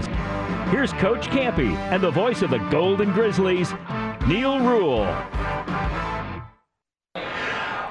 five. 0.00 0.68
Here's 0.70 0.92
Coach 0.94 1.28
Kampe 1.28 1.74
and 1.90 2.02
the 2.02 2.10
voice 2.10 2.42
of 2.42 2.50
the 2.50 2.58
Golden 2.70 3.12
Grizzlies, 3.12 3.72
Neil 4.26 4.60
Ruhl. 4.60 5.04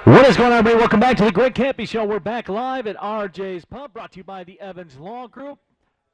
What 0.04 0.26
is 0.26 0.36
going 0.36 0.52
on, 0.52 0.60
everybody? 0.60 0.76
Welcome 0.78 1.00
back 1.00 1.18
to 1.18 1.26
the 1.26 1.32
Greg 1.32 1.54
Kampe 1.54 1.88
Show. 1.88 2.06
We're 2.06 2.20
back 2.20 2.50
live 2.50 2.88
at 2.88 2.98
RJ's 2.98 3.66
Pub, 3.66 3.94
brought 3.94 4.12
to 4.14 4.18
you 4.18 4.24
by 4.24 4.44
the 4.44 4.60
Evans 4.60 4.98
Law 4.98 5.28
Group. 5.28 5.60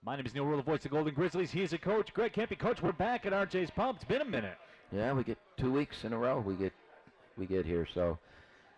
My 0.04 0.16
name 0.16 0.26
is 0.26 0.34
Neil 0.34 0.46
Ruhl, 0.46 0.58
the 0.58 0.64
voice 0.64 0.78
of 0.78 0.84
the 0.84 0.90
Golden 0.90 1.14
Grizzlies. 1.14 1.52
He 1.52 1.62
is 1.62 1.74
a 1.74 1.78
coach, 1.78 2.14
Greg 2.14 2.34
Kampe. 2.34 2.58
Coach, 2.58 2.82
we're 2.82 2.92
back 2.92 3.26
at 3.26 3.34
RJ's 3.34 3.72
Pub. 3.72 3.96
It's 3.96 4.06
been 4.06 4.22
a 4.22 4.26
minute. 4.26 4.58
Yeah, 4.92 5.14
we 5.14 5.24
get 5.24 5.38
two 5.58 5.72
weeks 5.72 6.04
in 6.04 6.14
a 6.14 6.18
row. 6.18 6.40
We 6.40 6.56
get 6.56 6.74
we 7.38 7.46
get 7.46 7.66
here, 7.66 7.88
so 7.94 8.18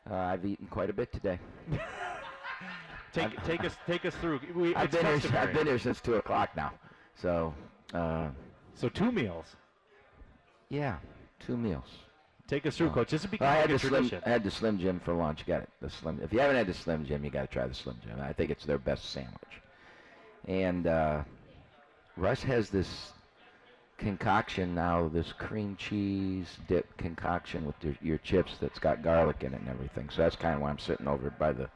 uh, 0.09 0.15
I've 0.15 0.45
eaten 0.45 0.67
quite 0.67 0.89
a 0.89 0.93
bit 0.93 1.11
today. 1.11 1.39
Take 3.11 3.43
take 3.43 3.63
us 3.63 3.75
take 3.87 4.05
us 4.05 4.13
through. 4.21 4.39
We, 4.55 4.75
I've 4.75 4.91
been 4.91 5.03
here. 5.03 5.35
I've 5.35 5.51
been 5.51 5.65
here 5.65 5.79
since 5.79 5.99
two 5.99 6.15
o'clock 6.15 6.55
now. 6.55 6.73
So, 7.21 7.53
uh, 7.93 8.29
So 8.75 8.89
two 8.89 9.11
meals. 9.11 9.45
yeah, 10.69 10.97
two 11.39 11.57
meals. 11.57 11.87
Take 12.47 12.65
us 12.65 12.77
through, 12.77 12.87
Oh. 12.89 12.93
Coach. 12.93 13.11
This 13.11 13.23
is 13.25 13.31
Well, 13.39 13.47
I 13.49 13.55
had 13.57 13.69
a 13.69 13.73
the 13.73 13.79
slim. 13.79 13.91
tradition. 13.91 14.23
I 14.25 14.29
had 14.29 14.43
the 14.43 14.49
Slim 14.51 14.79
Jim 14.79 14.99
for 15.01 15.13
lunch. 15.13 15.45
Got 15.45 15.61
it. 15.63 15.69
The 15.81 15.89
Slim. 15.89 16.19
If 16.23 16.33
you 16.33 16.39
haven't 16.39 16.55
had 16.55 16.65
the 16.65 16.73
Slim 16.73 17.05
Jim, 17.05 17.23
you 17.23 17.29
got 17.29 17.41
to 17.41 17.47
try 17.47 17.67
the 17.67 17.75
Slim 17.75 17.97
Jim. 18.03 18.19
I 18.19 18.33
think 18.33 18.49
it's 18.49 18.65
their 18.65 18.79
best 18.79 19.11
sandwich. 19.11 19.61
And 20.47 20.87
uh, 20.87 21.23
Russ 22.17 22.41
has 22.43 22.71
this 22.71 23.13
concoction 23.99 24.73
now, 24.73 25.09
this 25.09 25.31
cream 25.33 25.75
cheese 25.75 26.57
dip 26.67 26.97
concoction 26.97 27.65
with 27.67 27.75
your, 27.83 27.95
your 28.01 28.17
chips 28.19 28.53
that's 28.59 28.79
got 28.79 29.03
garlic 29.03 29.43
in 29.43 29.53
it 29.53 29.59
and 29.59 29.69
everything. 29.69 30.09
So 30.09 30.23
that's 30.23 30.35
kind 30.35 30.55
of 30.55 30.61
why 30.61 30.69
I'm 30.69 30.79
sitting 30.79 31.07
over 31.07 31.29
by 31.29 31.51
the. 31.51 31.69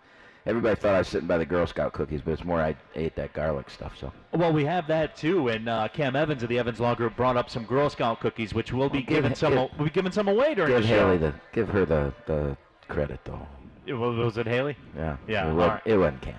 Everybody 0.45 0.75
thought 0.75 0.95
I 0.95 0.97
was 0.99 1.07
sitting 1.07 1.27
by 1.27 1.37
the 1.37 1.45
Girl 1.45 1.65
Scout 1.65 1.93
cookies, 1.93 2.19
but 2.21 2.31
it's 2.31 2.43
more 2.43 2.61
I 2.61 2.75
ate 2.95 3.15
that 3.15 3.31
garlic 3.33 3.69
stuff. 3.69 3.97
So 3.97 4.11
Well, 4.33 4.51
we 4.51 4.65
have 4.65 4.87
that 4.87 5.15
too, 5.15 5.47
and 5.47 5.69
uh, 5.69 5.87
Cam 5.87 6.15
Evans 6.17 6.43
of 6.43 6.49
the 6.49 6.59
Evans 6.59 6.81
Law 6.81 6.95
Group 6.95 7.15
brought 7.15 7.37
up 7.37 7.49
some 7.49 7.63
Girl 7.63 7.89
Scout 7.89 8.19
cookies, 8.19 8.53
which 8.53 8.73
we'll 8.73 8.89
be 8.89 8.97
Well, 8.99 9.05
giving 9.07 9.35
some. 9.35 9.53
give- 9.53 9.69
we'll 9.77 9.85
be 9.87 9.91
giving 9.93 10.11
some 10.11 10.27
away 10.27 10.53
during 10.53 10.71
give 10.71 10.81
the 10.81 10.87
show. 10.87 11.07
Haley 11.07 11.17
the 11.17 11.33
give 11.53 11.69
her 11.69 11.85
the 11.85 12.13
the 12.25 12.57
credit 12.89 13.19
though. 13.23 13.47
It 13.85 13.93
was, 13.93 14.17
was 14.17 14.37
it 14.37 14.47
Haley? 14.47 14.77
Yeah. 14.95 15.17
Yeah, 15.27 15.49
It, 15.49 15.53
wasn't, 15.53 15.73
right. 15.73 15.81
it 15.85 15.97
wasn't 15.97 16.21
Cam. 16.21 16.35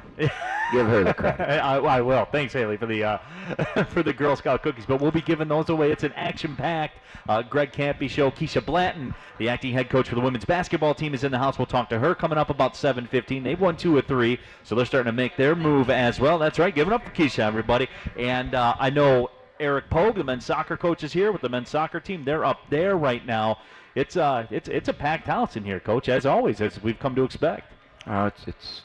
give 0.73 0.87
her 0.87 1.05
the 1.05 1.12
credit. 1.12 1.41
I, 1.62 1.77
I 1.77 2.01
will. 2.01 2.25
Thanks, 2.25 2.55
Haley, 2.55 2.78
for 2.78 2.86
the 2.86 3.05
uh, 3.05 3.19
for 3.91 4.03
the 4.03 4.14
Girl 4.14 4.34
Scout 4.34 4.62
cookies. 4.62 4.86
But 4.86 5.01
we'll 5.01 5.11
be 5.11 5.20
giving 5.20 5.48
those 5.48 5.69
away. 5.69 5.92
It's 5.92 6.05
an 6.05 6.12
action-packed 6.14 6.97
uh, 7.28 7.42
Greg 7.42 7.73
Kampe 7.73 8.09
show. 8.09 8.31
Keisha 8.31 8.64
Blanton, 8.64 9.14
the 9.39 9.51
acting 9.51 9.75
head 9.75 9.91
coach 9.91 10.09
for 10.09 10.14
the 10.14 10.23
women's 10.23 10.47
basketball 10.47 10.95
team, 10.95 11.12
is 11.12 11.23
in 11.23 11.33
the 11.33 11.39
house. 11.39 11.59
We'll 11.59 11.67
talk 11.67 11.91
to 11.91 11.98
her 11.98 12.14
coming 12.14 12.39
up 12.39 12.48
about 12.48 12.75
7:15. 12.75 13.45
They've 13.45 13.61
won 13.61 13.77
two 13.77 13.95
or 13.95 14.01
three, 14.01 14.41
so 14.62 14.75
they're 14.75 14.86
starting 14.86 15.11
to 15.12 15.17
make 15.17 15.36
their 15.36 15.55
move 15.55 15.91
as 15.91 16.19
well. 16.19 16.39
That's 16.39 16.58
right. 16.58 16.75
Give 16.75 16.86
it 16.86 16.95
up 16.95 17.05
for 17.05 17.11
Keisha, 17.11 17.41
everybody. 17.41 17.89
And 18.19 18.55
uh, 18.55 18.75
I 18.79 18.89
know 18.89 19.29
Eric 19.61 19.91
Pogue, 19.91 20.17
the 20.17 20.25
men's 20.25 20.47
soccer 20.47 20.79
coach, 20.79 21.05
is 21.05 21.12
here 21.12 21.31
with 21.31 21.42
the 21.42 21.51
men's 21.51 21.69
soccer 21.69 22.01
team. 22.01 22.25
They're 22.25 22.45
up 22.45 22.61
there 22.70 22.97
right 22.97 23.25
now. 23.27 23.58
It's 23.95 24.17
uh, 24.17 24.47
it's 24.50 24.69
it's 24.69 24.89
a 24.89 24.92
packed 24.92 25.27
house 25.27 25.56
in 25.56 25.64
here, 25.64 25.78
Coach, 25.78 26.09
as 26.09 26.27
always, 26.27 26.61
as 26.61 26.83
we've 26.83 26.98
come 26.98 27.14
to 27.14 27.23
expect. 27.23 27.73
Oh, 28.06 28.27
it's 28.27 28.47
it's 28.47 28.83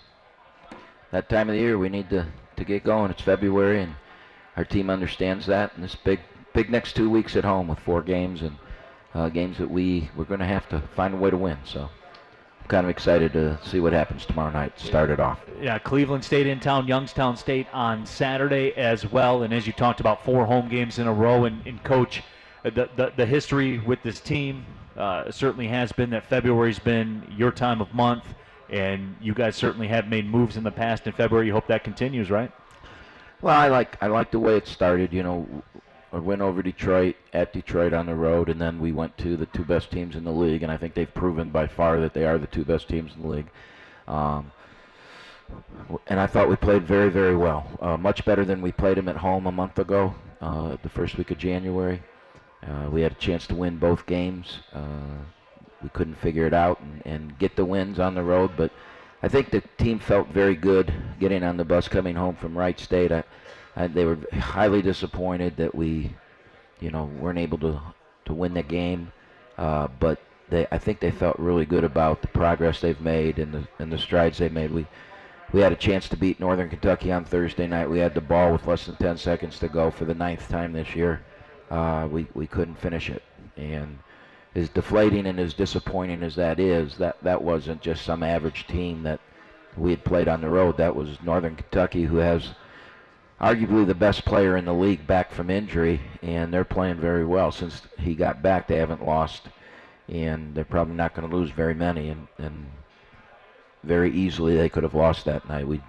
that 1.11 1.29
time 1.29 1.49
of 1.49 1.55
the 1.55 1.61
year 1.61 1.77
we 1.77 1.89
need 1.89 2.09
to 2.11 2.27
to 2.57 2.63
get 2.63 2.83
going. 2.83 3.09
It's 3.09 3.21
February 3.21 3.81
and 3.81 3.95
our 4.55 4.65
team 4.65 4.89
understands 4.89 5.45
that. 5.47 5.73
And 5.75 5.83
this 5.83 5.95
big 5.95 6.19
big 6.53 6.69
next 6.69 6.95
two 6.95 7.09
weeks 7.09 7.35
at 7.35 7.43
home 7.43 7.67
with 7.67 7.79
four 7.79 8.03
games 8.03 8.43
and 8.43 8.55
uh, 9.15 9.29
games 9.29 9.57
that 9.57 9.69
we 9.69 10.09
we're 10.15 10.25
going 10.25 10.41
to 10.41 10.45
have 10.45 10.69
to 10.69 10.81
find 10.95 11.15
a 11.15 11.17
way 11.17 11.31
to 11.31 11.37
win. 11.37 11.57
So 11.63 11.89
I'm 12.61 12.67
kind 12.67 12.85
of 12.85 12.91
excited 12.91 13.33
to 13.33 13.59
see 13.65 13.79
what 13.79 13.93
happens 13.93 14.27
tomorrow 14.27 14.51
night. 14.51 14.79
Start 14.79 15.09
it 15.09 15.19
off. 15.19 15.39
Yeah, 15.59 15.79
Cleveland 15.79 16.23
State 16.23 16.45
in 16.45 16.59
town, 16.59 16.87
Youngstown 16.87 17.35
State 17.35 17.65
on 17.73 18.05
Saturday 18.05 18.73
as 18.77 19.11
well. 19.11 19.41
And 19.41 19.55
as 19.55 19.65
you 19.65 19.73
talked 19.73 20.01
about, 20.01 20.23
four 20.23 20.45
home 20.45 20.69
games 20.69 20.99
in 20.99 21.07
a 21.07 21.13
row. 21.13 21.45
And, 21.45 21.65
and 21.65 21.83
coach, 21.83 22.21
the, 22.61 22.89
the 22.95 23.11
the 23.15 23.25
history 23.25 23.79
with 23.79 24.03
this 24.03 24.19
team 24.19 24.65
uh, 24.99 25.31
certainly 25.31 25.67
has 25.67 25.91
been 25.91 26.09
that 26.11 26.25
February's 26.25 26.79
been 26.79 27.23
your 27.35 27.51
time 27.51 27.81
of 27.81 27.93
month, 27.93 28.25
and 28.69 29.15
you 29.21 29.33
guys 29.33 29.55
certainly 29.55 29.87
have 29.87 30.07
made 30.07 30.29
moves 30.29 30.57
in 30.57 30.63
the 30.63 30.71
past 30.71 31.07
in 31.07 31.13
February. 31.13 31.47
You 31.47 31.53
hope 31.53 31.67
that 31.67 31.83
continues, 31.83 32.29
right? 32.29 32.51
Well, 33.41 33.57
I 33.57 33.69
like 33.69 33.97
I 34.03 34.07
like 34.07 34.31
the 34.31 34.39
way 34.39 34.57
it 34.57 34.67
started. 34.67 35.13
You 35.13 35.23
know, 35.23 35.63
I 36.11 36.17
went 36.19 36.41
over 36.41 36.61
Detroit 36.61 37.15
at 37.33 37.53
Detroit 37.53 37.93
on 37.93 38.05
the 38.05 38.15
road, 38.15 38.49
and 38.49 38.59
then 38.59 38.79
we 38.79 38.91
went 38.91 39.17
to 39.19 39.37
the 39.37 39.45
two 39.47 39.63
best 39.63 39.89
teams 39.89 40.15
in 40.15 40.25
the 40.25 40.31
league, 40.31 40.63
and 40.63 40.71
I 40.71 40.77
think 40.77 40.93
they've 40.93 41.13
proven 41.13 41.49
by 41.49 41.67
far 41.67 41.99
that 42.01 42.13
they 42.13 42.25
are 42.25 42.37
the 42.37 42.47
two 42.47 42.65
best 42.65 42.89
teams 42.89 43.13
in 43.15 43.21
the 43.21 43.27
league. 43.27 43.49
Um, 44.07 44.51
and 46.07 46.19
I 46.19 46.27
thought 46.27 46.49
we 46.49 46.55
played 46.55 46.83
very, 46.83 47.09
very 47.09 47.35
well, 47.35 47.67
uh, 47.81 47.97
much 47.97 48.25
better 48.25 48.43
than 48.43 48.61
we 48.61 48.71
played 48.71 48.97
them 48.97 49.07
at 49.07 49.17
home 49.17 49.47
a 49.47 49.51
month 49.51 49.79
ago, 49.79 50.13
uh, 50.41 50.77
the 50.83 50.89
first 50.89 51.17
week 51.17 51.31
of 51.31 51.37
January. 51.37 52.01
Uh, 52.65 52.89
we 52.89 53.01
had 53.01 53.13
a 53.13 53.15
chance 53.15 53.47
to 53.47 53.55
win 53.55 53.77
both 53.77 54.05
games. 54.05 54.59
Uh, 54.73 55.23
we 55.81 55.89
couldn't 55.89 56.15
figure 56.15 56.45
it 56.45 56.53
out 56.53 56.79
and, 56.81 57.01
and 57.05 57.39
get 57.39 57.55
the 57.55 57.65
wins 57.65 57.99
on 57.99 58.15
the 58.15 58.23
road, 58.23 58.51
but 58.57 58.71
I 59.21 59.27
think 59.27 59.49
the 59.49 59.61
team 59.77 59.99
felt 59.99 60.27
very 60.29 60.55
good 60.55 60.93
getting 61.19 61.43
on 61.43 61.57
the 61.57 61.65
bus 61.65 61.87
coming 61.87 62.15
home 62.15 62.35
from 62.35 62.57
Wright 62.57 62.79
State. 62.79 63.11
I, 63.11 63.23
I, 63.75 63.87
they 63.87 64.05
were 64.05 64.17
highly 64.33 64.81
disappointed 64.81 65.57
that 65.57 65.75
we, 65.75 66.15
you 66.79 66.91
know, 66.91 67.05
weren't 67.05 67.39
able 67.39 67.57
to 67.59 67.81
to 68.25 68.33
win 68.33 68.53
the 68.53 68.63
game, 68.63 69.11
uh, 69.57 69.87
but 69.99 70.19
they 70.49 70.67
I 70.71 70.77
think 70.77 70.99
they 70.99 71.11
felt 71.11 71.39
really 71.39 71.65
good 71.65 71.83
about 71.83 72.21
the 72.21 72.27
progress 72.27 72.81
they've 72.81 72.99
made 73.01 73.39
and 73.39 73.53
the 73.53 73.67
and 73.79 73.91
the 73.91 73.97
strides 73.97 74.37
they 74.37 74.49
made. 74.49 74.71
We 74.71 74.85
we 75.51 75.61
had 75.61 75.71
a 75.71 75.77
chance 75.77 76.07
to 76.09 76.17
beat 76.17 76.39
Northern 76.39 76.69
Kentucky 76.69 77.11
on 77.11 77.25
Thursday 77.25 77.67
night. 77.67 77.89
We 77.89 77.99
had 77.99 78.13
the 78.13 78.21
ball 78.21 78.51
with 78.51 78.67
less 78.67 78.85
than 78.85 78.95
10 78.97 79.17
seconds 79.17 79.57
to 79.59 79.67
go 79.67 79.89
for 79.89 80.05
the 80.05 80.13
ninth 80.13 80.47
time 80.47 80.73
this 80.73 80.95
year. 80.95 81.21
Uh, 81.69 82.07
we 82.11 82.27
we 82.33 82.47
couldn't 82.47 82.79
finish 82.79 83.09
it, 83.09 83.23
and 83.55 83.99
as 84.55 84.69
deflating 84.69 85.27
and 85.27 85.39
as 85.39 85.53
disappointing 85.53 86.23
as 86.23 86.35
that 86.35 86.59
is, 86.59 86.97
that 86.97 87.21
that 87.23 87.41
wasn't 87.41 87.81
just 87.81 88.03
some 88.03 88.23
average 88.23 88.65
team 88.67 89.03
that 89.03 89.19
we 89.77 89.91
had 89.91 90.03
played 90.03 90.27
on 90.27 90.41
the 90.41 90.49
road. 90.49 90.77
That 90.77 90.95
was 90.95 91.21
Northern 91.21 91.55
Kentucky, 91.55 92.03
who 92.03 92.17
has 92.17 92.49
arguably 93.39 93.85
the 93.85 93.95
best 93.95 94.25
player 94.25 94.57
in 94.57 94.65
the 94.65 94.73
league 94.73 95.05
back 95.05 95.31
from 95.31 95.49
injury, 95.49 96.01
and 96.21 96.53
they're 96.53 96.65
playing 96.65 96.99
very 96.99 97.25
well. 97.25 97.51
Since 97.51 97.83
he 97.99 98.15
got 98.15 98.41
back, 98.41 98.67
they 98.67 98.77
haven't 98.77 99.05
lost, 99.05 99.43
and 100.07 100.55
they're 100.55 100.65
probably 100.65 100.95
not 100.95 101.13
going 101.13 101.29
to 101.29 101.35
lose 101.35 101.51
very 101.51 101.75
many. 101.75 102.09
And, 102.09 102.27
and 102.39 102.65
very 103.83 104.11
easily 104.11 104.55
they 104.55 104.69
could 104.69 104.83
have 104.83 104.93
lost 104.93 105.25
that 105.25 105.47
night. 105.47 105.67
We 105.67 105.81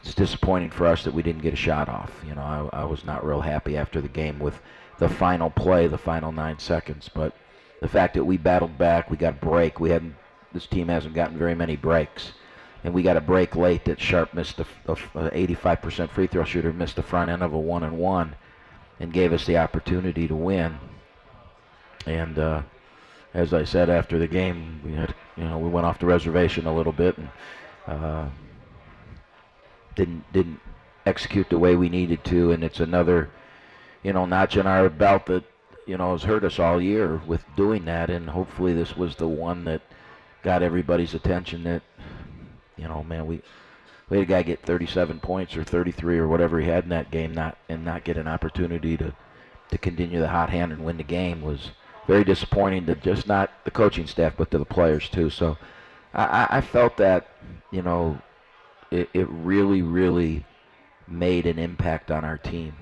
it's 0.00 0.14
disappointing 0.14 0.70
for 0.70 0.86
us 0.86 1.02
that 1.04 1.14
we 1.14 1.22
didn't 1.22 1.42
get 1.42 1.52
a 1.52 1.56
shot 1.56 1.88
off. 1.88 2.22
You 2.26 2.34
know, 2.36 2.70
I, 2.72 2.82
I 2.82 2.84
was 2.84 3.04
not 3.04 3.26
real 3.26 3.40
happy 3.40 3.76
after 3.76 4.00
the 4.00 4.08
game 4.08 4.38
with 4.38 4.60
the 4.98 5.08
final 5.08 5.50
play, 5.50 5.86
the 5.86 5.98
final 5.98 6.32
nine 6.32 6.58
seconds. 6.58 7.08
But 7.12 7.34
the 7.80 7.88
fact 7.88 8.14
that 8.14 8.24
we 8.24 8.36
battled 8.36 8.78
back, 8.78 9.10
we 9.10 9.16
got 9.16 9.34
a 9.34 9.46
break. 9.46 9.80
We 9.80 9.90
hadn't. 9.90 10.16
This 10.52 10.66
team 10.66 10.88
hasn't 10.88 11.14
gotten 11.14 11.38
very 11.38 11.54
many 11.54 11.76
breaks, 11.76 12.32
and 12.82 12.94
we 12.94 13.02
got 13.02 13.16
a 13.16 13.20
break 13.20 13.54
late 13.54 13.84
that 13.84 14.00
Sharp 14.00 14.32
missed 14.32 14.58
a, 14.58 14.66
a, 14.86 14.92
a 14.92 15.46
85% 15.46 16.08
free 16.10 16.26
throw 16.26 16.44
shooter 16.44 16.72
missed 16.72 16.96
the 16.96 17.02
front 17.02 17.30
end 17.30 17.42
of 17.42 17.52
a 17.52 17.58
one 17.58 17.82
and 17.82 17.98
one, 17.98 18.34
and 18.98 19.12
gave 19.12 19.32
us 19.32 19.44
the 19.46 19.58
opportunity 19.58 20.26
to 20.26 20.34
win. 20.34 20.78
And 22.06 22.38
uh, 22.38 22.62
as 23.34 23.52
I 23.52 23.64
said 23.64 23.90
after 23.90 24.18
the 24.18 24.26
game, 24.26 24.80
we 24.84 24.94
had 24.94 25.14
you 25.36 25.44
know 25.44 25.58
we 25.58 25.68
went 25.68 25.86
off 25.86 25.98
the 25.98 26.06
reservation 26.06 26.66
a 26.66 26.74
little 26.74 26.92
bit 26.92 27.18
and. 27.18 27.28
Uh, 27.86 28.28
didn't 29.98 30.32
didn't 30.32 30.60
execute 31.04 31.50
the 31.50 31.58
way 31.58 31.74
we 31.74 31.88
needed 31.88 32.24
to, 32.24 32.52
and 32.52 32.62
it's 32.62 32.80
another, 32.80 33.28
you 34.02 34.12
know, 34.12 34.26
notch 34.26 34.56
in 34.56 34.66
our 34.66 34.88
belt 34.88 35.26
that 35.26 35.44
you 35.86 35.96
know 35.96 36.12
has 36.12 36.22
hurt 36.24 36.44
us 36.44 36.58
all 36.58 36.80
year 36.80 37.20
with 37.26 37.44
doing 37.56 37.84
that, 37.86 38.10
and 38.10 38.30
hopefully 38.30 38.74
this 38.74 38.96
was 38.96 39.16
the 39.16 39.28
one 39.28 39.64
that 39.64 39.82
got 40.42 40.62
everybody's 40.62 41.14
attention. 41.14 41.64
That 41.64 41.82
you 42.76 42.88
know, 42.88 43.02
man, 43.02 43.26
we 43.26 43.42
we 44.08 44.18
had 44.18 44.26
a 44.26 44.30
guy 44.30 44.42
get 44.42 44.62
37 44.62 45.20
points 45.20 45.56
or 45.56 45.64
33 45.64 46.18
or 46.18 46.28
whatever 46.28 46.60
he 46.60 46.68
had 46.68 46.84
in 46.84 46.90
that 46.90 47.10
game, 47.10 47.32
not 47.32 47.58
and 47.68 47.84
not 47.84 48.04
get 48.04 48.16
an 48.16 48.28
opportunity 48.28 48.96
to 48.96 49.14
to 49.70 49.78
continue 49.78 50.18
the 50.18 50.28
hot 50.28 50.50
hand 50.50 50.72
and 50.72 50.84
win 50.84 50.96
the 50.96 51.02
game 51.02 51.42
was 51.42 51.72
very 52.06 52.24
disappointing 52.24 52.86
to 52.86 52.94
just 52.94 53.26
not 53.26 53.50
the 53.64 53.70
coaching 53.70 54.06
staff 54.06 54.32
but 54.36 54.50
to 54.50 54.58
the 54.58 54.64
players 54.64 55.08
too. 55.10 55.28
So 55.28 55.58
I, 56.14 56.46
I- 56.50 56.60
felt 56.62 56.96
that 56.96 57.26
you 57.70 57.82
know 57.82 58.18
it, 58.90 59.10
it 59.12 59.28
really, 59.28 59.82
really 59.82 60.44
made 61.06 61.46
an 61.46 61.58
impact 61.58 62.10
on 62.10 62.24
our 62.24 62.38
team 62.38 62.74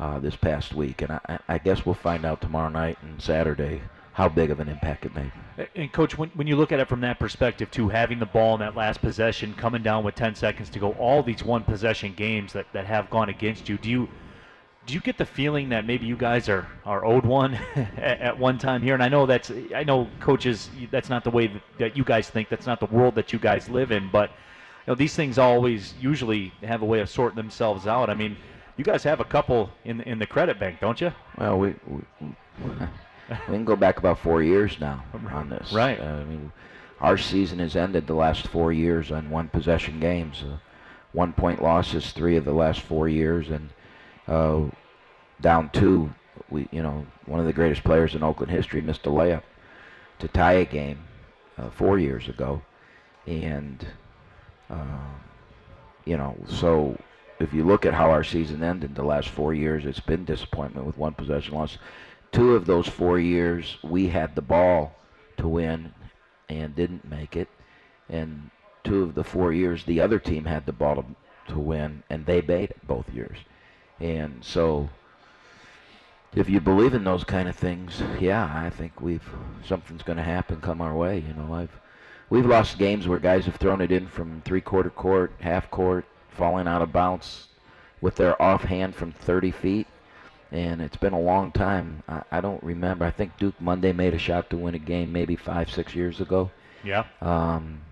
uh, 0.00 0.18
this 0.18 0.34
past 0.34 0.74
week. 0.74 1.02
And 1.02 1.12
I, 1.12 1.38
I- 1.48 1.58
guess 1.58 1.84
we'll 1.84 1.94
find 1.94 2.24
out 2.24 2.40
tomorrow 2.40 2.70
night 2.70 2.98
and 3.02 3.20
Saturday 3.20 3.82
how 4.14 4.28
big 4.28 4.50
of 4.50 4.58
an 4.58 4.68
impact 4.68 5.04
it 5.06 5.14
made. 5.14 5.30
And 5.76 5.92
coach, 5.92 6.18
when, 6.18 6.30
when 6.30 6.46
you 6.46 6.56
look 6.56 6.72
at 6.72 6.80
it 6.80 6.88
from 6.88 7.00
that 7.02 7.20
perspective, 7.20 7.70
too, 7.70 7.88
having 7.90 8.18
the 8.18 8.26
ball 8.26 8.54
in 8.54 8.60
that 8.60 8.74
last 8.74 9.00
possession, 9.00 9.54
coming 9.54 9.82
down 9.82 10.02
with 10.02 10.14
10 10.14 10.34
seconds 10.34 10.68
to 10.70 10.78
go, 10.78 10.92
all 10.92 11.22
these 11.22 11.44
one 11.44 11.62
possession 11.62 12.14
games 12.14 12.52
that, 12.54 12.66
that 12.72 12.86
have 12.86 13.08
gone 13.10 13.28
against 13.28 13.68
you, 13.68 13.78
do 13.78 13.88
you 13.90 14.08
do 14.86 14.94
you 14.94 15.00
get 15.00 15.18
the 15.18 15.26
feeling 15.26 15.68
that 15.68 15.86
maybe 15.86 16.06
you 16.06 16.16
guys 16.16 16.48
are, 16.48 16.66
are 16.84 17.04
owed 17.04 17.24
one 17.26 17.54
at, 17.76 18.20
at 18.20 18.38
one 18.38 18.58
time 18.58 18.82
here? 18.82 18.94
And 18.94 19.02
I 19.02 19.08
know 19.08 19.26
that's 19.26 19.52
I 19.74 19.84
know 19.84 20.08
coaches 20.20 20.70
that's 20.90 21.10
not 21.10 21.22
the 21.22 21.30
way 21.30 21.46
that, 21.48 21.62
that 21.78 21.96
you 21.96 22.02
guys 22.02 22.28
think. 22.30 22.48
That's 22.48 22.66
not 22.66 22.80
the 22.80 22.86
world 22.86 23.14
that 23.16 23.32
you 23.32 23.38
guys 23.38 23.68
live 23.68 23.92
in. 23.92 24.08
But 24.10 24.30
you 24.30 24.36
know 24.88 24.94
these 24.94 25.14
things 25.14 25.38
always 25.38 25.94
usually 26.00 26.52
have 26.62 26.80
a 26.82 26.86
way 26.86 27.00
of 27.00 27.10
sorting 27.10 27.36
themselves 27.36 27.86
out. 27.86 28.08
I 28.08 28.14
mean, 28.14 28.36
you 28.80 28.84
guys 28.84 29.02
have 29.02 29.20
a 29.20 29.24
couple 29.24 29.70
in 29.84 30.00
in 30.00 30.18
the 30.18 30.26
credit 30.26 30.58
bank, 30.58 30.80
don't 30.80 31.00
you? 31.02 31.12
Well, 31.36 31.58
we 31.58 31.74
we, 31.86 32.00
we 33.48 33.54
can 33.54 33.64
go 33.66 33.76
back 33.76 33.98
about 33.98 34.18
four 34.18 34.42
years 34.42 34.80
now 34.80 35.04
on 35.30 35.50
this. 35.50 35.70
Right. 35.70 36.00
Uh, 36.00 36.04
I 36.04 36.24
mean, 36.24 36.50
our 36.98 37.18
season 37.18 37.58
has 37.58 37.76
ended 37.76 38.06
the 38.06 38.14
last 38.14 38.48
four 38.48 38.72
years 38.72 39.12
on 39.12 39.28
one 39.28 39.48
possession 39.48 40.00
games. 40.00 40.42
Uh, 40.42 40.56
one 41.12 41.34
point 41.34 41.62
losses 41.62 42.12
three 42.12 42.36
of 42.36 42.46
the 42.46 42.54
last 42.54 42.80
four 42.80 43.06
years, 43.06 43.50
and 43.50 43.68
uh, 44.26 44.62
down 45.42 45.68
two. 45.70 46.10
We, 46.48 46.66
you 46.72 46.82
know, 46.82 47.06
one 47.26 47.38
of 47.38 47.44
the 47.44 47.52
greatest 47.52 47.84
players 47.84 48.14
in 48.14 48.22
Oakland 48.22 48.50
history 48.50 48.80
missed 48.80 49.06
a 49.06 49.10
layup 49.10 49.42
to 50.20 50.28
tie 50.28 50.54
a 50.54 50.64
game 50.64 51.04
uh, 51.58 51.68
four 51.68 51.98
years 51.98 52.28
ago, 52.28 52.62
and 53.26 53.86
uh, 54.70 55.10
you 56.06 56.16
know, 56.16 56.34
so 56.48 56.96
if 57.40 57.54
you 57.54 57.64
look 57.64 57.86
at 57.86 57.94
how 57.94 58.10
our 58.10 58.22
season 58.22 58.62
ended 58.62 58.94
the 58.94 59.02
last 59.02 59.28
four 59.28 59.54
years, 59.54 59.86
it's 59.86 60.00
been 60.00 60.24
disappointment 60.24 60.86
with 60.86 60.98
one 60.98 61.14
possession 61.14 61.54
loss. 61.54 61.78
Two 62.32 62.54
of 62.54 62.66
those 62.66 62.86
four 62.86 63.18
years, 63.18 63.78
we 63.82 64.08
had 64.08 64.34
the 64.34 64.42
ball 64.42 64.94
to 65.38 65.48
win 65.48 65.92
and 66.48 66.76
didn't 66.76 67.08
make 67.08 67.36
it, 67.36 67.48
and 68.08 68.50
two 68.84 69.02
of 69.02 69.14
the 69.14 69.24
four 69.24 69.52
years, 69.52 69.84
the 69.84 70.00
other 70.00 70.18
team 70.18 70.44
had 70.44 70.66
the 70.66 70.72
ball 70.72 70.96
to, 70.96 71.52
to 71.52 71.58
win 71.58 72.02
and 72.10 72.26
they 72.26 72.40
made 72.42 72.70
it 72.70 72.86
both 72.86 73.12
years, 73.12 73.38
and 73.98 74.44
so 74.44 74.88
if 76.34 76.48
you 76.48 76.60
believe 76.60 76.94
in 76.94 77.04
those 77.04 77.24
kind 77.24 77.48
of 77.48 77.56
things, 77.56 78.02
yeah, 78.20 78.50
I 78.54 78.70
think 78.70 79.00
we've 79.00 79.28
something's 79.66 80.02
going 80.02 80.18
to 80.18 80.22
happen 80.22 80.60
come 80.60 80.80
our 80.80 80.94
way. 80.94 81.24
You 81.26 81.34
know, 81.34 81.54
I've 81.54 81.80
we've 82.28 82.46
lost 82.46 82.78
games 82.78 83.08
where 83.08 83.18
guys 83.18 83.46
have 83.46 83.56
thrown 83.56 83.80
it 83.80 83.90
in 83.90 84.06
from 84.06 84.42
three-quarter 84.44 84.90
court, 84.90 85.32
half 85.40 85.70
court, 85.70 86.04
falling 86.30 86.66
out 86.68 86.82
of 86.82 86.92
bounds 86.92 87.46
with 88.00 88.16
their 88.16 88.40
offhand 88.40 88.94
from 88.94 89.12
30 89.12 89.50
feet, 89.50 89.86
and 90.52 90.80
it's 90.80 90.96
been 90.96 91.12
a 91.12 91.20
long 91.20 91.52
time. 91.52 92.02
I, 92.08 92.22
I 92.30 92.40
don't 92.40 92.62
remember. 92.62 93.04
I 93.04 93.10
think 93.10 93.36
Duke 93.38 93.60
Mondy 93.60 93.92
made 93.92 94.14
a 94.14 94.18
shot 94.18 94.50
to 94.50 94.56
win 94.56 94.74
a 94.74 94.78
game 94.78 95.12
maybe 95.12 95.36
five, 95.36 95.70
six 95.70 95.94
years 95.94 96.20
ago. 96.20 96.50
Yeah. 96.82 97.04
Um, 97.20 97.82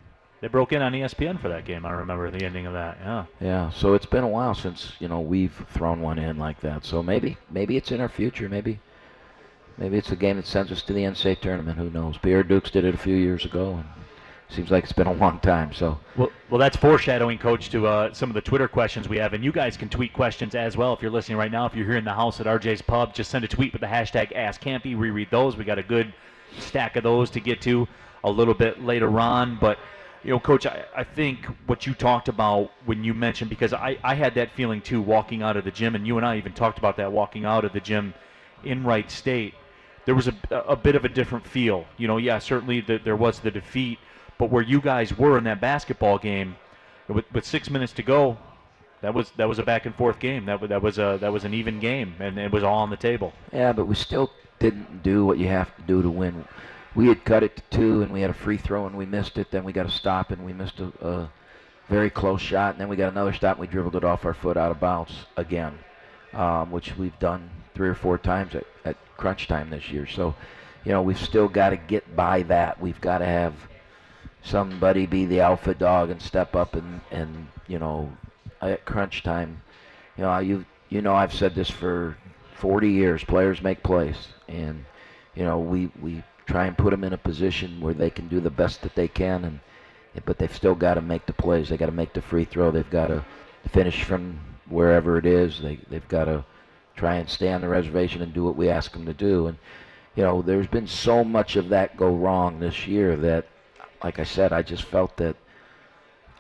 They 0.41 0.49
broke 0.49 0.73
in 0.73 0.81
on 0.83 0.93
ESPN 0.93 1.41
for 1.41 1.49
that 1.51 1.65
game. 1.67 1.85
I 1.85 1.91
remember 1.93 2.31
the 2.31 2.45
ending 2.45 2.67
of 2.67 2.73
that. 2.73 2.97
Yeah. 3.01 3.25
Yeah, 3.41 3.71
so 3.71 3.93
it's 3.95 4.07
been 4.07 4.25
a 4.25 4.29
while 4.29 4.55
since 4.55 4.93
you 4.99 5.09
know 5.09 5.21
we've 5.21 5.67
thrown 5.73 6.01
one 6.01 6.19
in 6.19 6.39
like 6.39 6.61
that. 6.61 6.85
So 6.85 7.03
maybe 7.03 7.37
maybe 7.51 7.77
it's 7.77 7.93
in 7.93 8.01
our 8.01 8.09
future. 8.09 8.49
Maybe 8.49 8.81
maybe 9.77 9.99
it's 9.99 10.11
a 10.11 10.17
game 10.17 10.37
that 10.37 10.47
sends 10.47 10.73
us 10.73 10.83
to 10.85 10.93
the 10.95 11.03
NCAA 11.03 11.41
tournament. 11.41 11.77
Who 11.79 11.91
knows? 11.91 12.17
Pierre 12.19 12.43
Dukes 12.43 12.71
did 12.71 12.85
it 12.85 12.95
a 12.95 12.99
few 12.99 13.15
years 13.17 13.45
ago, 13.45 13.75
and 13.75 13.85
seems 14.51 14.71
like 14.71 14.85
it's 14.85 14.93
been 14.93 15.07
a 15.07 15.13
long 15.13 15.39
time. 15.41 15.73
So 15.73 15.99
Well, 16.17 16.31
well, 16.51 16.59
that's 16.59 16.77
foreshadowing, 16.77 17.39
Coach, 17.39 17.71
to 17.71 17.87
uh, 17.87 18.13
some 18.13 18.31
of 18.31 18.35
the 18.35 18.41
Twitter 18.41 18.69
questions 18.69 19.09
we 19.09 19.19
have, 19.19 19.35
and 19.35 19.45
you 19.45 19.53
guys 19.53 19.77
can 19.77 19.89
tweet 19.89 20.13
questions 20.13 20.55
as 20.55 20.77
well 20.77 20.93
if 20.95 21.03
you're 21.03 21.11
listening 21.11 21.39
right 21.39 21.53
now. 21.53 21.67
If 21.67 21.75
you're 21.75 21.87
here 21.87 21.97
in 21.97 22.05
the 22.05 22.15
house 22.15 22.41
at 22.41 22.47
RJ's 22.47 22.83
Pub, 22.83 23.15
just 23.15 23.31
send 23.31 23.45
a 23.45 23.49
tweet 23.49 23.73
with 23.73 23.81
the 23.81 23.87
hashtag 23.87 24.35
AskKampe. 24.35 24.97
We 24.97 25.11
read 25.11 25.31
those. 25.31 25.57
We 25.57 25.65
got 25.65 25.79
a 25.79 25.83
good 25.83 26.13
stack 26.59 26.97
of 26.97 27.03
those 27.03 27.31
to 27.31 27.41
get 27.41 27.61
to 27.63 27.87
a 28.25 28.31
little 28.31 28.55
bit 28.55 28.83
later 28.83 29.21
on, 29.21 29.59
but. 29.61 29.79
You 30.25 30.31
know, 30.31 30.41
Coach, 30.41 30.67
I, 30.67 30.85
I 30.97 31.05
think 31.05 31.47
what 31.67 31.87
you 31.87 31.95
talked 31.95 32.27
about 32.27 32.73
when 32.87 33.05
you 33.05 33.15
mentioned, 33.15 33.49
because 33.49 33.73
I, 33.73 33.97
I 34.03 34.17
had 34.17 34.35
that 34.35 34.51
feeling 34.51 34.81
too 34.81 35.01
walking 35.01 35.45
out 35.45 35.57
of 35.57 35.63
the 35.65 35.71
gym, 35.71 35.95
and 35.95 36.05
you 36.05 36.17
and 36.17 36.27
I 36.27 36.37
even 36.37 36.53
talked 36.53 36.77
about 36.77 36.97
that 36.97 37.13
walking 37.13 37.45
out 37.45 37.65
of 37.65 37.73
the 37.73 37.79
gym 37.79 38.13
in 38.65 38.83
Wright 38.83 39.09
State. 39.09 39.55
There 40.07 40.17
was 40.17 40.27
a, 40.27 40.35
a 40.51 40.75
bit 40.75 40.97
of 40.97 41.05
a 41.05 41.09
different 41.09 41.47
feel. 41.47 41.87
You 41.99 42.09
know, 42.09 42.17
yeah, 42.17 42.41
certainly 42.41 42.81
the, 42.81 42.99
there 42.99 43.15
was 43.15 43.39
the 43.39 43.53
defeat, 43.53 44.01
but 44.39 44.51
where 44.51 44.63
you 44.63 44.81
guys 44.81 45.17
were 45.17 45.37
in 45.37 45.45
that 45.45 45.61
basketball 45.61 46.19
game, 46.19 46.57
with, 47.09 47.25
with 47.33 47.45
six 47.45 47.71
minutes 47.71 47.93
to 47.95 48.03
go, 48.03 48.39
that 49.01 49.15
was 49.15 49.31
that 49.37 49.49
was 49.49 49.59
a 49.59 49.63
back 49.63 49.87
and 49.87 49.95
forth 49.95 50.19
game. 50.19 50.47
That 50.47 50.61
was 50.61 50.71
that 50.71 50.83
was 50.83 50.99
a 50.99 51.19
that 51.21 51.33
was 51.33 51.45
an 51.45 51.55
even 51.55 51.81
game, 51.81 52.15
and 52.19 52.39
it 52.39 52.51
was 52.51 52.63
all 52.63 52.79
on 52.79 52.91
the 52.91 52.97
table. 52.97 53.33
yeah, 53.53 53.73
but 53.73 53.87
we 53.87 53.95
still 53.95 54.31
didn't 54.59 55.03
do 55.03 55.25
what 55.25 55.39
you 55.39 55.47
have 55.47 55.75
to 55.77 55.83
do 55.83 56.03
to 56.03 56.11
win. 56.11 56.45
We 56.95 57.09
had 57.09 57.25
cut 57.25 57.43
it 57.43 57.57
to 57.57 57.63
two, 57.71 58.03
and 58.03 58.13
we 58.13 58.23
had 58.23 58.31
a 58.31 58.35
free 58.35 58.57
throw, 58.57 58.87
and 58.87 58.97
we 58.97 59.07
missed 59.07 59.39
it. 59.39 59.51
Then 59.51 59.63
we 59.63 59.73
got 59.73 59.87
a 59.87 59.91
stop, 59.91 60.31
and 60.31 60.45
we 60.45 60.53
missed 60.53 60.81
a, 60.81 60.93
a 61.07 61.31
very 61.89 62.11
close 62.11 62.41
shot. 62.41 62.73
And 62.73 62.81
then 62.81 62.89
we 62.89 62.97
got 62.97 63.13
another 63.13 63.33
stop, 63.33 63.57
and 63.57 63.61
we 63.61 63.67
dribbled 63.69 63.95
it 63.95 64.05
off 64.05 64.25
our 64.25 64.35
foot 64.35 64.57
out 64.57 64.73
of 64.73 64.81
bounds 64.81 65.13
again, 65.37 65.79
um, 66.33 66.73
which 66.73 66.97
we've 66.97 67.17
done 67.21 67.51
three 67.75 67.89
or 67.89 67.95
four 67.95 68.19
times 68.19 68.55
at, 68.57 68.65
at 68.85 68.97
crunch 69.17 69.47
time 69.47 69.71
this 69.71 69.91
year. 69.91 70.07
So, 70.07 70.35
you 70.85 70.91
know, 70.91 71.03
we've 71.03 71.21
still 71.21 71.47
got 71.47 71.71
to 71.71 71.77
get 71.77 72.17
by 72.17 72.43
that. 72.45 72.81
We've 72.81 73.01
got 73.01 73.19
to 73.19 73.27
have 73.27 73.55
somebody 74.43 75.07
be 75.07 75.25
the 75.25 75.41
alpha 75.41 75.75
dog 75.75 76.11
and 76.11 76.21
step 76.21 76.55
up 76.57 76.75
and, 76.75 77.01
and 77.11 77.49
you 77.67 77.79
know, 77.79 78.11
at 78.61 78.85
crunch 78.85 79.23
time. 79.23 79.63
You 80.17 80.25
know, 80.25 80.39
you 80.39 80.65
you 80.89 81.03
know 81.03 81.15
I've 81.15 81.35
said 81.35 81.55
this 81.55 81.71
for 81.71 82.17
40 82.57 82.91
years. 82.91 83.25
Players 83.25 83.63
make 83.63 83.83
plays, 83.83 84.29
and 84.49 84.85
you 85.35 85.45
know 85.45 85.59
we 85.59 85.91
we 86.01 86.23
try 86.47 86.67
and 86.67 86.79
put 86.79 86.91
them 86.91 87.05
in 87.05 87.13
a 87.13 87.19
position 87.19 87.81
where 87.81 87.95
they 87.95 88.11
can 88.11 88.29
do 88.29 88.41
the 88.41 88.51
best 88.51 88.83
that 88.83 88.95
they 88.95 89.09
can, 89.09 89.45
and 89.45 89.61
but 90.25 90.39
they've 90.39 90.55
still 90.55 90.75
got 90.75 90.95
to 90.95 91.01
make 91.01 91.27
the 91.27 91.33
plays. 91.33 91.69
They 91.69 91.77
got 91.77 91.87
to 91.87 91.93
make 91.93 92.13
the 92.13 92.23
free 92.23 92.45
throw. 92.45 92.71
They've 92.71 92.91
got 92.91 93.09
to 93.09 93.25
finish 93.71 94.03
from 94.03 94.41
wherever 94.69 95.19
it 95.19 95.27
is. 95.27 95.61
They 95.61 95.79
they've 95.89 96.09
got 96.09 96.25
to 96.25 96.45
try 96.97 97.15
and 97.17 97.29
stay 97.29 97.53
on 97.53 97.61
the 97.61 97.69
reservation 97.69 98.23
and 98.23 98.35
do 98.35 98.45
what 98.45 98.57
we 98.57 98.69
ask 98.69 98.93
them 98.93 99.07
to 99.07 99.15
do. 99.15 99.47
And 99.47 99.59
you 100.17 100.25
know, 100.25 100.43
there's 100.43 100.67
been 100.67 100.89
so 100.89 101.23
much 101.23 101.55
of 101.55 101.69
that 101.69 101.97
go 101.97 102.13
wrong 102.13 102.59
this 102.59 102.89
year 102.89 103.15
that, 103.17 103.47
like 104.03 104.19
I 104.19 104.25
said, 104.25 104.53
I 104.53 104.63
just 104.63 104.85
felt 104.85 105.17
that 105.17 105.37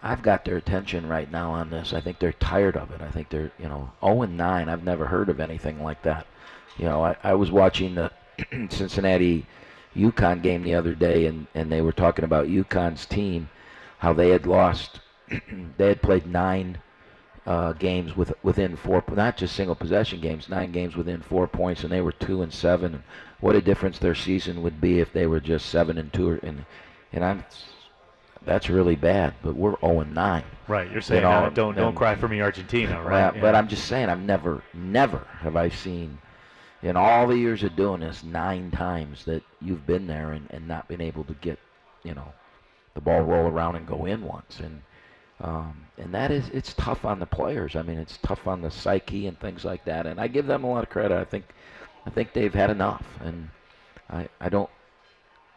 I've 0.02 0.22
got 0.22 0.44
their 0.44 0.56
attention 0.56 1.08
right 1.08 1.31
now 1.31 1.52
on 1.52 1.70
this. 1.70 1.93
I 1.93 2.00
think 2.00 2.19
they're 2.19 2.32
tired 2.32 2.76
of 2.76 2.90
it. 2.93 3.00
I 3.00 3.10
think 3.10 3.31
they're, 3.31 3.50
you 3.58 3.69
know, 3.69 3.90
0 4.00 4.22
and 4.22 4.37
9. 4.37 4.69
I've 4.69 4.84
never 4.84 5.06
heard 5.06 5.28
of 5.28 5.40
anything 5.40 5.82
like 5.82 6.02
that. 6.02 6.26
You 6.76 6.84
know, 6.84 7.05
I, 7.05 7.16
I 7.25 7.34
was 7.34 7.50
watching 7.50 7.96
the 7.96 8.12
Cincinnati 8.70 9.46
UConn 9.96 10.43
game 10.43 10.62
the 10.62 10.75
other 10.75 10.94
day, 10.94 11.26
and, 11.26 11.46
and 11.55 11.72
they 11.72 11.81
were 11.81 11.93
talking 11.93 12.25
about 12.25 12.46
UConn's 12.46 13.06
team, 13.06 13.49
how 13.99 14.12
they 14.12 14.31
had 14.31 14.46
lost, 14.46 15.00
they 15.76 15.88
had 15.88 16.02
played 16.02 16.26
nine 16.26 16.78
uh, 17.49 17.72
games 17.72 18.14
with 18.14 18.32
within 18.43 18.76
four, 18.76 19.02
not 19.10 19.38
just 19.38 19.56
single 19.56 19.75
possession 19.75 20.20
games, 20.20 20.50
nine 20.50 20.70
games 20.70 20.94
within 20.96 21.22
four 21.22 21.49
points, 21.49 21.82
and 21.82 21.90
they 21.90 22.02
were 22.02 22.12
two 22.12 22.43
and 22.43 22.52
seven. 22.52 23.02
What 23.40 23.56
a 23.56 23.62
difference 23.62 23.99
their 23.99 24.14
season 24.14 24.62
would 24.62 24.82
be 24.82 25.00
if 25.00 25.14
they 25.14 25.26
were 25.26 25.40
just 25.40 25.66
seven 25.66 25.96
and 25.96 26.12
two. 26.12 26.38
And 26.43 26.66
and 27.12 27.25
I'm 27.25 27.44
that's 28.44 28.70
really 28.70 28.96
bad. 28.96 29.34
But 29.43 29.56
we're 29.56 29.78
0 29.81 30.00
and 30.00 30.14
9. 30.14 30.44
Right. 30.69 30.90
You're 30.90 31.00
saying 31.00 31.22
know, 31.22 31.50
don't 31.50 31.75
don't 31.76 31.88
and- 31.88 31.96
cry 31.96 32.14
for 32.14 32.28
me, 32.28 32.40
Argentina. 32.40 33.02
Right. 33.02 33.32
But 33.40 33.52
Yeah. 33.52 33.58
I'm 33.58 33.69
just 33.69 33.87
saying, 33.87 34.08
I've 34.08 34.20
never, 34.20 34.62
never 34.75 35.26
have 35.40 35.56
I 35.56 35.69
seen 35.69 36.19
in 36.82 36.96
all 36.96 37.26
the 37.26 37.37
years 37.37 37.62
of 37.65 37.74
doing 37.77 38.00
this 38.00 38.22
nine 38.22 38.70
times 38.70 39.24
that 39.24 39.43
you've 39.60 39.86
been 39.86 40.06
there 40.06 40.32
and, 40.32 40.46
and 40.50 40.69
not 40.69 40.88
been 40.88 41.00
able 41.00 41.24
to 41.24 41.34
get, 41.34 41.58
you 42.05 42.15
know, 42.15 42.32
the 42.94 43.00
ball 43.00 43.22
roll 43.22 43.48
around 43.48 43.77
and 43.77 43.86
go 43.86 44.06
in 44.06 44.22
once. 44.24 44.60
And 44.60 44.82
um, 45.41 45.84
and 45.98 46.12
that 46.15 46.31
is 46.31 46.48
it's 46.48 46.72
tough 46.74 47.05
on 47.05 47.20
the 47.20 47.27
players. 47.27 47.77
I 47.77 47.82
mean, 47.82 47.98
it's 47.98 48.19
tough 48.22 48.46
on 48.46 48.60
the 48.60 48.70
psyche 48.70 49.27
and 49.27 49.38
things 49.38 49.65
like 49.65 49.84
that. 49.84 50.06
And 50.06 50.20
I 50.20 50.27
give 50.27 50.46
them 50.46 50.65
a 50.65 50.70
lot 50.70 50.82
of 50.84 50.91
credit. 50.91 51.17
I 51.17 51.24
think 51.24 51.44
I 52.06 52.10
think 52.10 52.32
they've 52.32 52.55
had 52.55 52.70
enough. 52.70 53.05
And 53.20 53.50
I 54.10 54.29
I 54.41 54.48
don't 54.48 54.70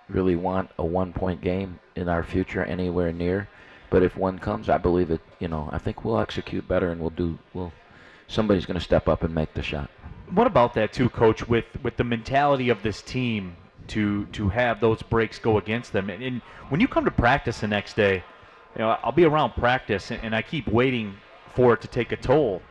really 0.09 0.35
want 0.35 0.69
a 0.77 0.85
one 0.85 1.13
point 1.13 1.41
game 1.41 1.79
in 1.95 2.09
our 2.09 2.23
future 2.23 2.63
anywhere 2.63 3.11
near. 3.11 3.47
But 3.89 4.03
if 4.03 4.15
one 4.15 4.39
comes, 4.39 4.69
I 4.69 4.77
believe 4.77 5.11
it. 5.11 5.21
You 5.39 5.47
know, 5.47 5.69
I 5.71 5.77
think 5.77 6.05
we'll 6.05 6.19
execute 6.19 6.67
better 6.67 6.91
and 6.91 7.01
we'll 7.01 7.09
do. 7.09 7.37
We'll 7.53 7.73
somebody's 8.27 8.65
going 8.65 8.79
to 8.79 8.83
step 8.83 9.09
up 9.09 9.23
and 9.23 9.35
make 9.35 9.53
the 9.53 9.61
shot. 9.61 9.89
What 10.31 10.47
about 10.47 10.73
that 10.75 10.93
too, 10.93 11.09
Coach? 11.09 11.47
With 11.47 11.65
with 11.83 11.97
the 11.97 12.03
mentality 12.03 12.69
of 12.69 12.81
this 12.83 13.01
team 13.01 13.57
to 13.87 14.25
to 14.27 14.49
have 14.49 14.79
those 14.79 15.01
breaks 15.01 15.39
go 15.39 15.57
against 15.57 15.91
them, 15.91 16.09
and, 16.09 16.23
and 16.23 16.41
when 16.69 16.79
you 16.79 16.87
come 16.87 17.03
to 17.05 17.11
practice 17.11 17.59
the 17.59 17.67
next 17.67 17.95
day, 17.95 18.23
you 18.75 18.79
know 18.79 18.97
I'll 19.03 19.11
be 19.11 19.25
around 19.25 19.51
practice, 19.51 20.09
and, 20.11 20.23
and 20.23 20.35
I 20.35 20.41
keep 20.41 20.67
waiting 20.67 21.15
for 21.53 21.73
it 21.73 21.81
to 21.81 21.89
take 21.89 22.13
a 22.13 22.15
toll, 22.15 22.61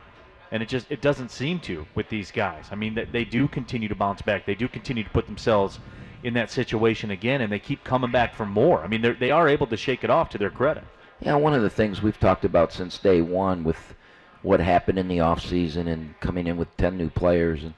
and 0.51 0.63
it 0.63 0.69
just 0.69 0.87
it 0.89 1.01
doesn't 1.01 1.29
seem 1.29 1.59
to 1.61 1.85
with 1.93 2.09
these 2.09 2.31
guys. 2.31 2.65
I 2.71 2.75
mean, 2.75 2.95
that 2.95 3.11
they 3.11 3.25
do 3.25 3.47
continue 3.47 3.87
to 3.89 3.95
bounce 3.95 4.23
back. 4.23 4.47
They 4.47 4.55
do 4.55 4.67
continue 4.67 5.03
to 5.03 5.09
put 5.11 5.27
themselves 5.27 5.79
in 6.23 6.33
that 6.35 6.51
situation 6.51 7.11
again, 7.11 7.41
and 7.41 7.51
they 7.51 7.59
keep 7.59 7.83
coming 7.83 8.11
back 8.11 8.35
for 8.35 8.45
more. 8.45 8.83
I 8.83 8.87
mean, 8.87 9.15
they 9.19 9.31
are 9.31 9.47
able 9.47 9.67
to 9.67 9.77
shake 9.77 10.03
it 10.03 10.09
off 10.09 10.29
to 10.29 10.37
their 10.37 10.49
credit. 10.49 10.83
Yeah, 11.19 11.35
one 11.35 11.53
of 11.53 11.61
the 11.61 11.69
things 11.69 12.01
we've 12.01 12.19
talked 12.19 12.45
about 12.45 12.73
since 12.73 12.97
day 12.97 13.21
one 13.21 13.63
with 13.63 13.95
what 14.41 14.59
happened 14.59 14.97
in 14.97 15.07
the 15.07 15.19
off 15.19 15.41
season 15.45 15.87
and 15.87 16.19
coming 16.19 16.47
in 16.47 16.57
with 16.57 16.75
ten 16.77 16.97
new 16.97 17.09
players, 17.09 17.63
and 17.63 17.73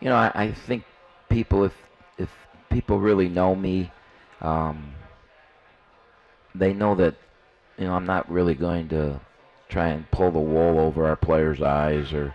you 0.00 0.08
know, 0.08 0.16
I, 0.16 0.30
I 0.34 0.52
think 0.52 0.84
people, 1.28 1.64
if 1.64 1.74
if 2.18 2.28
people 2.70 2.98
really 3.00 3.28
know 3.28 3.54
me, 3.54 3.90
um, 4.40 4.94
they 6.54 6.74
know 6.74 6.94
that 6.96 7.14
you 7.78 7.86
know 7.86 7.94
I'm 7.94 8.06
not 8.06 8.30
really 8.30 8.54
going 8.54 8.88
to 8.90 9.20
try 9.68 9.88
and 9.88 10.10
pull 10.10 10.30
the 10.30 10.38
wool 10.38 10.78
over 10.78 11.06
our 11.06 11.16
players' 11.16 11.62
eyes 11.62 12.12
or 12.12 12.34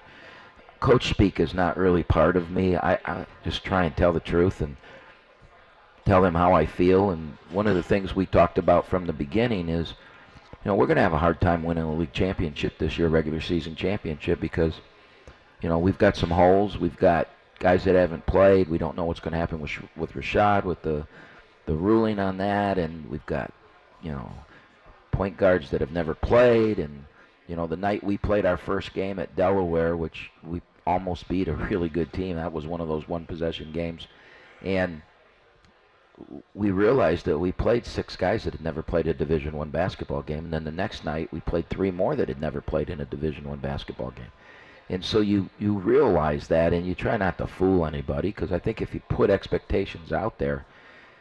coach 0.80 1.10
speak 1.10 1.40
is 1.40 1.54
not 1.54 1.78
really 1.78 2.04
part 2.04 2.36
of 2.36 2.50
me. 2.50 2.76
I, 2.76 2.94
I 3.06 3.26
just 3.44 3.64
try 3.64 3.84
and 3.84 3.96
tell 3.96 4.12
the 4.14 4.20
truth 4.20 4.62
and 4.62 4.78
tell 6.08 6.22
them 6.22 6.34
how 6.36 6.54
I 6.54 6.66
feel. 6.66 7.12
And 7.12 7.38
one 7.52 7.68
of 7.68 7.76
the 7.76 7.84
things 7.84 8.16
we 8.16 8.26
talked 8.26 8.58
about 8.58 8.88
from 8.88 9.06
the 9.06 9.14
beginning 9.14 9.70
is, 9.70 9.90
you 10.64 10.70
know, 10.70 10.76
we're 10.76 10.88
going 10.88 10.98
to 10.98 11.04
have 11.04 11.14
a 11.14 11.20
hard 11.20 11.40
time 11.42 11.64
winning 11.64 11.84
a 11.84 11.94
league 11.94 12.14
championship 12.14 12.78
this 12.78 12.98
year, 12.98 13.10
regular 13.10 13.42
season 13.42 13.76
championship, 13.76 14.40
because 14.40 14.74
you 15.62 15.70
know, 15.70 15.80
we've 15.80 15.98
got 15.98 16.16
some 16.16 16.30
holes. 16.30 16.78
We've 16.78 16.98
got 16.98 17.28
guys 17.60 17.84
that 17.86 17.96
haven't 17.96 18.26
played. 18.26 18.70
We 18.70 18.78
don't 18.78 18.96
know 18.96 19.06
what's 19.06 19.20
going 19.20 19.34
to 19.34 19.38
happen 19.38 19.60
with 19.60 19.72
with 19.96 20.14
Rashad 20.14 20.64
with 20.64 20.82
the 20.82 21.08
the 21.66 21.74
ruling 21.74 22.20
on 22.20 22.38
that, 22.38 22.78
and 22.78 23.10
we've 23.10 23.26
got 23.26 23.52
you 24.02 24.12
know 24.12 24.32
point 25.12 25.38
guards 25.38 25.72
that 25.72 25.82
have 25.82 25.92
never 25.92 26.14
played, 26.14 26.80
and 26.80 27.06
you 27.48 27.56
know 27.56 27.68
the 27.68 27.78
night 27.78 28.04
we 28.04 28.18
played 28.18 28.46
our 28.46 28.58
first 28.58 28.94
game 28.94 29.20
at 29.20 29.36
Delaware, 29.36 29.98
which 29.98 30.32
we 30.44 30.62
almost 30.86 31.28
beat 31.28 31.48
a 31.48 31.54
really 31.70 31.90
good 31.90 32.14
team. 32.14 32.36
That 32.36 32.54
was 32.54 32.68
one 32.68 32.82
of 32.82 32.88
those 32.88 33.08
one 33.08 33.26
possession 33.26 33.72
games, 33.72 34.08
and 34.62 35.02
we 36.54 36.72
realized 36.72 37.26
that 37.26 37.38
we 37.38 37.52
played 37.52 37.86
six 37.86 38.16
guys 38.16 38.44
that 38.44 38.54
had 38.54 38.64
never 38.64 38.82
played 38.82 39.08
a 39.08 39.14
Division 39.14 39.56
One 39.56 39.70
basketball 39.70 40.24
game, 40.24 40.46
and 40.46 40.54
then 40.54 40.64
the 40.64 40.72
next 40.72 41.06
night 41.06 41.32
we 41.32 41.40
played 41.42 41.70
three 41.70 41.92
more 41.92 42.16
that 42.16 42.28
had 42.28 42.42
never 42.42 42.62
played 42.62 42.90
in 42.90 43.00
a 43.00 43.06
Division 43.06 43.48
One 43.48 43.60
basketball 43.60 44.12
game. 44.12 44.32
And 44.90 45.04
so 45.04 45.20
you 45.20 45.50
you 45.60 45.74
realize 45.78 46.48
that, 46.48 46.74
and 46.74 46.86
you 46.86 46.96
try 46.96 47.18
not 47.18 47.38
to 47.38 47.48
fool 47.48 47.86
anybody, 47.86 48.30
because 48.30 48.52
I 48.52 48.60
think 48.60 48.82
if 48.82 48.94
you 48.94 49.02
put 49.10 49.30
expectations 49.30 50.12
out 50.12 50.40
there, 50.40 50.66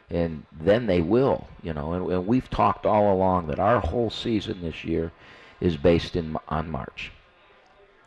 and 0.09 0.45
then 0.51 0.87
they 0.87 1.01
will, 1.01 1.47
you 1.61 1.73
know. 1.73 1.93
And, 1.93 2.11
and 2.11 2.27
we've 2.27 2.49
talked 2.49 2.85
all 2.85 3.13
along 3.13 3.47
that 3.47 3.59
our 3.59 3.79
whole 3.79 4.09
season 4.09 4.61
this 4.61 4.83
year 4.83 5.11
is 5.59 5.77
based 5.77 6.15
in 6.15 6.37
on 6.47 6.69
March, 6.69 7.11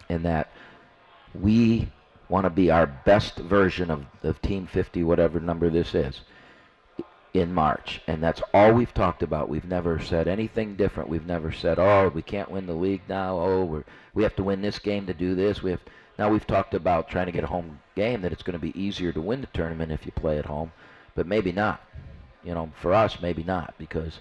and 0.09 0.25
that 0.25 0.51
we 1.35 1.89
want 2.29 2.45
to 2.45 2.51
be 2.51 2.71
our 2.71 2.87
best 2.87 3.37
version 3.37 3.91
of, 3.91 4.07
of 4.23 4.41
Team 4.41 4.67
50, 4.67 5.03
whatever 5.03 5.41
number 5.41 5.69
this 5.69 5.95
is, 5.95 6.21
in 7.33 7.53
March. 7.53 8.01
And 8.07 8.23
that's 8.23 8.43
all 8.53 8.73
we've 8.73 8.95
talked 8.95 9.23
about. 9.23 9.49
We've 9.49 9.65
never 9.65 10.01
said 10.01 10.29
anything 10.29 10.77
different. 10.77 11.09
We've 11.09 11.27
never 11.27 11.53
said, 11.53 11.79
oh, 11.79 12.11
we 12.15 12.23
can't 12.23 12.51
win 12.51 12.67
the 12.67 12.75
league 12.75 13.03
now. 13.09 13.39
Oh, 13.39 13.65
we're, 13.65 13.85
we 14.15 14.23
have 14.23 14.37
to 14.37 14.43
win 14.43 14.63
this 14.63 14.79
game 14.79 15.07
to 15.07 15.15
do 15.15 15.35
this. 15.35 15.63
We 15.63 15.71
have 15.71 15.81
now 16.19 16.29
we've 16.29 16.47
talked 16.47 16.75
about 16.75 17.09
trying 17.09 17.27
to 17.27 17.33
get 17.33 17.45
a 17.45 17.47
home 17.47 17.81
game 17.95 18.21
that 18.23 18.33
it's 18.33 18.43
going 18.43 18.59
to 18.59 18.59
be 18.59 18.79
easier 18.79 19.11
to 19.13 19.21
win 19.21 19.41
the 19.41 19.47
tournament 19.49 19.91
if 19.91 20.05
you 20.05 20.13
play 20.13 20.39
at 20.39 20.45
home, 20.45 20.71
but 21.15 21.27
maybe 21.27 21.51
not. 21.51 21.81
You 22.45 22.53
know, 22.53 22.71
for 22.81 22.93
us, 22.93 23.21
maybe 23.23 23.43
not 23.43 23.75
because 23.79 24.21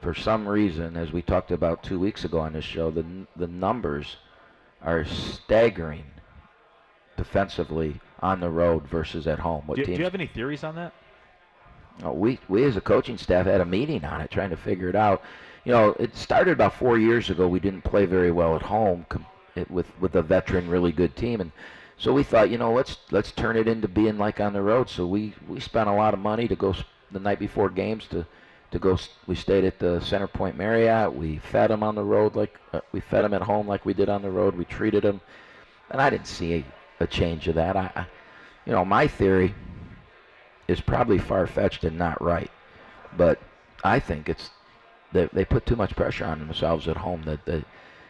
for 0.00 0.14
some 0.14 0.48
reason, 0.48 0.96
as 0.96 1.12
we 1.12 1.22
talked 1.22 1.50
about 1.50 1.82
two 1.82 1.98
weeks 1.98 2.24
ago 2.24 2.38
on 2.38 2.54
this 2.54 2.64
show, 2.64 2.90
the 2.90 3.04
the 3.36 3.46
numbers 3.46 4.16
are 4.80 5.04
staggering 5.04 6.04
defensively 7.16 8.00
on 8.20 8.40
the 8.40 8.50
road 8.50 8.86
versus 8.86 9.26
at 9.26 9.38
home. 9.38 9.64
What 9.66 9.76
do, 9.76 9.84
do 9.84 9.92
you 9.92 10.04
have 10.04 10.14
any 10.14 10.26
theories 10.26 10.64
on 10.64 10.76
that? 10.76 10.92
Uh, 12.04 12.12
we 12.12 12.38
we 12.48 12.64
as 12.64 12.76
a 12.76 12.80
coaching 12.80 13.18
staff 13.18 13.46
had 13.46 13.60
a 13.60 13.64
meeting 13.64 14.04
on 14.04 14.20
it, 14.20 14.30
trying 14.30 14.50
to 14.50 14.56
figure 14.56 14.88
it 14.88 14.96
out. 14.96 15.22
You 15.64 15.72
know, 15.72 15.96
it 15.98 16.16
started 16.16 16.52
about 16.52 16.74
four 16.74 16.98
years 16.98 17.30
ago. 17.30 17.46
We 17.48 17.60
didn't 17.60 17.84
play 17.84 18.04
very 18.04 18.32
well 18.32 18.56
at 18.56 18.62
home 18.62 19.06
with 19.70 19.86
with 20.00 20.14
a 20.16 20.22
veteran, 20.22 20.68
really 20.68 20.92
good 20.92 21.16
team, 21.16 21.40
and 21.40 21.52
so 21.96 22.12
we 22.12 22.22
thought, 22.24 22.50
you 22.50 22.58
know, 22.58 22.72
let's 22.72 22.98
let's 23.10 23.32
turn 23.32 23.56
it 23.56 23.68
into 23.68 23.88
being 23.88 24.18
like 24.18 24.40
on 24.40 24.52
the 24.52 24.62
road. 24.62 24.90
So 24.90 25.06
we 25.06 25.34
we 25.48 25.60
spent 25.60 25.88
a 25.88 25.94
lot 25.94 26.14
of 26.14 26.20
money 26.20 26.48
to 26.48 26.56
go 26.56 26.74
the 27.12 27.20
night 27.20 27.38
before 27.38 27.70
games 27.70 28.06
to 28.08 28.26
to 28.72 28.78
go. 28.78 28.98
We 29.26 29.36
stayed 29.36 29.64
at 29.64 29.78
the 29.78 30.00
Center 30.00 30.26
Point 30.26 30.56
Marriott. 30.56 31.14
We 31.14 31.38
fed 31.38 31.70
them 31.70 31.82
on 31.82 31.94
the 31.94 32.02
road 32.02 32.34
like 32.34 32.58
uh, 32.72 32.80
we 32.92 33.00
fed 33.00 33.24
them 33.24 33.34
at 33.34 33.42
home 33.42 33.68
like 33.68 33.86
we 33.86 33.94
did 33.94 34.08
on 34.08 34.22
the 34.22 34.30
road. 34.30 34.56
We 34.56 34.64
treated 34.64 35.04
them, 35.04 35.20
and 35.90 36.02
I 36.02 36.10
didn't 36.10 36.26
see 36.26 36.54
a, 36.54 37.04
a 37.04 37.06
change 37.06 37.46
of 37.46 37.54
that. 37.54 37.76
I, 37.76 37.90
I, 37.94 38.06
you 38.66 38.72
know, 38.72 38.84
my 38.84 39.06
theory 39.06 39.54
is 40.68 40.80
probably 40.80 41.18
far 41.18 41.46
fetched 41.46 41.84
and 41.84 41.98
not 41.98 42.20
right. 42.22 42.50
But 43.16 43.38
I 43.82 44.00
think 44.00 44.28
it's 44.28 44.50
they, 45.12 45.28
they 45.32 45.44
put 45.44 45.66
too 45.66 45.76
much 45.76 45.96
pressure 45.96 46.24
on 46.24 46.40
themselves 46.40 46.88
at 46.88 46.96
home. 46.96 47.22
That 47.24 47.44
they, 47.44 47.64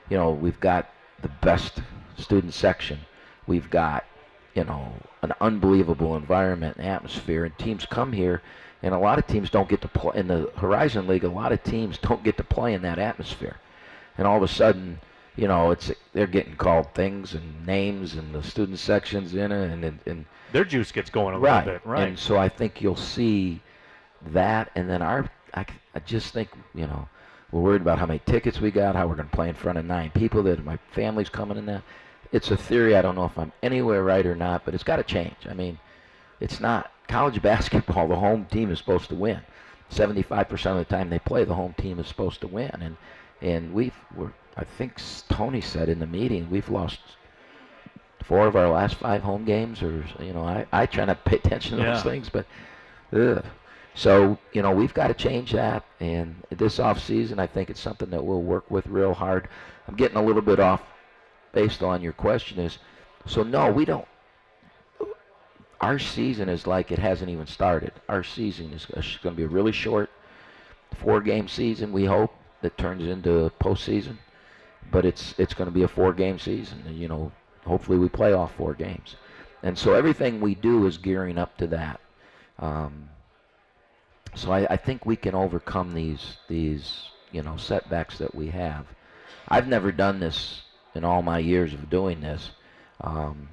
you 0.08 0.16
know, 0.16 0.32
we've 0.32 0.60
got 0.60 0.90
the 1.22 1.28
best 1.28 1.80
student 2.16 2.54
section. 2.54 3.00
We've 3.46 3.70
got 3.70 4.04
you 4.54 4.64
know 4.64 4.94
an 5.22 5.32
unbelievable 5.40 6.16
environment 6.16 6.76
and 6.78 6.86
atmosphere, 6.86 7.44
and 7.44 7.56
teams 7.58 7.86
come 7.86 8.12
here. 8.12 8.42
And 8.82 8.92
a 8.92 8.98
lot 8.98 9.18
of 9.18 9.26
teams 9.26 9.48
don't 9.48 9.68
get 9.68 9.80
to 9.80 9.88
play 9.88 10.18
in 10.18 10.28
the 10.28 10.50
Horizon 10.56 11.06
League. 11.06 11.24
A 11.24 11.28
lot 11.28 11.52
of 11.52 11.62
teams 11.62 11.96
don't 11.96 12.22
get 12.22 12.36
to 12.36 12.44
play 12.44 12.74
in 12.74 12.82
that 12.82 12.98
atmosphere, 12.98 13.56
and 14.18 14.26
all 14.26 14.36
of 14.36 14.42
a 14.42 14.48
sudden, 14.48 15.00
you 15.36 15.48
know, 15.48 15.70
it's 15.70 15.90
they're 16.12 16.26
getting 16.26 16.56
called 16.56 16.94
things 16.94 17.34
and 17.34 17.66
names, 17.66 18.14
and 18.14 18.34
the 18.34 18.42
student 18.42 18.78
sections 18.78 19.34
in 19.34 19.52
it, 19.52 19.72
and 19.72 19.84
and, 19.84 19.98
and 20.06 20.24
their 20.54 20.64
juice 20.64 20.92
gets 20.92 21.10
going 21.10 21.34
a 21.34 21.38
right. 21.38 21.66
little 21.66 21.80
bit, 21.80 21.86
right? 21.86 22.08
And 22.08 22.18
so 22.18 22.38
I 22.38 22.48
think 22.48 22.80
you'll 22.80 22.94
see 22.94 23.60
that, 24.28 24.70
and 24.76 24.88
then 24.88 25.02
our, 25.02 25.28
I, 25.52 25.66
I 25.96 25.98
just 25.98 26.32
think 26.32 26.48
you 26.76 26.86
know, 26.86 27.08
we're 27.50 27.60
worried 27.60 27.82
about 27.82 27.98
how 27.98 28.06
many 28.06 28.20
tickets 28.24 28.60
we 28.60 28.70
got, 28.70 28.94
how 28.94 29.08
we're 29.08 29.16
going 29.16 29.28
to 29.28 29.34
play 29.34 29.48
in 29.48 29.56
front 29.56 29.78
of 29.78 29.84
nine 29.84 30.12
people, 30.14 30.44
that 30.44 30.64
my 30.64 30.78
family's 30.92 31.28
coming 31.28 31.58
in 31.58 31.66
there. 31.66 31.82
It's 32.30 32.52
a 32.52 32.56
theory. 32.56 32.94
I 32.94 33.02
don't 33.02 33.16
know 33.16 33.24
if 33.24 33.36
I'm 33.36 33.52
anywhere 33.64 34.04
right 34.04 34.24
or 34.24 34.36
not, 34.36 34.64
but 34.64 34.74
it's 34.74 34.84
got 34.84 34.96
to 34.96 35.02
change. 35.02 35.34
I 35.50 35.54
mean, 35.54 35.76
it's 36.38 36.60
not 36.60 36.92
college 37.08 37.42
basketball. 37.42 38.06
The 38.06 38.14
home 38.14 38.44
team 38.44 38.70
is 38.70 38.78
supposed 38.78 39.08
to 39.08 39.16
win. 39.16 39.40
75% 39.90 40.66
of 40.66 40.76
the 40.78 40.84
time 40.84 41.10
they 41.10 41.18
play, 41.18 41.42
the 41.42 41.54
home 41.54 41.74
team 41.76 41.98
is 41.98 42.06
supposed 42.06 42.40
to 42.42 42.46
win, 42.46 42.70
and 42.80 42.96
and 43.42 43.74
we've 43.74 43.94
we're, 44.14 44.32
I 44.56 44.62
think 44.62 45.00
Tony 45.28 45.60
said 45.60 45.88
in 45.88 45.98
the 45.98 46.06
meeting 46.06 46.48
we've 46.48 46.68
lost 46.68 47.00
four 48.26 48.46
of 48.46 48.56
our 48.56 48.68
last 48.68 48.96
five 48.96 49.22
home 49.22 49.44
games, 49.44 49.82
or 49.82 50.04
you 50.20 50.32
know, 50.32 50.42
I, 50.42 50.66
I 50.72 50.86
try 50.86 51.04
not 51.04 51.24
to 51.24 51.30
pay 51.30 51.36
attention 51.36 51.78
to 51.78 51.84
Yeah. 51.84 51.92
those 51.94 52.02
things, 52.02 52.28
but 52.28 52.46
ugh. 53.12 53.44
so 53.94 54.38
you 54.52 54.62
know, 54.62 54.70
we've 54.72 54.94
got 54.94 55.08
to 55.08 55.14
change 55.14 55.52
that. 55.52 55.84
And 56.00 56.42
this 56.50 56.78
off 56.78 57.00
season, 57.00 57.38
I 57.38 57.46
think 57.46 57.70
it's 57.70 57.80
something 57.80 58.10
that 58.10 58.24
we'll 58.24 58.42
work 58.42 58.70
with 58.70 58.86
real 58.86 59.14
hard. 59.14 59.48
I'm 59.88 59.96
getting 59.96 60.16
a 60.16 60.22
little 60.22 60.42
bit 60.42 60.58
off 60.60 60.82
based 61.52 61.82
on 61.82 62.00
your 62.02 62.12
question. 62.14 62.58
Is 62.58 62.78
so 63.26 63.42
no, 63.42 63.70
we 63.70 63.84
don't. 63.84 64.06
Our 65.80 65.98
season 65.98 66.48
is 66.48 66.66
like 66.66 66.90
it 66.90 66.98
hasn't 66.98 67.30
even 67.30 67.46
started. 67.46 67.92
Our 68.08 68.22
season 68.22 68.72
is 68.72 68.86
going 68.86 69.02
to 69.02 69.30
be 69.36 69.42
a 69.42 69.48
really 69.48 69.72
short, 69.72 70.08
four-game 70.94 71.46
season. 71.48 71.92
We 71.92 72.06
hope 72.06 72.32
that 72.62 72.78
turns 72.78 73.04
into 73.04 73.52
postseason, 73.60 74.16
but 74.90 75.04
it's 75.04 75.34
it's 75.36 75.52
going 75.52 75.68
to 75.68 75.74
be 75.74 75.82
a 75.82 75.88
four-game 75.88 76.38
season. 76.38 76.82
You 76.88 77.08
know, 77.08 77.32
hopefully 77.64 77.98
we 77.98 78.08
play 78.08 78.32
all 78.32 78.46
four 78.46 78.74
games, 78.74 79.16
and 79.62 79.76
so 79.76 79.94
everything 79.94 80.40
we 80.40 80.54
do 80.54 80.86
is 80.86 80.98
gearing 80.98 81.38
up 81.38 81.56
to 81.58 81.66
that. 81.68 82.00
Um, 82.58 83.08
so 84.34 84.52
I, 84.52 84.66
I 84.70 84.76
think 84.76 85.06
we 85.06 85.16
can 85.16 85.34
overcome 85.34 85.94
these 85.94 86.36
these 86.48 87.08
you 87.32 87.42
know 87.42 87.56
setbacks 87.56 88.18
that 88.18 88.34
we 88.34 88.48
have. 88.48 88.86
I've 89.48 89.68
never 89.68 89.92
done 89.92 90.20
this 90.20 90.62
in 90.94 91.04
all 91.04 91.22
my 91.22 91.38
years 91.38 91.74
of 91.74 91.90
doing 91.90 92.20
this, 92.20 92.50
um, 93.00 93.48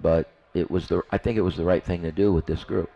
but 0.00 0.30
it 0.54 0.70
was 0.70 0.88
the 0.88 1.02
I 1.10 1.18
think 1.18 1.36
it 1.36 1.42
was 1.42 1.56
the 1.56 1.64
right 1.64 1.84
thing 1.84 2.02
to 2.02 2.12
do 2.12 2.32
with 2.32 2.46
this 2.46 2.64
group. 2.64 2.90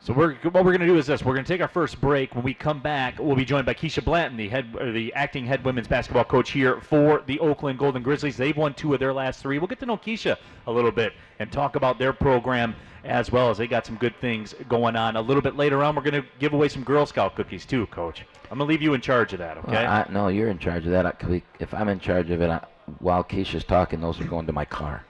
So 0.00 0.12
we're 0.14 0.34
what 0.36 0.54
we're 0.64 0.70
going 0.76 0.80
to 0.80 0.86
do 0.86 0.96
is 0.96 1.06
this: 1.06 1.24
we're 1.24 1.34
going 1.34 1.44
to 1.44 1.52
take 1.52 1.60
our 1.60 1.68
first 1.68 2.00
break. 2.00 2.34
When 2.34 2.44
we 2.44 2.54
come 2.54 2.80
back, 2.80 3.18
we'll 3.18 3.36
be 3.36 3.44
joined 3.44 3.66
by 3.66 3.74
Keisha 3.74 4.02
Blanton, 4.04 4.36
the 4.36 4.48
head, 4.48 4.72
the 4.94 5.12
acting 5.14 5.44
head 5.44 5.64
women's 5.64 5.88
basketball 5.88 6.24
coach 6.24 6.50
here 6.52 6.80
for 6.80 7.22
the 7.26 7.38
Oakland 7.40 7.78
Golden 7.78 8.02
Grizzlies. 8.02 8.36
They've 8.36 8.56
won 8.56 8.74
two 8.74 8.94
of 8.94 9.00
their 9.00 9.12
last 9.12 9.42
three. 9.42 9.58
We'll 9.58 9.66
get 9.66 9.80
to 9.80 9.86
know 9.86 9.96
Keisha 9.96 10.36
a 10.66 10.72
little 10.72 10.92
bit 10.92 11.12
and 11.40 11.50
talk 11.50 11.74
about 11.76 11.98
their 11.98 12.12
program 12.12 12.74
as 13.04 13.30
well 13.32 13.50
as 13.50 13.58
they 13.58 13.66
got 13.66 13.86
some 13.86 13.96
good 13.96 14.14
things 14.20 14.54
going 14.68 14.94
on. 14.96 15.16
A 15.16 15.20
little 15.20 15.42
bit 15.42 15.56
later 15.56 15.82
on, 15.82 15.94
we're 15.96 16.02
going 16.02 16.20
to 16.22 16.28
give 16.38 16.52
away 16.52 16.68
some 16.68 16.84
Girl 16.84 17.04
Scout 17.06 17.34
cookies 17.34 17.64
too, 17.66 17.86
Coach. 17.86 18.24
I'm 18.50 18.58
going 18.58 18.66
to 18.68 18.72
leave 18.72 18.82
you 18.82 18.94
in 18.94 19.00
charge 19.00 19.32
of 19.32 19.38
that. 19.40 19.56
Okay? 19.58 19.72
Well, 19.72 19.86
I, 19.86 20.06
no, 20.10 20.28
you're 20.28 20.48
in 20.48 20.58
charge 20.58 20.84
of 20.86 20.92
that. 20.92 21.06
I, 21.06 21.14
we- 21.26 21.42
if 21.58 21.74
I'm 21.74 21.88
in 21.88 22.00
charge 22.00 22.30
of 22.30 22.40
it, 22.40 22.50
I, 22.50 22.64
while 23.00 23.22
Keisha's 23.24 23.64
talking, 23.64 24.00
those 24.00 24.20
are 24.20 24.24
going 24.24 24.46
to 24.46 24.52
my 24.52 24.64
car. 24.64 25.04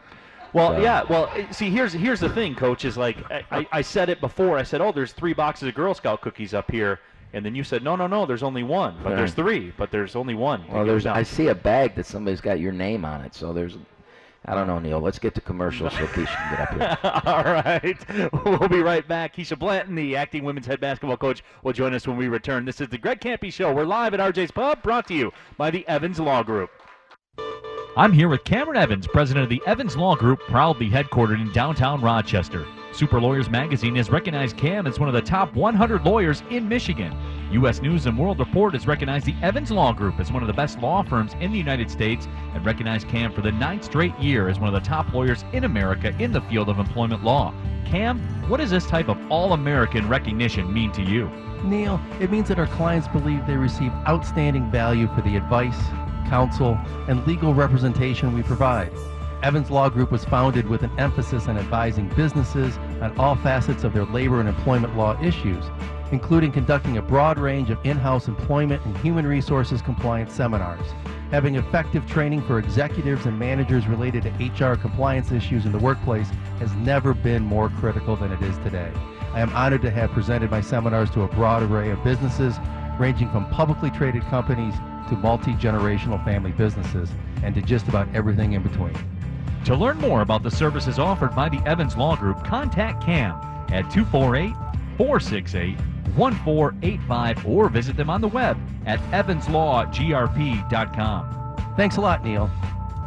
Well, 0.52 0.74
So- 0.74 0.80
yeah. 0.80 1.02
Well, 1.08 1.30
see, 1.50 1.70
here's 1.70 1.92
here's 1.92 2.20
the 2.20 2.28
thing, 2.28 2.54
Coach. 2.54 2.84
Is 2.84 2.96
like 2.96 3.18
I, 3.30 3.44
I, 3.50 3.66
I 3.72 3.80
said 3.82 4.08
it 4.08 4.20
before. 4.20 4.58
I 4.58 4.62
said, 4.62 4.80
oh, 4.80 4.92
there's 4.92 5.12
three 5.12 5.32
boxes 5.32 5.68
of 5.68 5.74
Girl 5.74 5.94
Scout 5.94 6.20
cookies 6.20 6.54
up 6.54 6.70
here, 6.70 7.00
and 7.32 7.44
then 7.44 7.54
you 7.54 7.64
said, 7.64 7.82
no, 7.82 7.96
no, 7.96 8.06
no, 8.06 8.24
there's 8.26 8.42
only 8.42 8.62
one. 8.62 8.96
But 9.02 9.16
there's 9.16 9.34
three. 9.34 9.72
But 9.76 9.90
there's 9.90 10.16
only 10.16 10.34
one. 10.34 10.64
Well, 10.70 10.84
there's. 10.84 11.06
I 11.06 11.22
see 11.22 11.48
a 11.48 11.54
bag 11.54 11.94
that 11.96 12.06
somebody's 12.06 12.40
got 12.40 12.60
your 12.60 12.72
name 12.72 13.04
on 13.04 13.20
it. 13.22 13.34
So 13.34 13.52
there's, 13.52 13.76
I 14.46 14.54
don't 14.54 14.66
know, 14.66 14.78
Neil. 14.78 15.00
Let's 15.00 15.18
get 15.18 15.34
to 15.34 15.40
commercials 15.42 15.92
so 15.92 16.06
Keisha 16.06 16.26
can 16.26 16.50
get 16.50 16.60
up 16.60 17.02
here. 17.02 17.22
All 17.26 17.44
right. 17.44 18.30
We'll 18.58 18.68
be 18.68 18.80
right 18.80 19.06
back. 19.06 19.36
Keisha 19.36 19.58
Blanton, 19.58 19.94
the 19.94 20.16
acting 20.16 20.42
women's 20.44 20.66
head 20.66 20.80
basketball 20.80 21.16
coach, 21.18 21.42
will 21.62 21.72
join 21.74 21.92
us 21.94 22.06
when 22.08 22.16
we 22.16 22.28
return. 22.28 22.64
This 22.64 22.80
is 22.80 22.88
the 22.88 22.96
Greg 22.98 23.20
Kampe 23.20 23.52
Show. 23.52 23.72
We're 23.74 23.84
live 23.84 24.14
at 24.14 24.20
RJ's 24.20 24.50
Pub, 24.50 24.82
brought 24.82 25.06
to 25.08 25.14
you 25.14 25.32
by 25.58 25.70
the 25.70 25.86
Evans 25.86 26.18
Law 26.18 26.42
Group. 26.42 26.70
I'm 27.98 28.12
here 28.12 28.28
with 28.28 28.44
Cameron 28.44 28.76
Evans, 28.76 29.08
president 29.08 29.42
of 29.42 29.50
the 29.50 29.60
Evans 29.66 29.96
Law 29.96 30.14
Group, 30.14 30.38
proudly 30.46 30.88
headquartered 30.88 31.40
in 31.40 31.50
downtown 31.50 32.00
Rochester. 32.00 32.64
Super 32.92 33.20
Lawyers 33.20 33.50
Magazine 33.50 33.96
has 33.96 34.08
recognized 34.08 34.56
Cam 34.56 34.86
as 34.86 35.00
one 35.00 35.08
of 35.08 35.16
the 35.16 35.20
top 35.20 35.52
100 35.54 36.04
lawyers 36.04 36.44
in 36.48 36.68
Michigan. 36.68 37.12
U.S. 37.50 37.82
News 37.82 38.06
and 38.06 38.16
World 38.16 38.38
Report 38.38 38.74
has 38.74 38.86
recognized 38.86 39.26
the 39.26 39.34
Evans 39.42 39.72
Law 39.72 39.92
Group 39.92 40.20
as 40.20 40.30
one 40.30 40.44
of 40.44 40.46
the 40.46 40.52
best 40.52 40.78
law 40.78 41.02
firms 41.02 41.34
in 41.40 41.50
the 41.50 41.58
United 41.58 41.90
States 41.90 42.28
and 42.54 42.64
recognized 42.64 43.08
Cam 43.08 43.32
for 43.32 43.40
the 43.40 43.50
ninth 43.50 43.82
straight 43.82 44.16
year 44.20 44.48
as 44.48 44.60
one 44.60 44.72
of 44.72 44.80
the 44.80 44.88
top 44.88 45.12
lawyers 45.12 45.44
in 45.52 45.64
America 45.64 46.14
in 46.20 46.30
the 46.30 46.42
field 46.42 46.68
of 46.68 46.78
employment 46.78 47.24
law. 47.24 47.52
Cam, 47.84 48.20
what 48.48 48.58
does 48.58 48.70
this 48.70 48.86
type 48.86 49.08
of 49.08 49.18
all 49.28 49.54
American 49.54 50.08
recognition 50.08 50.72
mean 50.72 50.92
to 50.92 51.02
you? 51.02 51.28
Neil, 51.64 52.00
it 52.20 52.30
means 52.30 52.46
that 52.46 52.60
our 52.60 52.68
clients 52.68 53.08
believe 53.08 53.44
they 53.44 53.56
receive 53.56 53.90
outstanding 54.06 54.70
value 54.70 55.08
for 55.16 55.22
the 55.22 55.36
advice, 55.36 55.80
counsel, 56.28 56.78
and 57.08 57.26
legal 57.26 57.54
representation 57.54 58.34
we 58.34 58.42
provide. 58.42 58.92
Evans 59.42 59.70
Law 59.70 59.88
Group 59.88 60.10
was 60.10 60.24
founded 60.24 60.68
with 60.68 60.82
an 60.82 60.90
emphasis 60.98 61.46
on 61.46 61.56
advising 61.56 62.08
businesses 62.10 62.76
on 63.00 63.16
all 63.18 63.36
facets 63.36 63.84
of 63.84 63.92
their 63.92 64.04
labor 64.04 64.40
and 64.40 64.48
employment 64.48 64.96
law 64.96 65.20
issues, 65.22 65.64
including 66.10 66.50
conducting 66.50 66.96
a 66.96 67.02
broad 67.02 67.38
range 67.38 67.70
of 67.70 67.78
in-house 67.84 68.26
employment 68.26 68.84
and 68.84 68.96
human 68.98 69.26
resources 69.26 69.80
compliance 69.80 70.32
seminars. 70.32 70.86
Having 71.30 71.56
effective 71.56 72.04
training 72.06 72.42
for 72.42 72.58
executives 72.58 73.26
and 73.26 73.38
managers 73.38 73.86
related 73.86 74.24
to 74.24 74.30
HR 74.30 74.76
compliance 74.76 75.30
issues 75.30 75.66
in 75.66 75.72
the 75.72 75.78
workplace 75.78 76.30
has 76.58 76.72
never 76.74 77.14
been 77.14 77.42
more 77.44 77.68
critical 77.68 78.16
than 78.16 78.32
it 78.32 78.42
is 78.42 78.56
today. 78.58 78.90
I 79.34 79.40
am 79.40 79.50
honored 79.50 79.82
to 79.82 79.90
have 79.90 80.10
presented 80.10 80.50
my 80.50 80.62
seminars 80.62 81.10
to 81.10 81.22
a 81.22 81.28
broad 81.28 81.62
array 81.62 81.90
of 81.90 82.02
businesses, 82.02 82.56
ranging 82.98 83.30
from 83.30 83.48
publicly 83.50 83.90
traded 83.90 84.22
companies 84.22 84.74
to 85.08 85.16
multi-generational 85.16 86.22
family 86.24 86.52
businesses, 86.52 87.10
and 87.42 87.54
to 87.54 87.62
just 87.62 87.88
about 87.88 88.08
everything 88.14 88.52
in 88.52 88.62
between. 88.62 88.96
To 89.64 89.76
learn 89.76 89.98
more 89.98 90.22
about 90.22 90.42
the 90.42 90.50
services 90.50 90.98
offered 90.98 91.34
by 91.34 91.48
the 91.48 91.60
Evans 91.66 91.96
Law 91.96 92.16
Group, 92.16 92.44
contact 92.44 93.04
Cam 93.04 93.32
at 93.70 93.90
248 93.90 94.54
468 94.96 95.76
1485 96.16 97.46
or 97.46 97.68
visit 97.68 97.96
them 97.96 98.10
on 98.10 98.20
the 98.20 98.28
web 98.28 98.58
at 98.86 98.98
evanslawgrp.com. 99.10 101.74
Thanks 101.76 101.96
a 101.96 102.00
lot, 102.00 102.24
Neil. 102.24 102.50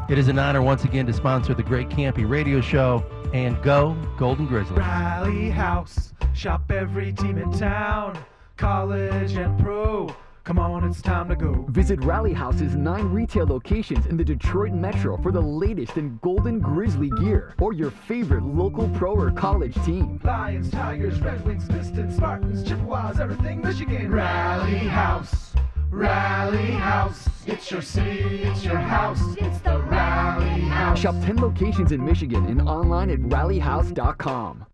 It 0.10 0.18
is 0.18 0.28
an 0.28 0.40
honor 0.40 0.62
once 0.62 0.84
again 0.84 1.06
to 1.08 1.14
sponsor 1.14 1.54
the 1.54 1.64
Greg 1.64 1.90
Kampe 1.90 2.30
Radio 2.30 2.60
Show 2.62 3.06
and 3.34 3.62
go 3.64 3.96
Golden 4.18 4.46
Grizzlies. 4.46 4.78
Rally 4.78 5.50
House, 5.50 6.14
shop 6.34 6.70
every 6.72 7.14
team 7.14 7.38
in 7.38 7.52
town, 7.54 8.18
college 8.58 9.34
and 9.34 9.58
pro. 9.60 10.14
Come 10.44 10.58
on, 10.58 10.84
it's 10.84 11.04
time 11.04 11.30
to 11.30 11.36
go. 11.36 11.66
Visit 11.70 12.04
Rally 12.04 12.34
House's 12.34 12.76
nine 12.76 13.06
retail 13.06 13.46
locations 13.46 14.08
in 14.08 14.18
the 14.18 14.24
Detroit 14.24 14.72
Metro 14.72 15.16
for 15.18 15.32
the 15.32 15.42
latest 15.42 15.98
in 15.98 16.18
Golden 16.24 16.60
Grizzly 16.60 17.12
gear 17.20 17.54
or 17.60 17.74
your 17.74 17.92
favorite 17.92 18.44
local 18.44 18.90
pro 18.90 19.14
or 19.14 19.30
college 19.32 19.76
team. 19.86 20.20
Lions, 20.24 20.72
Tigers, 20.72 21.20
Red 21.22 21.46
Wings, 21.46 21.68
Pistons, 21.68 22.16
Spartans, 22.16 22.68
Chippewas, 22.68 23.20
everything 23.20 23.62
Michigan. 23.62 24.12
Rally 24.12 24.80
House, 24.80 25.54
Rally 25.92 26.72
House. 26.72 27.30
It's 27.46 27.70
your 27.70 27.84
city, 27.84 28.42
it's 28.42 28.66
your 28.66 28.78
house. 28.78 29.22
It's 29.38 29.60
the 29.60 29.80
Rally 29.84 30.62
House. 30.62 30.98
Shop 31.00 31.16
10 31.24 31.38
locations 31.38 31.92
in 31.92 32.04
Michigan 32.04 32.48
and 32.48 32.62
online 32.64 33.12
at 33.12 33.20
rallyhouse.com. 33.20 34.66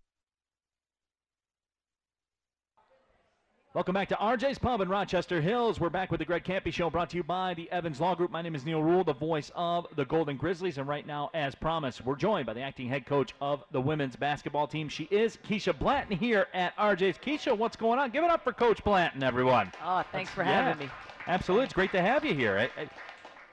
Welcome 3.74 3.92
back 3.92 4.08
to 4.08 4.14
RJ's 4.14 4.58
Pub 4.58 4.80
in 4.80 4.88
Rochester 4.88 5.42
Hills. 5.42 5.78
We're 5.78 5.90
back 5.90 6.10
with 6.10 6.20
the 6.20 6.24
Greg 6.24 6.42
Kampe 6.42 6.72
Show 6.72 6.88
brought 6.88 7.10
to 7.10 7.18
you 7.18 7.22
by 7.22 7.52
the 7.52 7.70
Evans 7.70 8.00
Law 8.00 8.14
Group. 8.14 8.30
My 8.30 8.40
name 8.40 8.54
is 8.54 8.64
Neil 8.64 8.82
Ruhl, 8.82 9.04
the 9.04 9.12
voice 9.12 9.52
of 9.54 9.86
the 9.94 10.06
Golden 10.06 10.38
Grizzlies. 10.38 10.78
And 10.78 10.88
right 10.88 11.06
now, 11.06 11.28
as 11.34 11.54
promised, 11.54 12.02
we're 12.02 12.16
joined 12.16 12.46
by 12.46 12.54
the 12.54 12.62
acting 12.62 12.88
head 12.88 13.04
coach 13.04 13.34
of 13.42 13.62
the 13.70 13.80
women's 13.80 14.16
basketball 14.16 14.66
team. 14.66 14.88
She 14.88 15.04
is 15.10 15.36
Keisha 15.46 15.78
Blanton 15.78 16.16
here 16.16 16.46
at 16.54 16.74
RJ's. 16.78 17.18
Keisha, 17.18 17.56
what's 17.56 17.76
going 17.76 17.98
on? 17.98 18.08
Give 18.10 18.24
it 18.24 18.30
up 18.30 18.42
for 18.42 18.54
Coach 18.54 18.82
Blanton, 18.82 19.22
everyone. 19.22 19.70
Oh, 19.84 20.02
thanks 20.12 20.30
for 20.30 20.42
Yeah, 20.44 20.64
having 20.64 20.86
me. 20.86 20.92
Absolutely. 21.26 21.64
It's 21.66 21.74
great 21.74 21.92
to 21.92 22.00
have 22.00 22.24
you 22.24 22.32
here. 22.34 22.56
I, 22.56 22.80
I, 22.80 22.88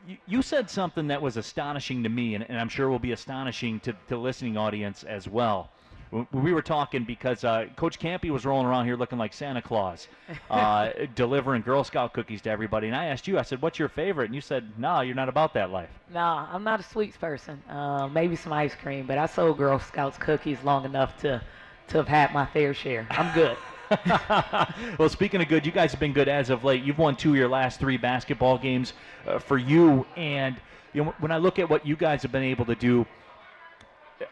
you, 0.07 0.17
you 0.27 0.41
said 0.41 0.69
something 0.69 1.07
that 1.07 1.21
was 1.21 1.35
astonishing 1.35 2.03
to 2.03 2.09
me, 2.09 2.35
and, 2.35 2.49
and 2.49 2.57
I'm 2.57 2.69
sure 2.69 2.89
will 2.89 2.99
be 2.99 3.11
astonishing 3.11 3.81
to, 3.81 3.91
to 3.91 3.97
the 4.07 4.17
listening 4.17 4.55
audience 4.55 5.03
as 5.03 5.27
well. 5.27 5.71
We 6.31 6.53
were 6.53 6.61
talking 6.61 7.03
because 7.03 7.43
uh, 7.43 7.65
Coach 7.75 7.99
Kampe 7.99 8.29
was 8.29 8.45
rolling 8.45 8.65
around 8.65 8.85
here 8.85 8.95
looking 8.95 9.17
like 9.17 9.33
Santa 9.33 9.61
Claus, 9.61 10.07
uh, 10.49 10.89
delivering 11.15 11.61
Girl 11.61 11.83
Scout 11.83 12.13
cookies 12.13 12.41
to 12.43 12.49
everybody. 12.49 12.87
And 12.87 12.95
I 12.95 13.05
asked 13.05 13.27
you, 13.27 13.37
I 13.37 13.41
said, 13.41 13.61
"What's 13.61 13.77
your 13.77 13.89
favorite?" 13.89 14.25
And 14.25 14.35
you 14.35 14.41
said, 14.41 14.71
"No, 14.77 15.01
you're 15.01 15.15
not 15.15 15.27
about 15.27 15.53
that 15.55 15.71
life." 15.71 15.89
No, 16.13 16.21
I'm 16.21 16.63
not 16.63 16.79
a 16.79 16.83
sweets 16.83 17.17
person. 17.17 17.61
Uh, 17.69 18.07
maybe 18.07 18.35
some 18.35 18.53
ice 18.53 18.75
cream, 18.75 19.05
but 19.05 19.17
I 19.17 19.25
sold 19.25 19.57
Girl 19.57 19.77
Scouts 19.77 20.17
cookies 20.17 20.63
long 20.63 20.85
enough 20.85 21.17
to 21.19 21.41
to 21.89 21.97
have 21.97 22.07
had 22.07 22.33
my 22.33 22.45
fair 22.45 22.73
share. 22.73 23.07
I'm 23.11 23.33
good. 23.33 23.57
well, 24.97 25.09
speaking 25.09 25.41
of 25.41 25.47
good, 25.47 25.65
you 25.65 25.71
guys 25.71 25.91
have 25.91 25.99
been 25.99 26.13
good 26.13 26.27
as 26.27 26.49
of 26.49 26.63
late. 26.63 26.83
You've 26.83 26.97
won 26.97 27.15
two 27.15 27.31
of 27.31 27.35
your 27.35 27.49
last 27.49 27.79
three 27.79 27.97
basketball 27.97 28.57
games 28.57 28.93
uh, 29.27 29.39
for 29.39 29.57
you, 29.57 30.05
and 30.15 30.55
you 30.93 31.03
know 31.03 31.13
when 31.19 31.31
I 31.31 31.37
look 31.37 31.59
at 31.59 31.69
what 31.69 31.85
you 31.85 31.95
guys 31.95 32.21
have 32.21 32.31
been 32.31 32.43
able 32.43 32.65
to 32.65 32.75
do 32.75 33.05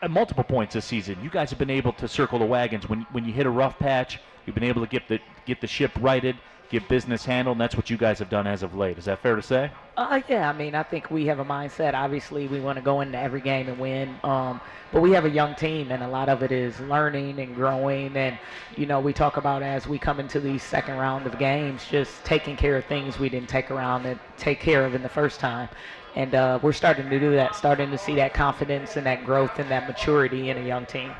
at 0.01 0.11
multiple 0.11 0.43
points 0.43 0.73
this 0.73 0.85
season, 0.85 1.17
you 1.21 1.29
guys 1.29 1.49
have 1.49 1.59
been 1.59 1.69
able 1.69 1.93
to 1.93 2.07
circle 2.07 2.39
the 2.39 2.45
wagons. 2.45 2.87
When 2.87 3.01
when 3.11 3.25
you 3.25 3.33
hit 3.33 3.45
a 3.45 3.49
rough 3.49 3.77
patch, 3.79 4.19
you've 4.45 4.55
been 4.55 4.63
able 4.63 4.81
to 4.81 4.87
get 4.87 5.07
the 5.07 5.19
get 5.45 5.61
the 5.61 5.67
ship 5.67 5.91
righted, 5.99 6.37
get 6.69 6.87
business 6.87 7.25
handled, 7.25 7.55
and 7.55 7.61
that's 7.61 7.75
what 7.75 7.89
you 7.89 7.97
guys 7.97 8.19
have 8.19 8.29
done 8.29 8.47
as 8.47 8.63
of 8.63 8.73
late. 8.75 8.97
Is 8.97 9.05
that 9.05 9.19
fair 9.19 9.35
to 9.35 9.41
say? 9.41 9.71
Uh, 9.97 10.21
yeah, 10.27 10.49
I 10.49 10.53
mean, 10.53 10.73
I 10.73 10.83
think 10.83 11.11
we 11.11 11.25
have 11.25 11.39
a 11.39 11.45
mindset. 11.45 11.93
Obviously, 11.93 12.47
we 12.47 12.59
want 12.59 12.77
to 12.77 12.81
go 12.81 13.01
into 13.01 13.17
every 13.17 13.41
game 13.41 13.67
and 13.67 13.77
win. 13.77 14.15
Um, 14.23 14.59
but 14.91 15.01
we 15.01 15.11
have 15.11 15.25
a 15.25 15.29
young 15.29 15.53
team, 15.55 15.91
and 15.91 16.01
a 16.01 16.07
lot 16.07 16.29
of 16.29 16.43
it 16.43 16.51
is 16.51 16.79
learning 16.79 17.39
and 17.39 17.53
growing. 17.53 18.15
And 18.15 18.37
you 18.77 18.85
know, 18.85 19.01
we 19.01 19.11
talk 19.11 19.37
about 19.37 19.63
as 19.63 19.85
we 19.85 19.99
come 19.99 20.19
into 20.19 20.39
the 20.39 20.57
second 20.57 20.95
round 20.95 21.27
of 21.27 21.37
games, 21.37 21.85
just 21.89 22.23
taking 22.23 22.55
care 22.55 22.77
of 22.77 22.85
things 22.85 23.19
we 23.19 23.27
didn't 23.27 23.49
take 23.49 23.69
around 23.69 24.05
and 24.05 24.19
take 24.37 24.59
care 24.61 24.85
of 24.85 24.95
in 24.95 25.03
the 25.03 25.09
first 25.09 25.41
time. 25.41 25.67
And 26.15 26.35
uh, 26.35 26.59
we're 26.61 26.73
starting 26.73 27.09
to 27.09 27.19
do 27.19 27.31
that, 27.35 27.55
starting 27.55 27.89
to 27.91 27.97
see 27.97 28.15
that 28.15 28.33
confidence 28.33 28.97
and 28.97 29.05
that 29.07 29.25
growth 29.25 29.57
and 29.59 29.69
that 29.71 29.87
maturity 29.87 30.49
in 30.49 30.57
a 30.57 30.61
young 30.61 30.85
team. 30.85 31.11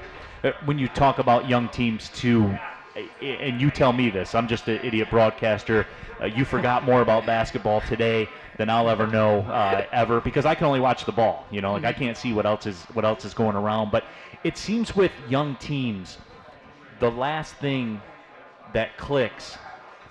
Uh, 0.43 0.51
when 0.65 0.77
you 0.77 0.87
talk 0.87 1.19
about 1.19 1.49
young 1.49 1.69
teams 1.69 2.09
too, 2.09 2.57
and 3.21 3.59
you 3.59 3.71
tell 3.71 3.91
me 3.91 4.09
this, 4.09 4.35
I'm 4.35 4.47
just 4.47 4.67
an 4.67 4.79
idiot 4.83 5.09
broadcaster. 5.09 5.87
Uh, 6.21 6.25
you 6.27 6.45
forgot 6.45 6.83
more 6.83 7.01
about 7.01 7.25
basketball 7.25 7.81
today 7.81 8.29
than 8.57 8.69
I'll 8.69 8.87
ever 8.87 9.07
know 9.07 9.39
uh, 9.39 9.85
ever 9.91 10.21
because 10.21 10.45
I 10.45 10.53
can 10.53 10.67
only 10.67 10.79
watch 10.79 11.05
the 11.05 11.11
ball. 11.11 11.47
You 11.49 11.61
know, 11.61 11.73
like 11.73 11.85
I 11.85 11.93
can't 11.93 12.15
see 12.15 12.33
what 12.33 12.45
else 12.45 12.67
is 12.67 12.83
what 12.93 13.03
else 13.03 13.25
is 13.25 13.33
going 13.33 13.55
around. 13.55 13.91
But 13.91 14.03
it 14.43 14.57
seems 14.57 14.95
with 14.95 15.11
young 15.27 15.55
teams, 15.55 16.19
the 16.99 17.09
last 17.09 17.55
thing 17.55 18.03
that 18.73 18.97
clicks 18.97 19.57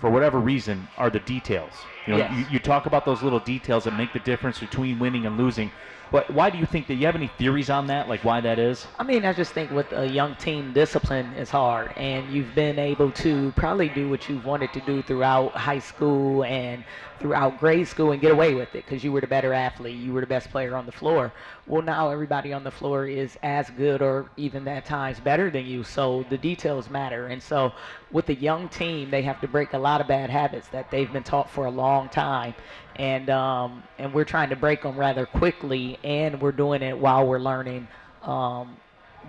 for 0.00 0.10
whatever 0.10 0.40
reason 0.40 0.88
are 0.98 1.08
the 1.10 1.20
details. 1.20 1.86
You 2.06 2.12
know, 2.14 2.18
Yes. 2.18 2.32
you, 2.32 2.44
you 2.50 2.58
talk 2.58 2.86
about 2.86 3.04
those 3.04 3.22
little 3.22 3.38
details 3.40 3.84
that 3.84 3.92
make 3.94 4.12
the 4.12 4.18
difference 4.18 4.58
between 4.58 4.98
winning 4.98 5.24
and 5.24 5.36
losing. 5.36 5.70
But 6.10 6.30
why 6.30 6.50
do 6.50 6.58
you 6.58 6.66
think 6.66 6.88
that? 6.88 6.94
You 6.94 7.06
have 7.06 7.14
any 7.14 7.28
theories 7.28 7.70
on 7.70 7.86
that? 7.86 8.08
Like 8.08 8.22
why 8.24 8.40
that 8.40 8.58
is? 8.58 8.86
I 8.98 9.04
mean, 9.04 9.24
I 9.24 9.32
just 9.32 9.52
think 9.52 9.70
with 9.70 9.92
a 9.92 10.06
young 10.06 10.34
team, 10.36 10.72
discipline 10.72 11.32
is 11.32 11.48
hard, 11.50 11.92
and 11.96 12.28
you've 12.28 12.54
been 12.54 12.78
able 12.78 13.12
to 13.12 13.52
probably 13.52 13.88
do 13.88 14.08
what 14.08 14.28
you've 14.28 14.44
wanted 14.44 14.72
to 14.74 14.80
do 14.80 15.02
throughout 15.02 15.56
high 15.56 15.78
school 15.78 16.44
and 16.44 16.84
throughout 17.22 17.58
grade 17.60 17.86
school 17.88 18.10
and 18.12 18.20
get 18.20 18.32
away 18.32 18.52
with 18.52 18.74
it 18.74 18.84
because 18.84 19.02
you 19.02 19.12
were 19.12 19.20
the 19.20 19.26
better 19.26 19.52
athlete, 19.52 19.96
you 19.96 20.12
were 20.12 20.20
the 20.20 20.26
best 20.26 20.50
player 20.50 20.74
on 20.74 20.84
the 20.84 20.92
floor. 20.92 21.32
Well, 21.66 21.80
now 21.80 22.10
everybody 22.10 22.52
on 22.52 22.64
the 22.64 22.70
floor 22.70 23.06
is 23.06 23.38
as 23.42 23.70
good 23.70 24.02
or 24.02 24.28
even 24.36 24.66
at 24.66 24.84
times 24.84 25.20
better 25.20 25.48
than 25.48 25.64
you, 25.64 25.84
so 25.84 26.26
the 26.28 26.36
details 26.36 26.90
matter. 26.90 27.28
And 27.28 27.42
so, 27.42 27.72
with 28.10 28.28
a 28.28 28.34
young 28.34 28.68
team, 28.68 29.10
they 29.10 29.22
have 29.22 29.40
to 29.40 29.48
break 29.48 29.72
a 29.72 29.78
lot 29.78 30.00
of 30.00 30.08
bad 30.08 30.28
habits 30.28 30.68
that 30.68 30.90
they've 30.90 31.10
been 31.12 31.22
taught 31.22 31.48
for 31.48 31.66
a 31.66 31.70
long 31.70 32.08
time, 32.08 32.54
and 32.96 33.30
um, 33.30 33.84
and 33.98 34.12
we're 34.12 34.24
trying 34.24 34.50
to 34.50 34.56
break 34.56 34.82
them 34.82 34.98
rather 34.98 35.24
quickly, 35.24 35.98
and 36.04 36.40
we're 36.42 36.52
doing 36.52 36.82
it 36.82 36.98
while 36.98 37.26
we're 37.26 37.38
learning 37.38 37.86
um, 38.22 38.76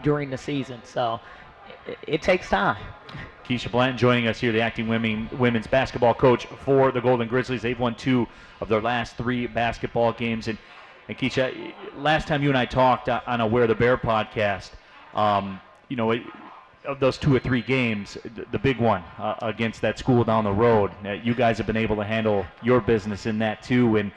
during 0.01 0.31
the 0.31 0.37
season. 0.37 0.81
So 0.83 1.19
it, 1.87 1.97
it 2.07 2.21
takes 2.21 2.49
time. 2.49 2.77
Keisha 3.45 3.69
Blanton 3.69 3.97
joining 3.97 4.27
us 4.27 4.39
here, 4.39 4.51
the 4.51 4.61
acting 4.61 4.87
women 4.87 5.29
women's 5.37 5.67
basketball 5.67 6.13
coach 6.13 6.45
for 6.45 6.91
the 6.91 7.01
Golden 7.01 7.27
Grizzlies. 7.27 7.61
They've 7.61 7.79
won 7.79 7.95
two 7.95 8.27
of 8.61 8.69
their 8.69 8.81
last 8.81 9.17
three 9.17 9.47
basketball 9.47 10.13
games. 10.13 10.47
And, 10.47 10.57
and 11.09 11.17
Keisha, 11.17 11.73
last 11.97 12.27
time 12.27 12.41
you 12.41 12.49
and 12.49 12.57
I 12.57 12.65
talked 12.65 13.09
uh, 13.09 13.21
on 13.27 13.41
a 13.41 13.47
Where 13.47 13.67
the 13.67 13.75
Bear 13.75 13.97
podcast, 13.97 14.71
um, 15.13 15.59
you 15.89 15.97
know, 15.97 16.11
it, 16.11 16.21
of 16.85 16.99
those 16.99 17.17
two 17.17 17.35
or 17.35 17.39
three 17.39 17.61
games, 17.61 18.17
the, 18.35 18.45
the 18.51 18.59
big 18.59 18.79
one 18.79 19.03
uh, 19.17 19.35
against 19.41 19.81
that 19.81 19.99
school 19.99 20.23
down 20.23 20.43
the 20.45 20.51
road, 20.51 20.91
uh, 21.05 21.11
you 21.11 21.33
guys 21.33 21.57
have 21.57 21.67
been 21.67 21.77
able 21.77 21.95
to 21.97 22.03
handle 22.03 22.45
your 22.61 22.79
business 22.79 23.25
in 23.25 23.39
that 23.39 23.61
too. 23.61 23.97
And 23.97 24.11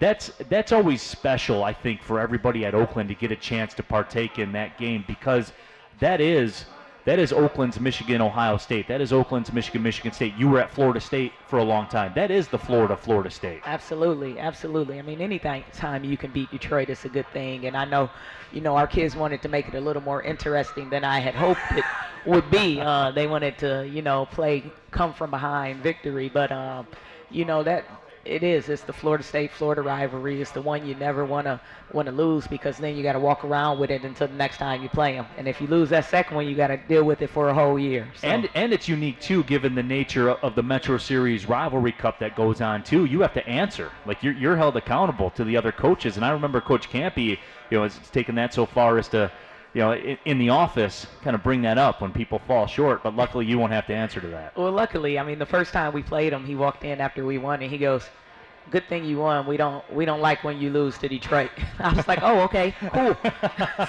that's 0.00 0.30
that's 0.48 0.70
always 0.70 1.02
special, 1.02 1.64
I 1.64 1.72
think, 1.72 2.02
for 2.02 2.20
everybody 2.20 2.64
at 2.64 2.74
Oakland 2.74 3.08
to 3.08 3.16
get 3.16 3.32
a 3.32 3.36
chance 3.36 3.74
to 3.74 3.82
partake 3.82 4.38
in 4.38 4.52
that 4.52 4.78
game 4.78 5.04
because 5.08 5.52
that 5.98 6.20
is 6.20 6.66
that 7.08 7.18
is 7.18 7.32
Oakland's 7.32 7.80
Michigan, 7.80 8.20
Ohio 8.20 8.58
State. 8.58 8.86
That 8.86 9.00
is 9.00 9.14
Oakland's 9.14 9.50
Michigan, 9.50 9.82
Michigan 9.82 10.12
State. 10.12 10.34
You 10.36 10.46
were 10.46 10.60
at 10.60 10.70
Florida 10.70 11.00
State 11.00 11.32
for 11.46 11.58
a 11.58 11.64
long 11.64 11.86
time. 11.86 12.12
That 12.14 12.30
is 12.30 12.48
the 12.48 12.58
Florida, 12.58 12.98
Florida 12.98 13.30
State. 13.30 13.62
Absolutely, 13.64 14.38
absolutely. 14.38 14.98
I 14.98 15.02
mean, 15.02 15.22
anytime 15.22 15.64
time 15.72 16.04
you 16.04 16.18
can 16.18 16.30
beat 16.32 16.50
Detroit 16.50 16.90
is 16.90 17.06
a 17.06 17.08
good 17.08 17.26
thing. 17.28 17.64
And 17.64 17.74
I 17.74 17.86
know, 17.86 18.10
you 18.52 18.60
know, 18.60 18.76
our 18.76 18.86
kids 18.86 19.16
wanted 19.16 19.40
to 19.40 19.48
make 19.48 19.68
it 19.68 19.74
a 19.74 19.80
little 19.80 20.02
more 20.02 20.20
interesting 20.20 20.90
than 20.90 21.02
I 21.02 21.18
had 21.18 21.34
hoped 21.34 21.62
it 21.70 21.84
would 22.26 22.50
be. 22.50 22.78
Uh, 22.88 23.10
they 23.10 23.26
wanted 23.26 23.56
to, 23.58 23.88
you 23.90 24.02
know, 24.02 24.26
play 24.26 24.64
come 24.90 25.14
from 25.14 25.30
behind 25.30 25.82
victory, 25.82 26.28
but 26.28 26.50
um, 26.52 26.86
you 27.30 27.44
know 27.44 27.62
that 27.62 27.84
it 28.28 28.42
is. 28.42 28.68
It's 28.68 28.82
the 28.82 28.92
Florida 28.92 29.24
State 29.24 29.50
Florida 29.52 29.82
rivalry. 29.82 30.40
It's 30.40 30.50
the 30.50 30.62
one 30.62 30.86
you 30.86 30.94
never 30.94 31.24
want 31.24 31.46
to 31.46 31.60
want 31.92 32.06
to 32.06 32.12
lose 32.12 32.46
because 32.46 32.76
then 32.76 32.96
you 32.96 33.02
got 33.02 33.14
to 33.14 33.18
walk 33.18 33.44
around 33.44 33.78
with 33.78 33.90
it 33.90 34.02
until 34.02 34.28
the 34.28 34.34
next 34.34 34.58
time 34.58 34.82
you 34.82 34.88
play 34.88 35.14
them. 35.14 35.26
And 35.36 35.48
if 35.48 35.60
you 35.60 35.66
lose 35.66 35.88
that 35.90 36.04
second 36.04 36.36
one, 36.36 36.46
you 36.46 36.54
got 36.54 36.68
to 36.68 36.76
deal 36.76 37.04
with 37.04 37.22
it 37.22 37.30
for 37.30 37.48
a 37.48 37.54
whole 37.54 37.78
year. 37.78 38.08
So. 38.16 38.28
And 38.28 38.48
and 38.54 38.72
it's 38.72 38.88
unique 38.88 39.20
too, 39.20 39.44
given 39.44 39.74
the 39.74 39.82
nature 39.82 40.30
of 40.30 40.54
the 40.54 40.62
Metro 40.62 40.98
Series 40.98 41.48
rivalry 41.48 41.92
cup 41.92 42.18
that 42.20 42.36
goes 42.36 42.60
on 42.60 42.82
too. 42.82 43.06
You 43.06 43.20
have 43.22 43.34
to 43.34 43.46
answer, 43.48 43.90
like 44.06 44.22
you're 44.22 44.34
you're 44.34 44.56
held 44.56 44.76
accountable 44.76 45.30
to 45.30 45.44
the 45.44 45.56
other 45.56 45.72
coaches. 45.72 46.16
And 46.16 46.24
I 46.24 46.30
remember 46.30 46.60
Coach 46.60 46.90
Kampe, 46.90 47.38
you 47.70 47.76
know, 47.76 47.82
has 47.82 47.98
taken 48.10 48.34
that 48.36 48.52
so 48.52 48.66
far 48.66 48.98
as 48.98 49.08
to, 49.08 49.30
you 49.74 49.80
know, 49.82 49.92
in, 49.92 50.18
in 50.24 50.38
the 50.38 50.48
office, 50.48 51.06
kind 51.22 51.34
of 51.34 51.42
bring 51.42 51.62
that 51.62 51.78
up 51.78 52.00
when 52.00 52.12
people 52.12 52.40
fall 52.46 52.66
short. 52.66 53.02
But 53.02 53.14
luckily, 53.14 53.46
you 53.46 53.58
won't 53.58 53.72
have 53.72 53.86
to 53.88 53.94
answer 53.94 54.20
to 54.20 54.28
that. 54.28 54.56
Well, 54.56 54.72
luckily, 54.72 55.18
I 55.18 55.22
mean, 55.22 55.38
the 55.38 55.46
first 55.46 55.72
time 55.72 55.92
we 55.92 56.02
played 56.02 56.32
him, 56.32 56.44
he 56.44 56.54
walked 56.54 56.84
in 56.84 57.00
after 57.00 57.24
we 57.24 57.38
won, 57.38 57.62
and 57.62 57.70
he 57.70 57.76
goes, 57.76 58.08
"Good 58.70 58.88
thing 58.88 59.04
you 59.04 59.18
won. 59.18 59.46
We 59.46 59.58
don't 59.58 59.84
we 59.92 60.06
don't 60.06 60.20
like 60.20 60.42
when 60.42 60.58
you 60.58 60.70
lose 60.70 60.96
to 60.98 61.08
Detroit." 61.08 61.50
I 61.78 61.92
was 61.92 62.08
like, 62.08 62.20
"Oh, 62.22 62.40
okay, 62.44 62.74
cool." 62.92 63.14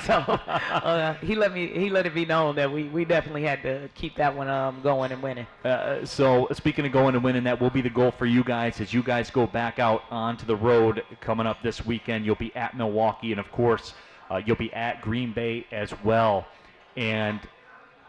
so 0.05 0.13
uh, 0.13 1.13
he 1.15 1.35
let 1.35 1.53
me 1.53 1.67
he 1.67 1.89
let 1.89 2.05
it 2.05 2.13
be 2.13 2.25
known 2.25 2.55
that 2.57 2.69
we, 2.69 2.89
we 2.89 3.05
definitely 3.05 3.43
had 3.43 3.63
to 3.63 3.89
keep 3.95 4.15
that 4.17 4.35
one 4.35 4.49
um, 4.49 4.81
going 4.83 5.13
and 5.13 5.23
winning. 5.23 5.47
Uh, 5.63 6.05
so 6.05 6.47
speaking 6.51 6.85
of 6.85 6.91
going 6.91 7.15
and 7.15 7.23
winning, 7.23 7.45
that 7.45 7.59
will 7.59 7.69
be 7.69 7.81
the 7.81 7.89
goal 7.89 8.11
for 8.11 8.25
you 8.25 8.43
guys 8.43 8.81
as 8.81 8.93
you 8.93 9.01
guys 9.01 9.29
go 9.31 9.47
back 9.47 9.79
out 9.79 10.03
onto 10.11 10.45
the 10.45 10.55
road 10.55 11.03
coming 11.21 11.47
up 11.47 11.63
this 11.63 11.85
weekend. 11.85 12.25
You'll 12.25 12.35
be 12.35 12.53
at 12.53 12.75
Milwaukee, 12.75 13.31
and 13.31 13.39
of 13.39 13.49
course, 13.51 13.93
uh, 14.29 14.41
you'll 14.45 14.55
be 14.55 14.73
at 14.73 15.01
Green 15.01 15.33
Bay 15.33 15.65
as 15.71 15.93
well. 16.03 16.47
And 16.95 17.39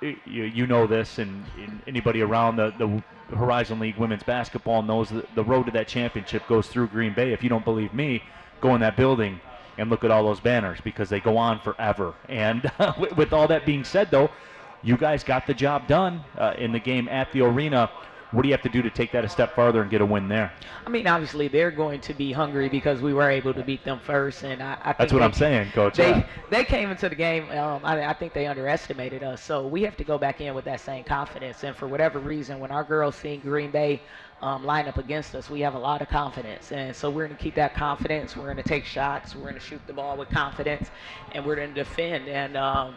you, 0.00 0.16
you 0.24 0.66
know 0.66 0.87
this, 0.87 1.18
and, 1.18 1.44
and 1.59 1.80
anybody 1.87 2.22
around 2.22 2.56
the, 2.56 2.72
the 2.78 3.37
Horizon 3.37 3.78
League 3.78 3.96
women's 3.96 4.22
basketball 4.22 4.83
knows 4.83 5.11
that 5.11 5.35
the 5.35 5.44
road 5.44 5.66
to 5.66 5.72
that 5.72 5.88
championship 5.88 6.46
goes 6.48 6.66
through 6.66 6.88
Green 6.88 7.14
Bay. 7.14 7.33
If 7.33 7.42
you 7.42 7.48
don't 7.48 7.64
believe 7.64 7.94
me, 7.94 8.22
go 8.61 8.74
in 8.74 8.80
that 8.80 8.96
building 8.96 9.40
and 9.78 9.88
look 9.88 10.04
at 10.04 10.11
all 10.11 10.24
those 10.24 10.40
banners 10.40 10.80
because 10.83 11.09
they 11.09 11.20
go 11.20 11.37
on 11.37 11.61
forever. 11.61 12.14
And 12.28 12.70
with, 12.98 13.16
with 13.16 13.33
all 13.33 13.48
that 13.48 13.64
being 13.66 13.85
said, 13.85 14.11
though, 14.11 14.30
you 14.83 14.96
guys 14.96 15.22
got 15.22 15.46
the 15.46 15.54
job 15.54 15.87
done 15.87 16.22
uh, 16.38 16.54
in 16.59 16.72
the 16.72 16.78
game 16.78 17.09
at 17.09 17.30
the 17.33 17.42
arena. 17.42 17.90
What 18.32 18.42
do 18.42 18.48
you 18.48 18.54
have 18.54 18.62
to 18.62 18.68
do 18.68 18.80
to 18.82 18.90
take 18.90 19.10
that 19.12 19.24
a 19.24 19.28
step 19.28 19.54
farther 19.56 19.82
and 19.82 19.90
get 19.90 20.00
a 20.00 20.06
win 20.06 20.28
there? 20.28 20.52
I 20.86 20.90
mean, 20.90 21.06
obviously 21.08 21.48
they're 21.48 21.72
going 21.72 22.00
to 22.02 22.14
be 22.14 22.32
hungry 22.32 22.68
because 22.68 23.00
we 23.00 23.12
were 23.12 23.28
able 23.28 23.52
to 23.54 23.62
beat 23.64 23.84
them 23.84 23.98
first, 23.98 24.44
and 24.44 24.62
I, 24.62 24.72
I 24.80 24.92
think 24.92 24.98
That's 24.98 25.12
what 25.12 25.18
they- 25.18 25.24
I'm 25.24 25.32
saying, 25.32 25.70
Coach. 25.72 25.96
They 25.96 26.12
Uh, 26.12 26.22
they 26.50 26.64
came 26.64 26.90
into 26.90 27.08
the 27.08 27.14
game. 27.16 27.50
Um, 27.50 27.84
I, 27.84 28.04
I 28.06 28.12
think 28.12 28.32
they 28.32 28.46
underestimated 28.46 29.22
us, 29.22 29.42
so 29.42 29.66
we 29.66 29.82
have 29.82 29.96
to 29.96 30.04
go 30.04 30.16
back 30.18 30.40
in 30.40 30.54
with 30.54 30.64
that 30.66 30.80
same 30.80 31.04
confidence. 31.04 31.64
And 31.64 31.74
for 31.74 31.88
whatever 31.88 32.18
reason, 32.20 32.60
when 32.60 32.70
our 32.70 32.84
girls 32.84 33.16
seen 33.16 33.40
Green 33.40 33.70
Bay 33.70 34.00
um, 34.42 34.64
line 34.64 34.86
up 34.88 34.98
against 34.98 35.34
us, 35.34 35.50
we 35.50 35.60
have 35.60 35.74
a 35.74 35.78
lot 35.78 36.00
of 36.00 36.08
confidence, 36.08 36.72
and 36.72 36.94
so 36.94 37.10
we're 37.10 37.26
going 37.26 37.36
to 37.36 37.42
keep 37.42 37.54
that 37.56 37.74
confidence. 37.74 38.36
We're 38.36 38.44
going 38.44 38.56
to 38.56 38.62
take 38.62 38.84
shots. 38.84 39.34
We're 39.34 39.42
going 39.42 39.54
to 39.54 39.60
shoot 39.60 39.80
the 39.86 39.92
ball 39.92 40.16
with 40.16 40.28
confidence, 40.30 40.90
and 41.32 41.44
we're 41.44 41.56
going 41.56 41.74
to 41.74 41.74
defend. 41.74 42.28
And 42.28 42.56
um, 42.56 42.94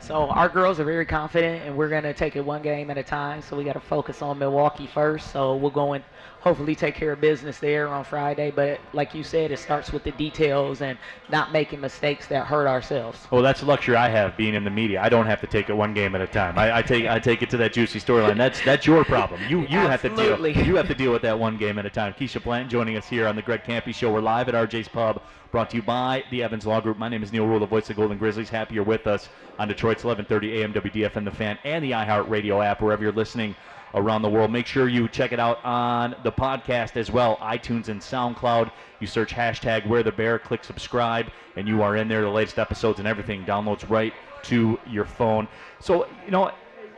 so 0.00 0.28
our 0.28 0.48
girls 0.48 0.78
are 0.78 0.84
very 0.84 1.06
confident, 1.06 1.64
and 1.64 1.76
we're 1.76 1.88
going 1.88 2.02
to 2.02 2.14
take 2.14 2.36
it 2.36 2.44
one 2.44 2.62
game 2.62 2.90
at 2.90 2.98
a 2.98 3.02
time. 3.02 3.42
So 3.42 3.56
we 3.56 3.64
got 3.64 3.74
to 3.74 3.80
focus 3.80 4.22
on 4.22 4.38
Milwaukee 4.38 4.86
first. 4.86 5.32
So 5.32 5.56
we'll 5.56 5.70
go 5.70 5.94
and 5.94 6.04
hopefully 6.46 6.76
take 6.76 6.94
care 6.94 7.10
of 7.10 7.20
business 7.20 7.58
there 7.58 7.88
on 7.88 8.04
Friday. 8.04 8.52
But 8.52 8.78
like 8.92 9.14
you 9.14 9.24
said, 9.24 9.50
it 9.50 9.58
starts 9.58 9.92
with 9.92 10.04
the 10.04 10.12
details 10.12 10.80
and 10.80 10.96
not 11.28 11.50
making 11.50 11.80
mistakes 11.80 12.28
that 12.28 12.46
hurt 12.46 12.68
ourselves. 12.68 13.26
Well, 13.32 13.42
that's 13.42 13.60
the 13.60 13.66
luxury 13.66 13.96
I 13.96 14.08
have 14.08 14.36
being 14.36 14.54
in 14.54 14.62
the 14.62 14.70
media. 14.70 15.00
I 15.02 15.08
don't 15.08 15.26
have 15.26 15.40
to 15.40 15.48
take 15.48 15.70
it 15.70 15.74
one 15.74 15.92
game 15.92 16.14
at 16.14 16.20
a 16.20 16.26
time. 16.28 16.56
I, 16.56 16.78
I 16.78 16.82
take 16.82 17.06
I 17.06 17.18
take 17.18 17.42
it 17.42 17.50
to 17.50 17.56
that 17.56 17.72
juicy 17.72 17.98
storyline. 17.98 18.36
That's 18.36 18.60
that's 18.64 18.86
your 18.86 19.04
problem. 19.04 19.40
You 19.48 19.62
you 19.62 19.78
have 19.78 20.02
to 20.02 20.08
deal 20.14 20.46
you 20.46 20.76
have 20.76 20.86
to 20.86 20.94
deal 20.94 21.10
with 21.10 21.22
that 21.22 21.36
one 21.36 21.56
game 21.56 21.80
at 21.80 21.86
a 21.86 21.90
time. 21.90 22.14
Keisha 22.14 22.40
Blanton 22.42 22.70
joining 22.70 22.96
us 22.96 23.08
here 23.08 23.26
on 23.26 23.34
the 23.34 23.42
Greg 23.42 23.64
Kampe 23.64 23.92
Show. 23.92 24.12
We're 24.12 24.20
live 24.20 24.48
at 24.48 24.54
RJ's 24.54 24.86
Pub, 24.86 25.20
brought 25.56 25.70
to 25.70 25.76
you 25.76 25.82
by 25.82 26.22
the 26.30 26.42
Evans 26.42 26.66
Law 26.66 26.82
Group. 26.82 26.98
My 26.98 27.08
name 27.08 27.22
is 27.22 27.32
Neil 27.32 27.46
Ruhl, 27.46 27.58
the 27.58 27.64
voice 27.64 27.84
of 27.84 27.88
the 27.88 27.94
Golden 27.94 28.18
Grizzlies. 28.18 28.50
Happy 28.50 28.74
you're 28.74 28.84
with 28.84 29.06
us 29.06 29.30
on 29.58 29.68
Detroit's 29.68 30.04
1130 30.04 30.60
AM 30.60 30.74
WDFN 30.74 31.24
The 31.24 31.30
Fan 31.30 31.58
and 31.64 31.82
the 31.82 31.92
iHeartRadio 31.92 32.62
app 32.62 32.82
wherever 32.82 33.02
you're 33.02 33.10
listening 33.10 33.56
around 33.94 34.20
the 34.20 34.28
world. 34.28 34.52
Make 34.52 34.66
sure 34.66 34.86
you 34.86 35.08
check 35.08 35.32
it 35.32 35.40
out 35.40 35.64
on 35.64 36.14
the 36.24 36.30
podcast 36.30 36.98
as 36.98 37.10
well, 37.10 37.38
iTunes 37.38 37.88
and 37.88 38.02
SoundCloud. 38.02 38.70
You 39.00 39.06
search 39.06 39.32
hashtag 39.32 39.86
Where 39.86 40.02
the 40.02 40.12
Bear, 40.12 40.38
click 40.38 40.62
subscribe, 40.62 41.28
and 41.56 41.66
you 41.66 41.80
are 41.80 41.96
in 41.96 42.06
there. 42.06 42.20
The 42.20 42.28
latest 42.28 42.58
episodes 42.58 42.98
and 42.98 43.08
everything 43.08 43.46
downloads 43.46 43.88
right 43.88 44.12
to 44.42 44.78
your 44.86 45.06
phone. 45.06 45.48
So 45.80 46.06
you 46.26 46.32
know. 46.32 46.52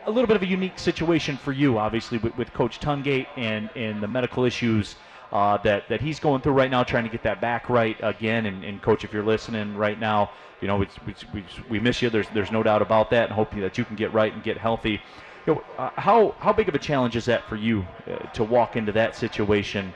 A 0.07 0.09
little 0.09 0.29
bit 0.29 0.37
of 0.37 0.43
a 0.43 0.47
unique 0.47 0.79
situation 0.79 1.37
for 1.37 1.53
you, 1.53 1.77
obviously, 1.77 2.17
with, 2.17 2.35
with 2.39 2.51
Coach 2.55 2.81
Tungate 2.81 3.27
and, 3.37 3.69
and 3.77 4.03
the 4.03 4.09
medical 4.09 4.45
issues 4.45 4.95
uh, 5.33 5.59
that, 5.59 5.89
that 5.89 6.01
he's 6.01 6.21
going 6.21 6.43
through 6.43 6.55
right 6.55 6.71
now, 6.71 6.83
trying 6.85 7.05
to 7.05 7.11
get 7.11 7.23
that 7.23 7.41
back 7.41 7.69
right 7.69 7.97
again. 8.03 8.47
And, 8.47 8.65
and 8.65 8.83
Coach, 8.83 9.05
if 9.05 9.13
you're 9.13 9.25
listening 9.25 9.77
right 9.77 9.99
now, 9.99 10.31
you 10.61 10.69
know, 10.69 10.79
we, 10.79 10.89
we, 11.33 11.45
we 11.71 11.81
miss 11.81 12.03
you. 12.03 12.11
There's, 12.11 12.29
there's 12.35 12.51
no 12.51 12.63
doubt 12.63 12.83
about 12.83 13.11
that, 13.11 13.25
and 13.25 13.33
hope 13.33 13.55
that 13.55 13.79
you 13.79 13.85
can 13.85 13.97
get 13.97 14.13
right 14.13 14.33
and 14.33 14.43
get 14.43 14.59
healthy. 14.59 15.01
You 15.47 15.55
know, 15.55 15.63
uh, 15.79 15.91
how 15.97 16.35
how 16.41 16.53
big 16.53 16.69
of 16.69 16.75
a 16.75 16.79
challenge 16.79 17.17
is 17.17 17.25
that 17.27 17.45
for 17.49 17.57
you 17.57 17.87
uh, 18.11 18.17
to 18.35 18.45
walk 18.45 18.77
into 18.77 18.93
that 18.93 19.17
situation? 19.17 19.95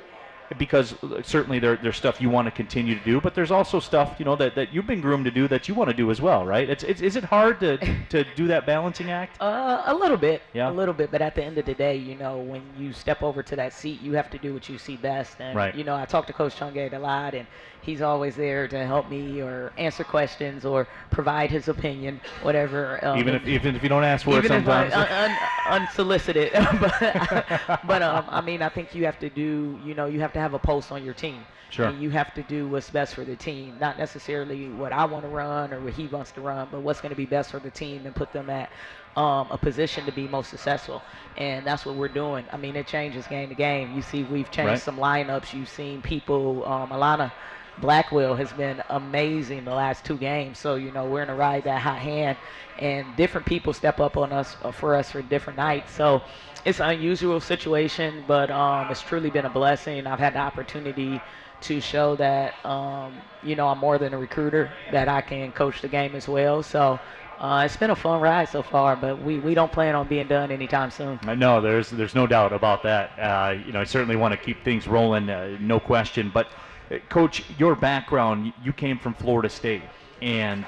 Because 0.58 0.92
uh, 1.02 1.22
certainly 1.22 1.58
there, 1.58 1.76
there's 1.76 1.96
stuff 1.96 2.20
you 2.20 2.28
want 2.28 2.46
to 2.46 2.50
continue 2.50 2.94
to 2.98 3.04
do, 3.04 3.20
but 3.22 3.34
there's 3.34 3.50
also 3.50 3.80
stuff 3.80 4.16
you 4.18 4.24
know 4.26 4.36
that, 4.36 4.54
that 4.54 4.72
you've 4.72 4.86
been 4.86 5.00
groomed 5.00 5.24
to 5.24 5.30
do 5.30 5.48
that 5.48 5.66
you 5.68 5.74
want 5.74 5.88
to 5.88 5.96
do 5.96 6.10
as 6.10 6.20
well, 6.20 6.44
right? 6.44 6.68
It's, 6.68 6.84
it's 6.84 7.00
is 7.00 7.16
it 7.16 7.24
hard 7.24 7.58
to, 7.60 7.78
to 8.10 8.24
do 8.36 8.48
that 8.48 8.66
balancing 8.66 9.10
act? 9.10 9.40
Uh, 9.40 9.82
a 9.86 9.94
little 9.94 10.18
bit, 10.18 10.42
Yeah. 10.52 10.70
a 10.70 10.72
little 10.72 10.92
bit. 10.94 11.10
But 11.10 11.22
at 11.22 11.34
the 11.34 11.42
end 11.42 11.56
of 11.56 11.64
the 11.64 11.74
day, 11.74 11.96
you 11.96 12.16
know, 12.16 12.38
when 12.38 12.62
you 12.76 12.92
step 12.92 13.22
over 13.22 13.42
to 13.42 13.56
that 13.56 13.72
seat, 13.72 14.00
you 14.02 14.12
have 14.12 14.28
to 14.30 14.38
do 14.38 14.52
what 14.52 14.68
you 14.68 14.76
see 14.76 14.96
best. 14.96 15.40
And 15.40 15.56
Right. 15.56 15.74
you 15.74 15.84
know, 15.84 15.96
I 15.96 16.04
talk 16.04 16.26
to 16.26 16.34
Coach 16.34 16.56
Tungate 16.56 16.92
a 16.92 16.98
lot, 16.98 17.34
and 17.34 17.46
he's 17.80 18.02
always 18.02 18.36
there 18.36 18.68
to 18.68 18.84
help 18.84 19.08
me 19.08 19.40
or 19.42 19.72
answer 19.78 20.04
questions 20.04 20.64
or 20.66 20.86
provide 21.10 21.50
his 21.50 21.68
opinion, 21.68 22.20
whatever. 22.42 23.02
Um, 23.02 23.18
even 23.18 23.34
if 23.34 23.46
even 23.46 23.74
if 23.74 23.82
you 23.82 23.88
don't 23.88 24.04
ask 24.04 24.24
for 24.24 24.34
it 24.38 24.44
even 24.44 24.52
if 24.52 24.68
I, 24.68 24.90
sometimes. 24.90 25.10
un, 25.12 25.32
un, 25.32 25.38
unsolicited. 25.82 26.52
but, 26.80 27.80
but 27.86 28.02
um, 28.02 28.26
I 28.28 28.40
mean, 28.40 28.60
I 28.62 28.68
think 28.68 28.94
you 28.94 29.04
have 29.06 29.18
to 29.20 29.30
do, 29.30 29.78
you 29.82 29.94
know, 29.94 30.06
you 30.06 30.20
have 30.20 30.32
to 30.34 30.40
have 30.42 30.54
a 30.54 30.58
pulse 30.60 30.92
on 30.92 31.04
your 31.04 31.14
team. 31.14 31.46
Sure. 31.70 31.92
And 31.92 32.00
you 32.00 32.10
have 32.10 32.34
to 32.34 32.42
do 32.42 32.68
what's 32.68 32.90
best 32.90 33.14
for 33.14 33.24
the 33.24 33.36
team, 33.36 33.78
not 33.78 33.98
necessarily 33.98 34.70
what 34.70 34.92
I 34.92 35.04
want 35.06 35.24
to 35.24 35.28
run 35.28 35.72
or 35.72 35.80
what 35.80 35.94
he 35.94 36.08
wants 36.08 36.32
to 36.32 36.42
run, 36.42 36.68
but 36.70 36.80
what's 36.82 37.00
going 37.00 37.10
to 37.10 37.16
be 37.16 37.26
best 37.26 37.50
for 37.52 37.60
the 37.60 37.70
team 37.70 38.06
and 38.06 38.14
put 38.14 38.32
them 38.32 38.50
at 38.50 38.72
um, 39.16 39.48
a 39.50 39.58
position 39.58 40.06
to 40.06 40.12
be 40.12 40.28
most 40.28 40.50
successful. 40.50 41.04
And 41.36 41.66
that's 41.66 41.86
what 41.86 41.96
we're 41.96 42.08
doing. 42.08 42.46
I 42.52 42.56
mean, 42.56 42.76
it 42.76 42.86
changes 42.86 43.26
game 43.26 43.48
to 43.50 43.54
game. 43.54 43.90
You 43.90 44.02
see, 44.02 44.24
we've 44.24 44.50
changed 44.50 44.82
Right. 44.82 44.82
some 44.82 44.96
lineups. 44.96 45.52
You've 45.52 45.68
seen 45.68 46.02
people, 46.02 46.64
um, 46.66 46.90
Alana 46.90 47.32
Blackwell 47.78 48.34
has 48.36 48.52
been 48.52 48.82
amazing 48.90 49.64
the 49.64 49.74
last 49.74 50.04
two 50.04 50.18
games. 50.18 50.58
So 50.58 50.74
you 50.76 50.90
know 50.92 51.06
we're 51.06 51.20
gonna 51.24 51.34
ride 51.36 51.64
that 51.64 51.80
hot 51.82 51.98
hand, 52.00 52.38
and 52.76 53.16
different 53.16 53.46
people 53.46 53.72
step 53.72 54.00
up 54.00 54.16
on 54.16 54.32
us 54.32 54.56
uh, 54.62 54.72
for 54.72 54.94
us 54.94 55.10
for 55.10 55.22
different 55.22 55.56
nights. 55.56 55.92
So 55.92 56.22
it's 56.64 56.80
an 56.80 56.90
unusual 56.90 57.40
situation, 57.40 58.24
but 58.26 58.50
um, 58.50 58.90
it's 58.90 59.02
truly 59.02 59.30
been 59.30 59.44
a 59.44 59.50
blessing. 59.50 60.06
I've 60.06 60.18
had 60.18 60.34
the 60.34 60.38
opportunity 60.38 61.20
to 61.62 61.80
show 61.80 62.16
that 62.16 62.64
um, 62.64 63.22
you 63.42 63.56
know 63.56 63.68
I'm 63.68 63.78
more 63.78 63.98
than 63.98 64.14
a 64.14 64.18
recruiter, 64.18 64.70
that 64.90 65.08
I 65.08 65.20
can 65.20 65.52
coach 65.52 65.80
the 65.82 65.88
game 65.88 66.14
as 66.14 66.28
well. 66.28 66.62
So. 66.62 67.00
Uh, 67.40 67.64
it's 67.64 67.76
been 67.76 67.90
a 67.90 67.96
fun 67.96 68.20
ride 68.20 68.48
so 68.48 68.62
far, 68.62 68.94
but 68.94 69.20
we, 69.20 69.40
we 69.40 69.52
don't 69.52 69.72
plan 69.72 69.96
on 69.96 70.06
being 70.06 70.28
done 70.28 70.52
anytime 70.52 70.92
soon. 70.92 71.18
I 71.24 71.34
know 71.34 71.60
there's 71.60 71.90
there's 71.90 72.14
no 72.14 72.24
doubt 72.24 72.52
about 72.52 72.84
that. 72.84 73.18
Uh, 73.18 73.56
you 73.66 73.72
know, 73.72 73.80
I 73.80 73.84
certainly 73.84 74.14
want 74.14 74.30
to 74.30 74.36
keep 74.38 74.62
things 74.62 74.86
rolling, 74.86 75.28
uh, 75.28 75.56
no 75.58 75.80
question. 75.80 76.30
But, 76.32 76.46
uh, 76.92 76.98
Coach, 77.08 77.42
your 77.58 77.74
background, 77.74 78.52
you 78.62 78.72
came 78.72 78.96
from 78.96 79.14
Florida 79.14 79.48
State, 79.48 79.82
and 80.20 80.64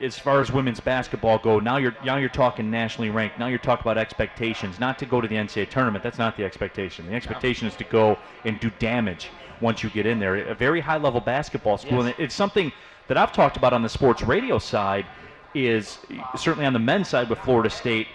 as 0.00 0.18
far 0.18 0.40
as 0.40 0.50
women's 0.50 0.80
basketball 0.80 1.38
go, 1.38 1.58
now 1.60 1.76
you're 1.76 1.94
now 2.04 2.16
you're 2.16 2.28
talking 2.28 2.70
nationally 2.70 3.10
ranked. 3.10 3.38
Now 3.38 3.46
you're 3.46 3.58
talking 3.58 3.82
about 3.82 3.98
expectations, 3.98 4.80
not 4.80 4.98
to 5.00 5.06
go 5.06 5.20
to 5.20 5.28
the 5.28 5.36
NCAA 5.36 5.68
tournament. 5.68 6.02
That's 6.02 6.18
not 6.18 6.36
the 6.36 6.44
expectation. 6.44 7.06
The 7.06 7.14
expectation 7.14 7.68
is 7.68 7.76
to 7.76 7.84
go 7.84 8.18
and 8.44 8.58
do 8.60 8.70
damage 8.78 9.28
once 9.60 9.82
you 9.82 9.90
get 9.90 10.06
in 10.06 10.18
there. 10.18 10.36
A 10.36 10.54
very 10.54 10.80
high 10.80 10.96
level 10.96 11.20
basketball 11.20 11.76
school, 11.78 12.04
Yes. 12.04 12.14
and 12.16 12.24
it's 12.24 12.34
something 12.34 12.72
that 13.08 13.16
I've 13.18 13.32
talked 13.32 13.56
about 13.56 13.72
on 13.72 13.82
the 13.82 13.88
sports 13.88 14.22
radio 14.22 14.58
side. 14.58 15.06
Is 15.52 15.98
certainly 16.36 16.64
on 16.64 16.72
the 16.72 16.78
men's 16.78 17.08
side 17.08 17.28
with 17.28 17.40
Florida 17.40 17.68
State 17.70 18.06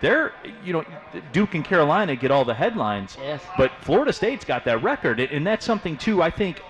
they're 0.00 0.32
you 0.64 0.72
know 0.72 0.84
Duke 1.32 1.54
and 1.54 1.64
Carolina 1.64 2.16
get 2.16 2.30
all 2.32 2.44
the 2.44 2.54
headlines, 2.54 3.16
Yes. 3.20 3.42
but 3.56 3.70
Florida 3.82 4.12
State's 4.12 4.44
got 4.44 4.64
that 4.64 4.82
record, 4.82 5.20
and- 5.20 5.30
and 5.30 5.46
that's 5.46 5.64
something 5.64 5.96
too. 5.98 6.22
I 6.22 6.30
think 6.30 6.60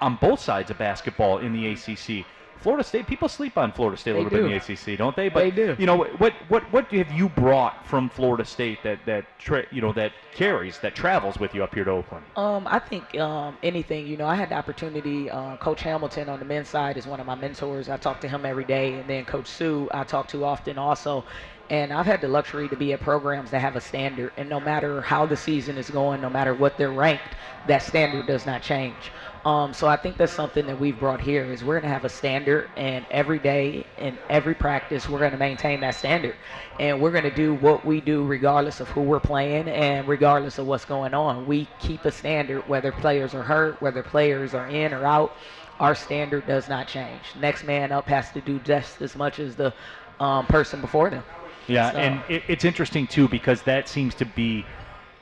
on 0.00 0.16
both 0.16 0.40
sides 0.40 0.70
of 0.70 0.78
basketball 0.78 1.38
in 1.38 1.52
the 1.54 1.66
ACC. 1.72 2.24
Florida 2.60 2.84
State 2.84 3.06
people 3.06 3.28
sleep 3.28 3.56
on 3.58 3.72
Florida 3.72 3.96
State 3.96 4.12
a 4.12 4.14
little 4.14 4.30
bit 4.30 4.40
in 4.40 4.50
the 4.50 4.56
ACC, 4.56 4.98
don't 4.98 5.14
they? 5.16 5.28
But 5.28 5.40
They 5.40 5.50
do. 5.50 5.76
You 5.78 5.86
know 5.86 5.96
what 5.96 6.32
what 6.48 6.62
what 6.72 6.90
have 6.92 7.12
you 7.12 7.28
brought 7.28 7.86
from 7.86 8.08
Florida 8.08 8.44
State 8.44 8.82
that 8.82 9.04
that 9.06 9.26
tra- 9.38 9.66
you 9.70 9.80
know 9.80 9.92
that 9.92 10.12
carries 10.34 10.78
that 10.80 10.94
travels 10.94 11.38
with 11.38 11.54
you 11.54 11.62
up 11.62 11.74
here 11.74 11.84
to 11.84 11.90
Oakland? 11.90 12.24
Um, 12.36 12.66
I 12.66 12.78
think 12.78 13.18
um, 13.18 13.56
anything. 13.62 14.06
You 14.06 14.16
know, 14.16 14.26
I 14.26 14.34
had 14.34 14.48
the 14.50 14.54
opportunity. 14.54 15.30
Uh, 15.30 15.56
Coach 15.56 15.82
Hamilton 15.82 16.28
on 16.28 16.38
the 16.38 16.44
men's 16.44 16.68
side 16.68 16.96
is 16.96 17.06
one 17.06 17.20
of 17.20 17.26
my 17.26 17.34
mentors. 17.34 17.88
I 17.88 17.96
talk 17.96 18.20
to 18.22 18.28
him 18.28 18.44
every 18.44 18.64
day, 18.64 18.94
and 18.94 19.08
then 19.08 19.24
Coach 19.24 19.48
Sue 19.48 19.88
I 19.92 20.04
talk 20.04 20.28
to 20.28 20.44
often 20.44 20.78
also. 20.78 21.24
And 21.68 21.92
I've 21.92 22.06
had 22.06 22.20
the 22.20 22.28
luxury 22.28 22.68
to 22.68 22.76
be 22.76 22.92
at 22.92 23.00
programs 23.00 23.50
that 23.50 23.60
have 23.60 23.74
a 23.74 23.80
standard, 23.80 24.32
and 24.36 24.48
no 24.48 24.60
matter 24.60 25.00
how 25.00 25.26
the 25.26 25.36
season 25.36 25.76
is 25.78 25.90
going, 25.90 26.20
no 26.20 26.30
matter 26.30 26.54
what 26.54 26.78
they're 26.78 26.92
ranked, 26.92 27.34
that 27.66 27.82
standard 27.82 28.26
does 28.26 28.46
not 28.46 28.62
change. 28.62 29.10
Um, 29.44 29.74
so 29.74 29.88
I 29.88 29.96
think 29.96 30.16
that's 30.16 30.32
something 30.32 30.66
that 30.66 30.78
we've 30.78 30.98
brought 30.98 31.20
here 31.20 31.44
is 31.44 31.64
we're 31.64 31.74
going 31.80 31.88
to 31.90 31.94
have 31.94 32.04
a 32.04 32.08
standard, 32.08 32.70
and 32.76 33.04
every 33.10 33.40
day 33.40 33.86
in 33.98 34.16
every 34.28 34.54
practice 34.54 35.08
we're 35.08 35.18
going 35.18 35.32
to 35.32 35.38
maintain 35.38 35.80
that 35.80 35.96
standard, 35.96 36.36
and 36.78 37.00
we're 37.00 37.10
going 37.10 37.24
to 37.24 37.34
do 37.34 37.54
what 37.54 37.84
we 37.84 38.00
do 38.00 38.24
regardless 38.24 38.80
of 38.80 38.88
who 38.88 39.00
we're 39.00 39.20
playing 39.20 39.68
and 39.68 40.06
regardless 40.06 40.58
of 40.58 40.66
what's 40.66 40.84
going 40.84 41.14
on. 41.14 41.46
We 41.46 41.68
keep 41.80 42.04
a 42.04 42.12
standard 42.12 42.68
whether 42.68 42.92
players 42.92 43.34
are 43.34 43.42
hurt, 43.42 43.80
whether 43.82 44.02
players 44.02 44.54
are 44.54 44.68
in 44.68 44.92
or 44.92 45.04
out. 45.04 45.32
Our 45.80 45.94
standard 45.94 46.46
does 46.46 46.68
not 46.68 46.88
change. 46.88 47.22
Next 47.38 47.64
man 47.64 47.92
up 47.92 48.06
has 48.06 48.30
to 48.32 48.40
do 48.40 48.58
just 48.60 49.02
as 49.02 49.14
much 49.14 49.38
as 49.38 49.56
the 49.56 49.74
um, 50.18 50.46
person 50.46 50.80
before 50.80 51.10
them. 51.10 51.22
Yeah, 51.68 51.92
So- 51.92 51.98
and 51.98 52.22
it, 52.28 52.42
it's 52.48 52.64
interesting 52.64 53.06
too 53.06 53.28
because 53.28 53.62
that 53.62 53.88
seems 53.88 54.14
to 54.16 54.24
be 54.24 54.64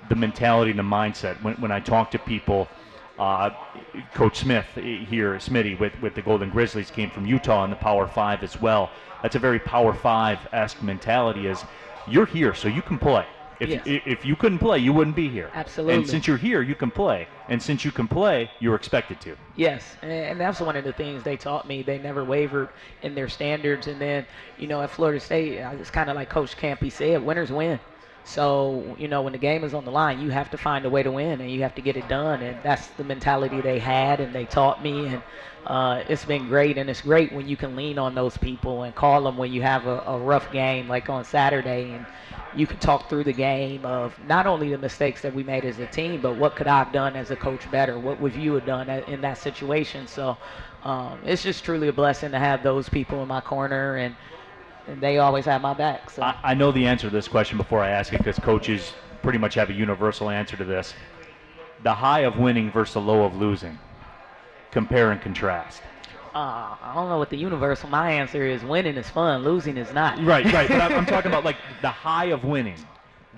the 0.08 0.14
mentality 0.14 0.70
and 0.70 0.78
the 0.78 0.84
mindset 0.84 1.42
when, 1.42 1.54
when 1.56 1.70
I 1.72 1.80
talk 1.80 2.10
to 2.12 2.18
people. 2.18 2.68
Uh, 3.18 3.50
Coach 4.12 4.38
Smith 4.38 4.66
eh, 4.76 5.04
here, 5.04 5.34
Smitty, 5.34 5.78
with, 5.78 5.92
with 6.02 6.16
the 6.16 6.22
Golden 6.22 6.50
Grizzlies, 6.50 6.90
came 6.90 7.10
from 7.10 7.26
Utah 7.26 7.62
in 7.64 7.70
the 7.70 7.76
Power 7.76 8.08
Five 8.08 8.42
as 8.42 8.60
well. 8.60 8.90
That's 9.22 9.36
a 9.36 9.38
very 9.38 9.60
Power 9.60 9.94
Five 9.94 10.40
esque 10.52 10.82
mentality. 10.82 11.46
Is 11.46 11.64
you're 12.08 12.26
here, 12.26 12.54
so 12.54 12.66
you 12.66 12.82
can 12.82 12.98
play. 12.98 13.24
If, 13.60 13.68
Yes. 13.68 13.82
i- 13.86 14.02
if 14.04 14.24
you 14.24 14.34
couldn't 14.36 14.58
play, 14.58 14.78
you 14.78 14.92
wouldn't 14.92 15.16
be 15.16 15.28
here. 15.28 15.50
Absolutely. 15.54 15.94
And 15.94 16.08
since 16.08 16.26
you're 16.26 16.36
here, 16.36 16.60
you 16.62 16.74
can 16.74 16.90
play. 16.90 17.28
And 17.48 17.62
since 17.62 17.84
you 17.84 17.92
can 17.92 18.08
play, 18.08 18.50
you're 18.58 18.74
expected 18.74 19.20
to. 19.22 19.36
Yes, 19.56 19.96
and- 20.02 20.10
and 20.10 20.40
that's 20.40 20.60
one 20.60 20.76
of 20.76 20.84
the 20.84 20.92
things 20.92 21.22
they 21.22 21.36
taught 21.36 21.66
me. 21.68 21.82
They 21.82 21.98
never 21.98 22.24
wavered 22.24 22.70
in 23.02 23.14
their 23.14 23.28
standards. 23.28 23.86
And 23.86 24.00
then, 24.00 24.26
you 24.58 24.66
know, 24.66 24.82
at 24.82 24.90
Florida 24.90 25.20
State, 25.20 25.52
it's 25.80 25.90
kind 25.90 26.10
of 26.10 26.16
like 26.16 26.28
Coach 26.28 26.56
Kampe 26.56 26.90
said, 26.90 27.22
winners 27.24 27.52
win. 27.52 27.78
So, 28.26 28.96
you 28.98 29.06
know, 29.06 29.20
when 29.20 29.32
the 29.34 29.38
game 29.38 29.64
is 29.64 29.74
on 29.74 29.84
the 29.84 29.90
line, 29.92 30.18
you 30.18 30.30
have 30.30 30.48
to 30.50 30.56
find 30.58 30.86
a 30.86 30.90
way 30.90 31.02
to 31.02 31.10
win 31.12 31.42
and 31.42 31.50
you 31.50 31.60
have 31.62 31.74
to 31.74 31.82
get 31.82 31.98
it 31.98 32.08
done. 32.08 32.40
And 32.40 32.62
that's 32.62 32.88
the 32.88 33.04
mentality 33.04 33.60
they 33.60 33.78
had 33.78 34.18
and 34.18 34.34
they 34.34 34.46
taught 34.46 34.82
me. 34.82 35.08
And 35.08 35.24
uh, 35.66 36.02
it's 36.06 36.24
been 36.24 36.46
great. 36.46 36.78
And 36.78 36.88
it's 36.88 37.02
great 37.02 37.32
when 37.32 37.46
you 37.46 37.58
can 37.58 37.76
lean 37.76 37.98
on 37.98 38.14
those 38.14 38.38
people 38.38 38.82
and 38.84 38.94
call 38.94 39.24
them 39.24 39.36
when 39.36 39.52
you 39.52 39.60
have 39.60 39.86
a, 39.86 40.02
a 40.06 40.18
rough 40.18 40.50
game, 40.50 40.88
like 40.88 41.10
on 41.10 41.22
Saturday. 41.24 41.92
And 41.92 42.06
you 42.50 42.66
can 42.66 42.78
talk 42.78 43.10
through 43.10 43.24
the 43.24 43.32
game 43.34 43.84
of 43.84 44.18
not 44.24 44.46
only 44.46 44.70
the 44.70 44.78
mistakes 44.78 45.20
that 45.22 45.34
we 45.34 45.42
made 45.42 45.66
as 45.66 45.78
a 45.78 45.86
team, 45.86 46.22
but 46.22 46.34
what 46.34 46.56
could 46.56 46.66
I 46.66 46.78
have 46.78 46.92
done 46.92 47.16
as 47.16 47.30
a 47.30 47.36
coach 47.36 47.70
better? 47.70 47.98
What 47.98 48.20
would 48.20 48.34
you 48.34 48.54
have 48.54 48.64
done 48.64 48.88
in 48.88 49.20
that 49.20 49.38
situation? 49.38 50.06
So 50.06 50.38
um, 50.82 51.20
it's 51.24 51.42
just 51.42 51.64
truly 51.64 51.88
a 51.88 51.92
blessing 51.92 52.30
to 52.32 52.38
have 52.38 52.62
those 52.62 52.88
people 52.88 53.22
in 53.22 53.28
my 53.28 53.40
corner, 53.40 53.96
and, 53.96 54.16
they 54.86 55.18
always 55.18 55.44
have 55.46 55.62
my 55.62 55.74
back. 55.74 56.10
So 56.10 56.22
I, 56.22 56.36
I 56.42 56.54
know 56.54 56.72
the 56.72 56.86
answer 56.86 57.08
to 57.08 57.14
this 57.14 57.28
question 57.28 57.58
before 57.58 57.82
I 57.82 57.90
ask 57.90 58.12
it 58.12 58.18
because 58.18 58.38
coaches 58.38 58.92
pretty 59.22 59.38
much 59.38 59.54
have 59.54 59.70
a 59.70 59.72
universal 59.72 60.30
answer 60.30 60.56
to 60.56 60.64
this. 60.64 60.94
The 61.82 61.94
high 61.94 62.20
of 62.20 62.38
winning 62.38 62.70
versus 62.70 62.94
the 62.94 63.00
low 63.00 63.24
of 63.24 63.34
losing. 63.36 63.78
Compare 64.70 65.12
and 65.12 65.20
contrast. 65.20 65.82
uh, 66.34 66.76
I 66.80 66.92
don't 66.94 67.08
know 67.08 67.18
what 67.18 67.30
the 67.30 67.36
universal. 67.36 67.88
My 67.88 68.10
answer 68.12 68.44
is 68.44 68.64
winning 68.64 68.96
is 68.96 69.08
fun, 69.08 69.44
losing 69.44 69.76
is 69.76 69.92
not. 69.92 70.18
Right, 70.22 70.44
right. 70.52 70.68
But 70.68 70.80
I'm, 70.80 70.92
I'm 70.92 71.06
talking 71.06 71.30
about 71.32 71.44
like 71.44 71.56
the 71.80 71.90
high 71.90 72.26
of 72.26 72.44
winning 72.44 72.78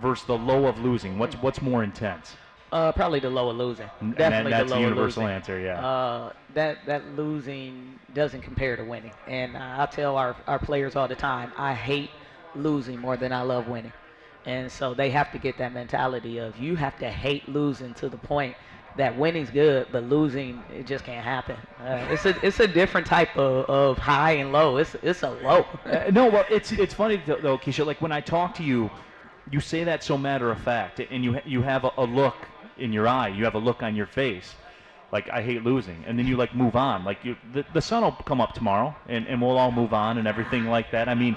versus 0.00 0.26
the 0.26 0.36
low 0.38 0.66
of 0.66 0.78
losing. 0.78 1.18
What's 1.18 1.36
what's 1.36 1.60
more 1.62 1.82
intense? 1.84 2.34
Uh, 2.72 2.90
probably 2.92 3.20
the 3.20 3.30
lower 3.30 3.52
losing. 3.52 3.88
And 4.00 4.12
that- 4.12 4.18
Definitely 4.18 4.50
that's 4.52 4.68
the 4.70 4.74
lower 4.76 4.82
universal 4.88 5.22
losing. 5.22 5.34
answer. 5.36 5.60
Yeah. 5.60 5.86
Uh, 5.86 6.32
that 6.54 6.78
that 6.86 7.06
losing 7.16 7.98
doesn't 8.14 8.42
compare 8.42 8.76
to 8.76 8.82
winning, 8.84 9.12
and 9.28 9.56
uh, 9.56 9.76
I 9.78 9.86
tell 9.86 10.16
our, 10.16 10.34
our 10.46 10.58
players 10.58 10.96
all 10.96 11.06
the 11.06 11.14
time, 11.14 11.52
I 11.56 11.74
hate 11.74 12.10
losing 12.54 12.98
more 12.98 13.16
than 13.16 13.32
I 13.32 13.42
love 13.42 13.68
winning, 13.68 13.92
and 14.46 14.70
so 14.72 14.94
they 14.94 15.10
have 15.10 15.30
to 15.32 15.38
get 15.38 15.58
that 15.58 15.72
mentality 15.74 16.38
of 16.38 16.56
you 16.56 16.74
have 16.76 16.98
to 16.98 17.10
hate 17.10 17.48
losing 17.48 17.94
to 17.94 18.08
the 18.08 18.16
point 18.16 18.56
that 18.96 19.16
winning's 19.18 19.50
good, 19.50 19.86
but 19.92 20.04
losing 20.04 20.62
it 20.74 20.86
just 20.86 21.04
can't 21.04 21.22
happen. 21.24 21.56
Uh, 21.78 22.06
it's 22.10 22.24
a 22.24 22.34
it's 22.46 22.58
a 22.60 22.66
different 22.66 23.06
type 23.06 23.36
of, 23.36 23.66
of 23.66 23.98
high 23.98 24.32
and 24.32 24.50
low. 24.52 24.78
It's 24.78 24.96
it's 25.02 25.22
a 25.22 25.30
low. 25.30 25.66
Uh, 25.84 26.10
no, 26.10 26.26
well, 26.30 26.46
it's 26.50 26.72
it's 26.72 26.94
funny 26.94 27.22
though, 27.26 27.58
Keisha. 27.58 27.84
Like 27.86 28.00
when 28.00 28.12
I 28.12 28.20
talk 28.22 28.54
to 28.54 28.62
you, 28.62 28.90
you 29.50 29.60
say 29.60 29.84
that 29.84 30.02
so 30.02 30.16
matter 30.16 30.50
of 30.50 30.58
fact, 30.58 30.98
and 31.00 31.22
you 31.22 31.38
you 31.44 31.60
have 31.62 31.84
a, 31.84 31.92
a 31.98 32.04
look 32.04 32.34
in 32.78 32.92
your 32.92 33.08
eye, 33.08 33.28
you 33.28 33.44
have 33.44 33.54
a 33.54 33.58
look 33.58 33.82
on 33.82 33.96
your 33.96 34.06
face, 34.06 34.54
like 35.12 35.28
I 35.30 35.42
hate 35.42 35.64
losing, 35.64 36.04
and 36.06 36.18
then 36.18 36.26
you 36.26 36.36
like 36.36 36.54
move 36.54 36.76
on. 36.76 37.04
Like 37.04 37.24
you, 37.24 37.36
the, 37.52 37.64
the 37.72 37.82
sun 37.82 38.02
will 38.02 38.12
come 38.12 38.40
up 38.40 38.52
tomorrow, 38.54 38.94
and, 39.08 39.26
and 39.26 39.40
we'll 39.40 39.58
all 39.58 39.72
move 39.72 39.92
on 39.92 40.18
and 40.18 40.26
everything 40.26 40.66
like 40.66 40.90
that. 40.92 41.08
I 41.08 41.14
mean, 41.14 41.36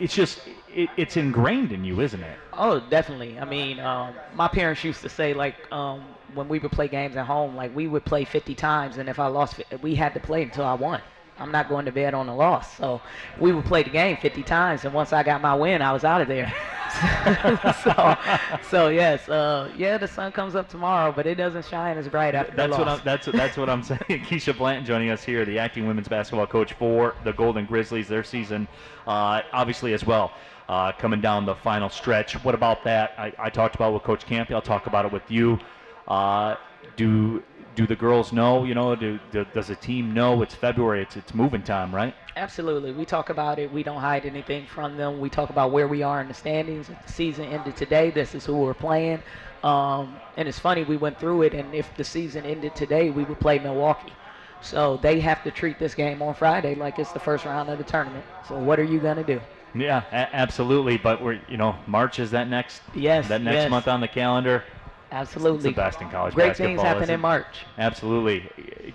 it's 0.00 0.14
just 0.14 0.40
it, 0.74 0.88
it's 0.96 1.16
ingrained 1.16 1.72
in 1.72 1.84
you, 1.84 2.00
isn't 2.00 2.22
it? 2.22 2.38
Oh, 2.54 2.80
definitely. 2.80 3.38
I 3.38 3.44
mean, 3.44 3.78
um, 3.78 4.14
my 4.34 4.48
parents 4.48 4.82
used 4.82 5.02
to 5.02 5.08
say 5.08 5.34
like 5.34 5.54
um, 5.70 6.02
when 6.34 6.48
we 6.48 6.58
would 6.58 6.72
play 6.72 6.88
games 6.88 7.16
at 7.16 7.26
home, 7.26 7.54
like 7.54 7.74
we 7.76 7.86
would 7.86 8.04
play 8.04 8.24
50 8.24 8.54
times, 8.54 8.96
and 8.96 9.08
if 9.08 9.18
I 9.18 9.26
lost, 9.26 9.60
we 9.82 9.94
had 9.94 10.14
to 10.14 10.20
play 10.20 10.42
until 10.42 10.64
I 10.64 10.74
won. 10.74 11.00
I'm 11.40 11.50
not 11.50 11.68
going 11.68 11.86
to 11.86 11.92
bed 11.92 12.14
on 12.14 12.28
a 12.28 12.36
loss. 12.36 12.76
So 12.76 13.00
we 13.38 13.52
would 13.52 13.64
play 13.64 13.82
the 13.82 13.90
game 13.90 14.16
50 14.18 14.42
times, 14.42 14.84
and 14.84 14.92
once 14.92 15.12
I 15.12 15.22
got 15.22 15.40
my 15.40 15.54
win, 15.54 15.80
I 15.82 15.92
was 15.92 16.04
out 16.04 16.20
of 16.20 16.28
there. 16.28 16.52
so, 17.82 18.16
so 18.68 18.88
yes, 18.88 19.28
uh, 19.28 19.72
yeah, 19.76 19.96
the 19.96 20.08
sun 20.08 20.32
comes 20.32 20.54
up 20.54 20.68
tomorrow, 20.68 21.12
but 21.12 21.26
it 21.26 21.36
doesn't 21.36 21.64
shine 21.64 21.96
as 21.96 22.08
bright 22.08 22.34
after 22.34 22.54
That's 22.54 22.72
the 22.72 22.78
what. 22.78 22.88
I'm, 22.88 23.00
that's 23.04 23.26
that's 23.26 23.56
what 23.56 23.70
I'm 23.70 23.82
saying. 23.84 24.00
Keisha 24.08 24.56
Blanton 24.56 24.84
joining 24.84 25.10
us 25.10 25.24
here, 25.24 25.44
the 25.44 25.58
acting 25.58 25.86
women's 25.86 26.08
basketball 26.08 26.46
coach 26.46 26.72
for 26.74 27.14
the 27.24 27.32
Golden 27.32 27.64
Grizzlies. 27.64 28.08
Their 28.08 28.24
season, 28.24 28.68
uh, 29.06 29.42
obviously 29.52 29.94
as 29.94 30.04
well, 30.04 30.32
uh, 30.68 30.92
coming 30.92 31.20
down 31.20 31.46
the 31.46 31.54
final 31.54 31.88
stretch. 31.88 32.34
What 32.44 32.54
about 32.54 32.84
that? 32.84 33.14
I, 33.16 33.32
I 33.38 33.50
talked 33.50 33.76
about 33.76 33.94
with 33.94 34.02
Coach 34.02 34.26
Kampe. 34.26 34.50
I'll 34.52 34.60
talk 34.60 34.86
about 34.86 35.04
it 35.04 35.12
with 35.12 35.30
you. 35.30 35.58
Uh, 36.08 36.56
do 36.96 37.42
do 37.74 37.86
the 37.86 37.96
girls 37.96 38.32
know? 38.32 38.64
You 38.64 38.74
know, 38.74 38.94
do, 38.94 39.18
do 39.32 39.44
does 39.54 39.68
the 39.68 39.76
team 39.76 40.12
know 40.12 40.42
it's 40.42 40.54
February? 40.54 41.02
It's 41.02 41.16
it's 41.16 41.34
moving 41.34 41.62
time, 41.62 41.94
right? 41.94 42.14
Absolutely. 42.36 42.92
We 42.92 43.04
talk 43.04 43.28
about 43.28 43.58
it. 43.58 43.70
We 43.72 43.82
don't 43.82 44.00
hide 44.00 44.24
anything 44.24 44.66
from 44.66 44.96
them. 44.96 45.18
We 45.20 45.28
talk 45.28 45.50
about 45.50 45.72
where 45.72 45.88
we 45.88 46.02
are 46.02 46.20
in 46.20 46.28
the 46.28 46.34
standings. 46.34 46.88
If 46.88 47.04
the 47.06 47.12
season 47.12 47.44
ended 47.46 47.76
today, 47.76 48.10
this 48.10 48.34
is 48.34 48.46
who 48.46 48.58
we're 48.58 48.74
playing. 48.74 49.22
Um, 49.62 50.20
and 50.36 50.48
it's 50.48 50.58
funny, 50.58 50.84
we 50.84 50.96
went 50.96 51.18
through 51.18 51.42
it, 51.42 51.54
and 51.54 51.74
if 51.74 51.94
the 51.96 52.04
season 52.04 52.46
ended 52.46 52.74
today, 52.74 53.10
we 53.10 53.24
would 53.24 53.40
play 53.40 53.58
Milwaukee. 53.58 54.12
So 54.62 54.96
they 54.98 55.20
have 55.20 55.42
to 55.44 55.50
treat 55.50 55.78
this 55.78 55.94
game 55.94 56.22
on 56.22 56.34
Friday 56.34 56.74
like 56.74 56.98
it's 56.98 57.12
the 57.12 57.18
first 57.18 57.44
round 57.44 57.68
of 57.68 57.78
the 57.78 57.84
tournament. 57.84 58.24
So 58.48 58.58
what 58.58 58.78
are 58.78 58.84
you 58.84 59.00
going 59.00 59.16
to 59.16 59.24
do? 59.24 59.40
Yeah, 59.74 60.04
a- 60.10 60.34
absolutely. 60.34 60.96
But 60.98 61.22
we're 61.22 61.40
you 61.48 61.56
know 61.56 61.76
March 61.86 62.18
is 62.18 62.30
that 62.32 62.48
next 62.48 62.82
Yes, 62.94 63.28
that 63.28 63.40
next 63.42 63.54
yes. 63.62 63.70
month 63.70 63.88
on 63.88 64.00
the 64.00 64.08
calendar. 64.08 64.64
Absolutely. 65.12 65.56
It's 65.56 65.64
the 65.64 65.72
best 65.72 66.00
in 66.00 66.08
college 66.10 66.34
Great 66.34 66.48
basketball. 66.48 66.76
things 66.76 66.82
happen 66.82 67.10
in? 67.10 67.20
March. 67.20 67.64
Absolutely. 67.78 68.40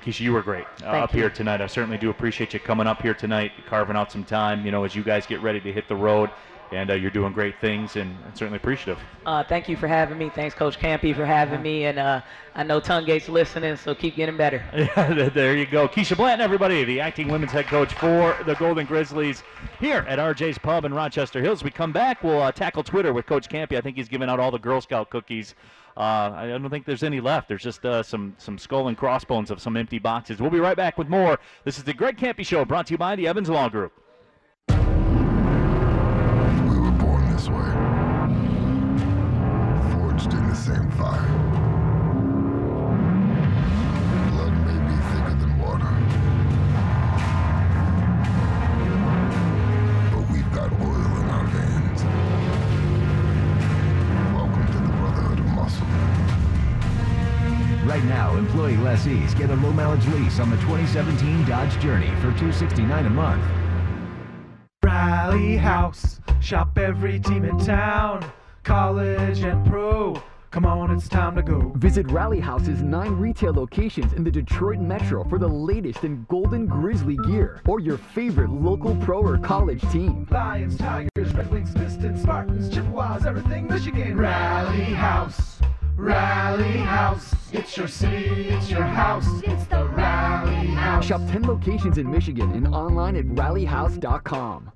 Keisha, 0.04 0.21
you 0.21 0.34
were 0.34 0.41
great 0.41 0.65
uh, 0.84 0.88
up 0.88 1.13
you. 1.13 1.21
here 1.21 1.30
tonight. 1.30 1.62
I 1.62 1.67
certainly 1.67 1.97
do 1.97 2.10
appreciate 2.10 2.54
you 2.54 2.60
coming 2.60 2.88
up 2.88 3.01
here 3.01 3.13
tonight, 3.13 3.51
carving 3.67 3.95
out 3.95 4.12
some 4.12 4.23
time, 4.23 4.65
you 4.65 4.71
know, 4.71 4.84
as 4.84 4.95
you 4.95 5.04
guys 5.04 5.25
get 5.25 5.41
ready 5.41 5.60
to 5.62 5.71
hit 5.71 5.88
the 5.88 5.95
road. 5.95 6.30
And 6.71 6.89
uh, 6.89 6.95
you're 6.95 7.12
doing 7.12 7.32
great 7.32 7.62
things, 7.62 7.95
and 7.95 8.17
I'm 8.25 8.36
certainly 8.36 8.58
appreciative. 8.58 8.97
Uh, 9.23 9.43
thank 9.43 9.69
you 9.69 9.78
for 9.78 9.88
having 9.88 10.17
me. 10.17 10.32
Thanks, 10.34 10.56
Coach 10.56 10.80
Kampe, 10.80 11.15
for 11.15 11.23
having 11.23 11.62
me. 11.62 11.86
And 11.86 11.99
uh, 11.99 12.21
I 12.56 12.63
know 12.63 12.82
Tungate's 12.82 13.30
listening, 13.30 13.75
so 13.75 13.93
keep 13.93 14.15
getting 14.15 14.36
better. 14.36 14.63
Yeah, 14.75 15.30
there 15.30 15.56
you 15.56 15.67
go. 15.67 15.88
Keisha 15.88 16.17
Blanton, 16.17 16.41
everybody, 16.43 16.84
the 16.84 16.99
acting 16.99 17.28
women's 17.28 17.51
head 17.51 17.67
coach 17.67 17.93
for 17.93 18.36
the 18.47 18.56
Golden 18.56 18.88
Grizzlies 18.88 19.43
here 19.80 20.06
at 20.10 20.17
RJ's 20.17 20.58
Pub 20.58 20.86
in 20.86 20.93
Rochester 20.93 21.39
Hills. 21.39 21.63
We 21.63 21.69
come 21.69 21.91
back, 21.91 22.23
we'll 22.23 22.41
uh, 22.41 22.51
tackle 22.51 22.84
Twitter 22.84 23.13
with 23.13 23.28
Coach 23.28 23.47
Kampe. 23.47 23.78
I 23.78 23.82
think 23.82 23.95
he's 23.95 24.10
giving 24.10 24.28
out 24.28 24.39
all 24.39 24.49
the 24.49 24.58
Girl 24.58 24.82
Scout 24.82 25.12
cookies. 25.12 25.54
Uh, 25.97 26.34
I 26.36 26.47
don't 26.47 26.69
think 26.69 26.86
there's 26.86 27.03
any 27.03 27.21
left. 27.21 27.47
There's 27.47 27.63
just 27.63 27.86
uh, 27.86 28.03
some 28.03 28.36
some 28.38 28.58
skull 28.58 28.89
and 28.89 28.97
crossbones 28.97 29.49
of 29.49 29.62
some 29.62 29.77
empty 29.77 29.97
boxes. 29.97 30.41
We'll 30.41 30.49
be 30.49 30.60
right 30.60 30.75
back 30.75 30.97
with 30.97 31.08
more. 31.08 31.39
This 31.63 31.77
is 31.77 31.86
the 31.86 31.93
Greg 31.93 32.17
Kampe 32.17 32.45
Show, 32.45 32.65
brought 32.65 32.88
to 32.88 32.93
you 32.93 32.97
by 32.97 33.15
the 33.15 33.27
Evans 33.27 33.49
Law 33.49 33.69
Group. 33.69 33.93
We 34.67 34.75
were 34.75 34.84
born 36.91 37.31
this 37.31 37.47
way. 37.47 37.71
Forged 39.93 40.34
in 40.34 40.49
the 40.49 40.55
same 40.55 40.91
fire. 40.91 41.44
Right 57.95 58.03
now, 58.03 58.36
employee 58.36 58.75
lessees 58.75 59.34
get 59.36 59.49
a 59.51 59.55
low 59.55 59.71
mileage 59.71 60.05
lease 60.08 60.41
on 60.41 60.49
the 60.49 60.58
2017 60.58 61.45
Dodge 61.45 61.79
Journey 61.79 62.10
for 62.15 62.23
269 62.23 63.05
a 63.05 63.10
month. 63.10 63.41
Rally 64.84 65.55
House. 65.55 66.19
Shop 66.41 66.77
every 66.77 67.21
team 67.21 67.45
in 67.45 67.58
town. 67.58 68.29
College 68.63 69.39
and 69.43 69.65
pro. 69.65 70.21
Come 70.51 70.65
on, 70.65 70.91
it's 70.91 71.08
time 71.08 71.38
to 71.38 71.41
go. 71.41 71.71
Visit 71.77 72.12
Rally 72.12 72.41
House's 72.41 72.81
nine 72.81 73.13
retail 73.13 73.53
locations 73.53 74.12
in 74.12 74.25
the 74.25 74.31
Detroit 74.31 74.79
Metro 74.79 75.23
for 75.29 75.39
the 75.39 75.47
latest 75.47 76.03
in 76.03 76.25
Golden 76.27 76.65
Grizzly 76.65 77.15
gear 77.25 77.62
or 77.65 77.79
your 77.79 77.97
favorite 77.97 78.49
local 78.49 78.93
pro 78.97 79.21
or 79.21 79.38
college 79.38 79.81
team. 79.93 80.27
Lions, 80.31 80.77
Tigers, 80.77 81.34
Red 81.34 81.49
Wings, 81.49 81.73
Pistons, 81.73 82.23
Spartans, 82.23 82.69
Chippewas, 82.69 83.25
everything 83.25 83.67
Michigan. 83.67 84.17
Rally 84.17 84.84
House, 84.84 85.62
Rally 85.97 86.77
House. 86.77 87.34
It's 87.53 87.77
your 87.77 87.88
city, 87.88 88.49
it's 88.49 88.69
your 88.69 88.84
house. 88.84 89.27
It's 89.43 89.65
the 89.67 89.86
Rally 89.86 90.67
House. 90.67 91.05
Shop 91.05 91.21
10 91.29 91.43
locations 91.43 91.97
in 91.97 92.10
Michigan 92.12 92.51
and 92.51 92.67
online 92.67 93.15
at 93.15 93.25
rallyhouse.com. 93.25 94.71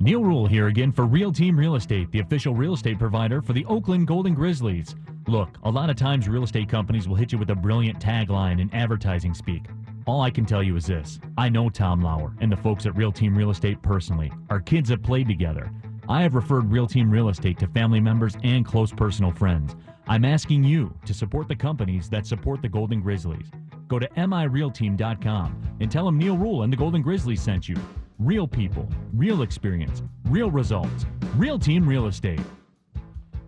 Neil 0.00 0.22
Ruhl 0.22 0.46
here 0.46 0.68
again 0.68 0.92
for 0.92 1.06
Real 1.06 1.32
Team 1.32 1.58
Real 1.58 1.74
Estate, 1.74 2.10
the 2.10 2.20
official 2.20 2.54
real 2.54 2.74
estate 2.74 2.98
provider 2.98 3.42
for 3.42 3.52
the 3.52 3.64
Oakland 3.66 4.06
Golden 4.06 4.34
Grizzlies. 4.34 4.94
Look, 5.26 5.50
a 5.64 5.70
lot 5.70 5.90
of 5.90 5.96
times 5.96 6.28
real 6.28 6.44
estate 6.44 6.68
companies 6.68 7.08
will 7.08 7.16
hit 7.16 7.32
you 7.32 7.38
with 7.38 7.50
a 7.50 7.54
brilliant 7.54 7.98
tagline 7.98 8.60
in 8.60 8.72
advertising 8.72 9.34
speak. 9.34 9.64
All 10.06 10.20
I 10.20 10.30
can 10.30 10.46
tell 10.46 10.62
you 10.62 10.76
is 10.76 10.86
this 10.86 11.18
I 11.36 11.48
know 11.48 11.68
Tom 11.68 12.00
Lauer 12.00 12.34
and 12.40 12.50
the 12.50 12.56
folks 12.56 12.86
at 12.86 12.96
Real 12.96 13.12
Team 13.12 13.36
Real 13.36 13.50
Estate 13.50 13.82
personally. 13.82 14.32
Our 14.50 14.60
kids 14.60 14.88
have 14.90 15.02
played 15.02 15.28
together. 15.28 15.70
I 16.08 16.22
have 16.22 16.34
referred 16.36 16.70
Real 16.70 16.86
Team 16.86 17.10
Real 17.10 17.28
Estate 17.28 17.58
to 17.58 17.66
family 17.66 18.00
members 18.00 18.36
and 18.44 18.64
close 18.64 18.92
personal 18.92 19.32
friends. 19.32 19.74
I'm 20.08 20.24
asking 20.24 20.62
you 20.62 20.94
to 21.04 21.12
support 21.12 21.48
the 21.48 21.56
companies 21.56 22.08
that 22.10 22.26
support 22.26 22.62
the 22.62 22.68
Golden 22.68 23.00
Grizzlies. 23.00 23.50
Go 23.88 23.98
to 23.98 24.06
mirealteam.com 24.10 25.76
and 25.80 25.90
tell 25.90 26.04
them 26.06 26.16
Neil 26.16 26.38
Ruhl 26.38 26.62
and 26.62 26.72
the 26.72 26.76
Golden 26.76 27.02
Grizzlies 27.02 27.42
sent 27.42 27.68
you. 27.68 27.76
Real 28.20 28.46
people, 28.46 28.88
real 29.12 29.42
experience, 29.42 30.04
real 30.26 30.48
results. 30.48 31.06
Real 31.34 31.58
Team 31.58 31.88
Real 31.88 32.06
Estate. 32.06 32.40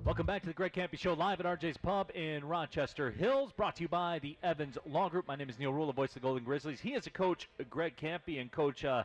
Welcome 0.05 0.27
back 0.27 0.42
to 0.42 0.49
the 0.49 0.53
Greg 0.53 0.73
Kampe 0.73 0.99
Show 0.99 1.12
live 1.12 1.38
at 1.38 1.47
RJ's 1.47 1.77
Pub 1.77 2.11
in 2.16 2.44
Rochester 2.44 3.12
Hills, 3.12 3.53
brought 3.53 3.77
to 3.77 3.83
you 3.83 3.88
by 3.88 4.18
the 4.18 4.37
Evans 4.42 4.79
Law 4.85 5.09
Group. 5.09 5.29
My 5.29 5.37
name 5.37 5.49
is 5.49 5.61
Neil 5.61 5.73
Ruhl, 5.73 5.87
the 5.87 5.92
voice 5.92 6.11
of 6.11 6.14
the 6.14 6.21
Golden 6.21 6.42
Grizzlies. 6.42 6.81
He 6.81 6.94
is 6.94 7.07
a 7.07 7.11
coach, 7.11 7.49
Greg 7.71 7.94
Kampe, 7.97 8.40
and 8.40 8.51
coach. 8.51 8.85
Uh, 8.85 9.05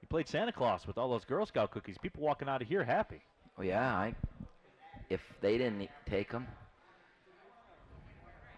he 0.00 0.06
played 0.06 0.26
Santa 0.26 0.50
Claus 0.50 0.84
with 0.84 0.98
all 0.98 1.08
those 1.10 1.24
Girl 1.24 1.46
Scout 1.46 1.70
cookies. 1.70 1.96
People 1.98 2.24
walking 2.24 2.48
out 2.48 2.60
of 2.60 2.66
here 2.66 2.82
happy. 2.82 3.20
Oh 3.56 3.62
yeah, 3.62 3.94
I. 3.94 4.14
If 5.10 5.20
they 5.40 5.58
didn't 5.58 5.88
take 6.06 6.32
them, 6.32 6.46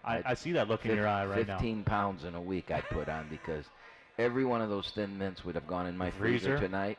I, 0.03 0.21
I 0.25 0.33
see 0.33 0.53
that 0.53 0.67
look 0.67 0.85
in 0.85 0.95
your 0.95 1.07
eye 1.07 1.25
right 1.25 1.47
now. 1.47 1.57
15 1.57 1.83
pounds 1.83 2.23
in 2.23 2.35
a 2.35 2.41
week 2.41 2.71
I 2.71 2.81
put 2.81 3.07
on 3.09 3.27
because 3.29 3.65
every 4.17 4.45
one 4.45 4.61
of 4.61 4.69
those 4.69 4.89
thin 4.91 5.17
mints 5.17 5.45
would 5.45 5.55
have 5.55 5.67
gone 5.67 5.85
in 5.87 5.97
my 5.97 6.11
freezer, 6.11 6.57
Freezer? 6.57 6.59
tonight. 6.59 6.97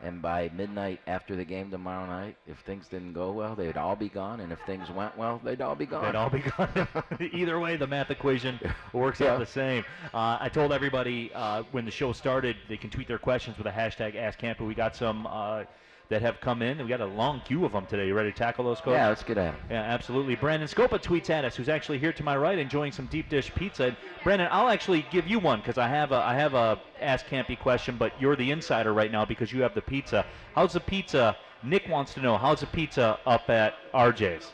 And 0.00 0.22
by 0.22 0.48
midnight 0.54 1.00
after 1.08 1.34
the 1.34 1.44
game 1.44 1.72
tomorrow 1.72 2.06
night, 2.06 2.36
if 2.46 2.56
things 2.60 2.86
didn't 2.86 3.14
go 3.14 3.32
well, 3.32 3.56
they'd 3.56 3.76
all 3.76 3.96
be 3.96 4.08
gone. 4.08 4.38
And 4.38 4.52
if 4.52 4.60
things 4.64 4.88
went 4.92 5.18
well, 5.18 5.40
they'd 5.42 5.60
all 5.60 5.74
be 5.74 5.86
gone. 5.86 6.04
They'd 6.04 6.14
all 6.14 6.30
be 6.30 6.38
gone. 6.38 6.86
Either 7.32 7.58
way, 7.58 7.76
the 7.76 7.86
math 7.88 8.08
equation 8.10 8.60
works 8.92 9.20
out 9.20 9.24
Yeah. 9.32 9.38
the 9.38 9.46
same. 9.46 9.84
Uh, 10.14 10.38
I 10.40 10.50
told 10.50 10.70
everybody 10.72 11.32
uh, 11.34 11.64
when 11.72 11.84
the 11.84 11.90
show 11.90 12.12
started 12.12 12.54
they 12.68 12.76
can 12.76 12.90
tweet 12.90 13.08
their 13.08 13.18
questions 13.18 13.58
with 13.58 13.66
a 13.66 13.72
hashtag 13.72 14.14
AskKampe. 14.14 14.60
We 14.64 14.74
got 14.76 14.94
some 14.94 15.26
uh, 15.26 15.64
that 16.08 16.22
have 16.22 16.40
come 16.40 16.62
in. 16.62 16.78
We 16.78 16.88
got 16.88 17.00
a 17.00 17.06
long 17.06 17.42
queue 17.42 17.64
of 17.64 17.72
them 17.72 17.86
today. 17.86 18.06
You 18.06 18.14
ready 18.14 18.32
to 18.32 18.36
tackle 18.38 18.64
those, 18.64 18.80
Coach? 18.80 18.94
Yeah, 18.94 19.08
let's 19.08 19.22
get 19.22 19.36
at 19.36 19.54
'em. 19.54 19.60
Yeah, 19.70 19.82
absolutely. 19.82 20.36
Brandon 20.36 20.68
Scopa 20.68 21.00
tweets 21.00 21.28
at 21.28 21.44
us, 21.44 21.54
who's 21.56 21.68
actually 21.68 21.98
here 21.98 22.12
to 22.14 22.22
my 22.22 22.36
right, 22.36 22.58
enjoying 22.58 22.92
some 22.92 23.06
deep 23.06 23.28
dish 23.28 23.52
pizza. 23.54 23.84
And 23.88 23.96
Brandon, 24.24 24.48
I'll 24.50 24.70
actually 24.70 25.04
give 25.10 25.26
you 25.26 25.38
one 25.38 25.60
because 25.60 25.76
I 25.76 25.88
have 25.88 26.12
a 26.12 26.16
I 26.16 26.34
have 26.34 26.54
a 26.54 26.78
Ask 27.00 27.26
Kampe 27.26 27.58
question, 27.58 27.96
but 27.98 28.12
you're 28.20 28.36
the 28.36 28.50
insider 28.50 28.92
right 28.94 29.12
now 29.12 29.24
because 29.24 29.52
you 29.52 29.62
have 29.62 29.74
the 29.74 29.82
pizza. 29.82 30.24
How's 30.54 30.72
the 30.72 30.80
pizza? 30.80 31.36
Nick 31.62 31.88
wants 31.88 32.14
to 32.14 32.20
know 32.20 32.38
how's 32.38 32.60
the 32.60 32.66
pizza 32.66 33.18
up 33.26 33.50
at 33.50 33.74
RJ's. 33.92 34.52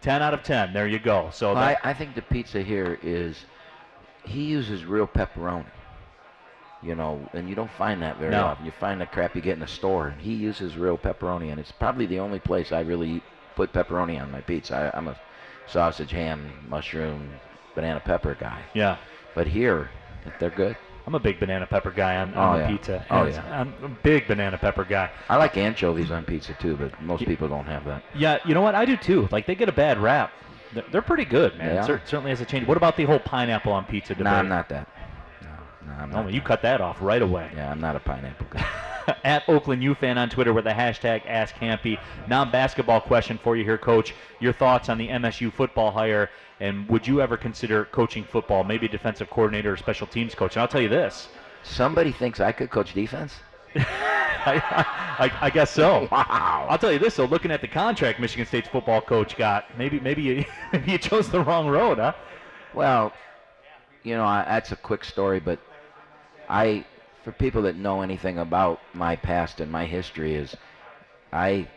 Ten 0.00 0.22
out 0.22 0.32
of 0.32 0.42
ten. 0.42 0.72
There 0.72 0.86
you 0.86 0.98
go. 0.98 1.28
So 1.32 1.52
Well, 1.54 1.62
I, 1.62 1.76
I 1.82 1.92
think 1.92 2.14
the 2.14 2.22
pizza 2.22 2.62
here 2.62 2.98
is 3.02 3.44
he 4.24 4.44
uses 4.44 4.84
real 4.84 5.06
pepperoni. 5.06 5.66
You 6.86 6.94
know, 6.94 7.28
and 7.32 7.48
you 7.48 7.54
don't 7.56 7.70
find 7.72 8.00
that 8.02 8.18
very 8.18 8.30
No. 8.30 8.44
often. 8.44 8.64
You 8.64 8.70
find 8.78 9.00
the 9.00 9.06
crap 9.06 9.34
you 9.34 9.40
get 9.42 9.54
in 9.54 9.60
the 9.60 9.66
store. 9.66 10.08
And 10.08 10.20
he 10.20 10.34
uses 10.34 10.76
real 10.76 10.96
pepperoni, 10.96 11.50
and 11.50 11.58
it's 11.58 11.72
probably 11.72 12.06
the 12.06 12.20
only 12.20 12.38
place 12.38 12.70
I 12.70 12.80
really 12.80 13.22
put 13.56 13.72
pepperoni 13.72 14.20
on 14.22 14.30
my 14.30 14.40
pizza. 14.40 14.92
I, 14.94 14.96
I'm 14.96 15.08
a 15.08 15.16
sausage, 15.66 16.12
ham, 16.12 16.50
mushroom, 16.68 17.30
banana 17.74 18.00
pepper 18.00 18.36
guy. 18.38 18.62
yeah. 18.74 18.96
But 19.34 19.46
here, 19.48 19.90
they're 20.38 20.48
good. 20.50 20.76
I'm 21.06 21.14
a 21.14 21.20
big 21.20 21.38
banana 21.38 21.66
pepper 21.66 21.90
guy 21.90 22.16
on, 22.16 22.32
Oh, 22.34 22.40
on 22.40 22.54
the 22.58 22.64
yeah. 22.64 22.70
pizza. 22.70 23.06
Oh, 23.10 23.26
yeah. 23.26 23.60
I'm 23.60 23.74
a 23.84 23.88
big 23.88 24.26
banana 24.26 24.56
pepper 24.58 24.84
guy. 24.84 25.10
I 25.28 25.36
like 25.36 25.56
anchovies 25.56 26.10
on 26.10 26.24
pizza 26.24 26.54
too, 26.54 26.76
but 26.76 27.00
most 27.02 27.24
people 27.24 27.48
don't 27.48 27.66
have 27.66 27.84
that. 27.84 28.02
Yeah, 28.14 28.38
you 28.44 28.54
know 28.54 28.62
what? 28.62 28.74
I 28.74 28.84
do 28.86 28.96
too. 28.96 29.28
Like 29.30 29.46
they 29.46 29.54
get 29.54 29.68
a 29.68 29.72
bad 29.72 29.98
rap. 29.98 30.32
They're, 30.90 31.00
pretty 31.02 31.24
good, 31.24 31.56
man. 31.58 31.78
Are. 31.78 31.86
Cer- 31.86 32.02
certainly 32.06 32.30
has 32.30 32.40
a 32.40 32.44
change. 32.44 32.66
What 32.66 32.76
about 32.76 32.96
the 32.96 33.04
whole 33.04 33.20
pineapple 33.20 33.72
on 33.72 33.84
pizza 33.84 34.14
debate? 34.14 34.24
No, 34.24 34.30
I'm 34.32 34.48
not 34.48 34.68
that. 34.70 34.88
No, 35.86 35.92
I'm 35.92 36.14
Oh, 36.14 36.22
not. 36.22 36.32
you 36.32 36.40
cut 36.40 36.62
that 36.62 36.80
off 36.80 36.98
right 37.00 37.22
away. 37.22 37.50
Yeah, 37.54 37.70
I'm 37.70 37.80
not 37.80 37.96
a 37.96 38.00
pineapple 38.00 38.46
guy. 38.50 38.66
At 39.24 39.48
Oakland 39.48 39.84
U 39.84 39.94
fan 39.94 40.18
on 40.18 40.28
Twitter 40.28 40.52
with 40.52 40.64
the 40.64 40.70
hashtag 40.70 41.22
AskKampe. 41.26 41.96
Non-basketball 42.28 43.00
question 43.02 43.38
for 43.38 43.56
you 43.56 43.62
here, 43.62 43.78
Coach. 43.78 44.14
Your 44.40 44.52
thoughts 44.52 44.88
on 44.88 44.98
the 44.98 45.06
MSU 45.08 45.52
football 45.52 45.92
hire, 45.92 46.28
and 46.58 46.88
would 46.88 47.06
you 47.06 47.20
ever 47.20 47.36
consider 47.36 47.84
coaching 47.84 48.24
football, 48.24 48.64
maybe 48.64 48.88
defensive 48.88 49.30
coordinator 49.30 49.72
or 49.74 49.76
special 49.76 50.08
teams 50.08 50.34
coach? 50.34 50.56
And 50.56 50.62
I'll 50.62 50.66
tell 50.68 50.80
you 50.80 50.88
this. 50.88 51.28
Somebody 51.62 52.10
thinks 52.10 52.40
I 52.40 52.50
could 52.50 52.70
coach 52.70 52.94
defense. 52.94 53.34
I, 53.76 54.60
I, 55.18 55.32
I 55.46 55.50
guess 55.50 55.70
so. 55.70 56.08
Wow. 56.10 56.66
I'll 56.68 56.78
tell 56.78 56.92
you 56.92 56.98
this 56.98 57.14
though, 57.16 57.26
looking 57.26 57.50
at 57.52 57.60
the 57.60 57.68
contract 57.68 58.18
Michigan 58.18 58.46
State's 58.46 58.68
football 58.68 59.00
coach 59.00 59.36
got, 59.36 59.76
maybe 59.78 60.00
maybe 60.00 60.22
you, 60.22 60.44
maybe 60.72 60.92
you 60.92 60.98
chose 60.98 61.28
the 61.30 61.40
wrong 61.42 61.68
road, 61.68 61.98
huh? 61.98 62.12
Well, 62.74 63.12
you 64.02 64.16
know, 64.16 64.24
I, 64.24 64.44
that's 64.44 64.72
a 64.72 64.76
quick 64.76 65.04
story, 65.04 65.38
but 65.40 65.58
I, 66.48 66.84
for 67.24 67.32
people 67.32 67.62
that 67.62 67.76
know 67.76 68.02
anything 68.02 68.38
about 68.38 68.80
my 68.94 69.16
past 69.16 69.60
and 69.60 69.70
my 69.70 69.86
history, 69.86 70.34
is 70.34 70.56
I 71.32 71.68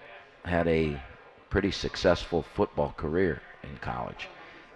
had 0.45 0.67
a 0.67 1.01
pretty 1.49 1.71
successful 1.71 2.43
football 2.43 2.93
career 2.97 3.41
in 3.63 3.77
college. 3.77 4.27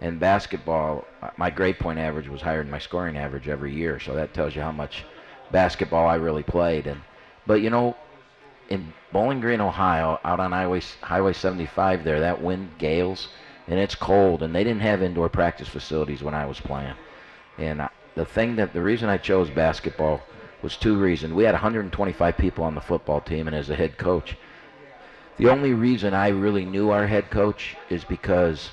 And 0.02 0.20
basketball, 0.20 1.06
uh, 1.22 1.30
my 1.38 1.50
grade 1.50 1.80
point 1.80 2.00
average 2.00 2.28
was 2.28 2.42
higher 2.42 2.62
than 2.64 2.72
my 2.72 2.80
scoring 2.80 3.18
average 3.18 3.48
every 3.48 3.74
year, 3.74 4.00
so 4.00 4.14
that 4.16 4.34
tells 4.34 4.56
you 4.56 4.62
how 4.62 4.72
much 4.72 5.06
basketball 5.52 6.08
I 6.08 6.16
really 6.16 6.44
played. 6.44 6.88
And 6.88 7.02
but 7.48 7.62
you 7.62 7.70
know, 7.70 7.96
in 8.70 8.94
Bowling 9.12 9.40
Green, 9.42 9.62
Ohio, 9.62 10.20
out 10.24 10.40
on 10.40 10.52
Highway 10.52 10.82
Highway 11.02 11.34
75, 11.34 12.04
there 12.04 12.20
that 12.20 12.42
wind 12.42 12.72
gales, 12.78 13.30
and 13.68 13.80
it's 13.80 13.96
cold, 13.96 14.44
and 14.44 14.54
they 14.56 14.64
didn't 14.64 14.82
have 14.82 15.02
indoor 15.02 15.30
practice 15.30 15.68
facilities 15.70 16.24
when 16.24 16.34
I 16.34 16.46
was 16.46 16.60
playing. 16.60 16.96
And 17.58 17.88
the 18.16 18.26
thing 18.26 18.56
that 18.58 18.74
the 18.74 18.82
reason 18.82 19.10
I 19.10 19.18
chose 19.18 19.50
basketball 19.50 20.22
was 20.62 20.78
two 20.78 20.98
reasons. 20.98 21.34
We 21.34 21.44
had 21.44 21.54
125 21.54 22.38
people 22.38 22.64
on 22.64 22.76
the 22.76 22.82
football 22.82 23.22
team, 23.22 23.48
and 23.48 23.56
as 23.56 23.70
a 23.70 23.76
head 23.76 23.98
coach, 23.98 24.38
the 25.38 25.50
only 25.50 25.74
reason 25.74 26.14
I 26.14 26.30
really 26.30 26.64
knew 26.64 26.92
our 26.92 27.08
head 27.08 27.30
coach 27.30 27.76
is 27.90 28.04
because 28.04 28.70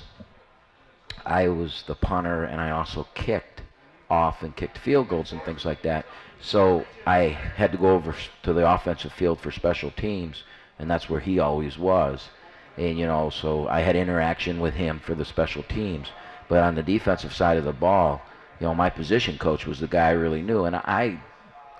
I 1.25 1.47
was 1.47 1.83
the 1.87 1.95
punter 1.95 2.43
and 2.43 2.61
I 2.61 2.71
also 2.71 3.07
kicked 3.15 3.63
off 4.09 4.43
and 4.43 4.55
kicked 4.55 4.77
field 4.77 5.09
goals 5.09 5.31
and 5.31 5.41
things 5.43 5.65
like 5.65 5.81
that. 5.83 6.05
So 6.39 6.85
I 7.05 7.29
had 7.29 7.71
to 7.71 7.77
go 7.77 7.91
over 7.91 8.15
to 8.43 8.53
the 8.53 8.69
offensive 8.69 9.13
field 9.13 9.39
for 9.39 9.51
special 9.51 9.91
teams, 9.91 10.43
and 10.77 10.89
that's 10.89 11.09
where 11.09 11.19
he 11.19 11.39
always 11.39 11.77
was. 11.77 12.29
And 12.77 12.97
you 12.97 13.05
know, 13.05 13.29
so 13.29 13.67
I 13.67 13.81
had 13.81 13.95
interaction 13.95 14.59
with 14.59 14.75
him 14.75 14.99
for 14.99 15.15
the 15.15 15.25
special 15.25 15.63
teams. 15.63 16.09
But 16.47 16.63
on 16.63 16.75
the 16.75 16.83
defensive 16.83 17.33
side 17.33 17.57
of 17.57 17.63
the 17.63 17.73
ball, 17.73 18.21
you 18.61 18.67
know, 18.67 18.75
my 18.75 18.91
position 18.91 19.39
coach 19.39 19.65
was 19.65 19.79
the 19.79 19.87
guy 19.87 20.09
I 20.09 20.11
really 20.11 20.43
knew, 20.43 20.65
and 20.65 20.75
I, 20.75 21.19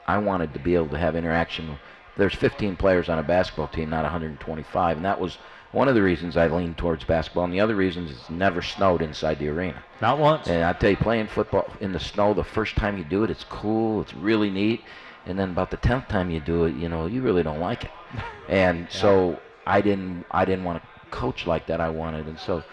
I 0.08 0.18
wanted 0.18 0.52
to 0.54 0.60
be 0.60 0.74
able 0.74 0.90
to 0.90 0.98
have 0.98 1.16
interaction. 1.16 1.78
There's 2.18 2.34
15 2.34 2.76
players 2.76 3.08
on 3.08 3.20
a 3.20 3.24
basketball 3.24 3.68
team, 3.68 3.92
not 3.92 4.02
125, 4.02 4.98
and 4.98 5.06
that 5.06 5.20
was 5.20 5.38
one 5.72 5.88
of 5.88 5.94
the 5.94 6.02
reasons 6.02 6.36
I 6.36 6.48
leaned 6.48 6.78
towards 6.78 7.04
basketball. 7.04 7.44
And 7.44 7.54
the 7.54 7.60
other 7.62 7.76
reason 7.76 8.06
is 8.06 8.12
it's 8.12 8.30
never 8.32 8.64
snowed 8.64 9.04
inside 9.04 9.38
the 9.38 9.48
arena. 9.50 9.84
Not 10.02 10.18
once. 10.18 10.48
And 10.48 10.64
I 10.64 10.74
tell 10.74 10.90
you, 10.90 10.98
playing 10.98 11.28
football 11.28 11.72
in 11.80 11.94
the 11.94 12.00
snow, 12.00 12.34
the 12.34 12.44
first 12.44 12.76
time 12.76 12.98
you 12.98 13.04
do 13.04 13.24
it, 13.24 13.30
it's 13.30 13.44
cool, 13.44 14.02
it's 14.02 14.16
really 14.16 14.50
neat. 14.50 14.82
And 15.28 15.38
then 15.38 15.52
about 15.52 15.70
the 15.70 15.78
tenth 15.78 16.08
time 16.08 16.32
you 16.32 16.40
do 16.40 16.66
it, 16.66 16.74
you 16.74 16.90
know, 16.90 17.06
you 17.06 17.22
really 17.22 17.44
don't 17.44 17.60
like 17.60 17.84
it. 17.86 17.92
And 18.50 18.88
so 18.92 19.40
I 19.66 19.80
didn't, 19.80 20.26
I 20.30 20.44
didn't 20.44 20.66
want 20.66 20.82
to 20.82 21.10
coach 21.12 21.48
like 21.48 21.68
that. 21.68 21.80
I 21.80 21.90
wanted, 21.90 22.28
and 22.28 22.38
so 22.38 22.64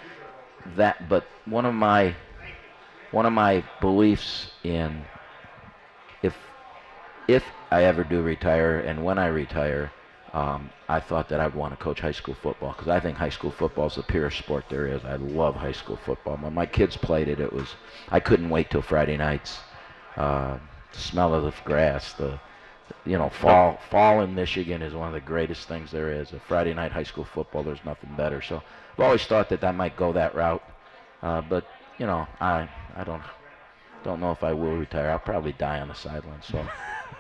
that. 0.75 1.09
But 1.09 1.25
one 1.45 1.67
of 1.67 1.75
my, 1.75 2.17
one 3.11 3.27
of 3.27 3.33
my 3.33 3.65
beliefs 3.81 4.51
in, 4.65 5.05
if, 6.23 6.37
if 7.27 7.45
I 7.71 7.85
ever 7.85 8.05
do 8.05 8.23
retire, 8.23 8.81
and 8.81 9.05
when 9.05 9.19
I 9.19 9.27
retire, 9.29 9.93
um, 10.33 10.71
I 10.89 11.01
thought 11.01 11.29
that 11.31 11.41
I'd 11.41 11.55
want 11.55 11.73
to 11.73 11.83
coach 11.83 12.01
high 12.01 12.13
school 12.13 12.35
football 12.35 12.73
because 12.73 12.89
I 12.89 13.01
think 13.01 13.17
high 13.17 13.31
school 13.31 13.51
football 13.51 13.87
is 13.87 13.95
the 13.95 14.03
purest 14.03 14.39
sport 14.39 14.67
there 14.69 14.87
is. 14.87 15.05
I 15.05 15.17
love 15.17 15.57
high 15.57 15.73
school 15.73 15.97
football. 15.97 16.37
When 16.37 16.55
my 16.55 16.67
kids 16.67 16.97
played 16.97 17.29
it, 17.29 17.41
it 17.41 17.53
was 17.53 17.75
I 18.11 18.21
couldn't 18.21 18.51
wait 18.51 18.71
till 18.71 18.83
Friday 18.83 19.17
nights. 19.17 19.59
Uh, 20.17 20.59
the 20.93 20.99
smell 20.99 21.35
of 21.35 21.45
the 21.45 21.53
grass, 21.65 22.13
the 22.13 22.39
you 23.05 23.19
know, 23.19 23.29
fall 23.29 23.79
fall 23.91 24.21
in 24.21 24.35
Michigan 24.35 24.83
is 24.83 24.95
one 24.95 25.09
of 25.09 25.15
the 25.15 25.21
greatest 25.21 25.69
things 25.69 25.91
there 25.91 26.11
is. 26.11 26.33
A 26.33 26.41
Friday 26.41 26.75
night 26.75 26.93
high 26.93 27.03
school 27.03 27.25
football, 27.25 27.63
there's 27.63 27.85
nothing 27.85 28.15
better. 28.17 28.43
So 28.43 28.63
I've 28.95 29.05
always 29.05 29.25
thought 29.25 29.49
that 29.51 29.65
I 29.65 29.73
might 29.73 29.97
go 29.97 30.13
that 30.13 30.35
route, 30.35 30.63
uh, 31.23 31.41
but 31.43 31.67
you 31.99 32.07
know, 32.07 32.27
I 32.41 32.69
I 32.97 33.05
don't 33.05 33.23
don't 34.05 34.21
know 34.21 34.31
if 34.31 34.45
I 34.45 34.53
will 34.53 34.77
retire. 34.77 35.11
I'll 35.11 35.19
probably 35.19 35.53
die 35.53 35.81
on 35.81 35.89
the 35.89 35.95
sideline. 35.95 36.43
So 36.43 36.65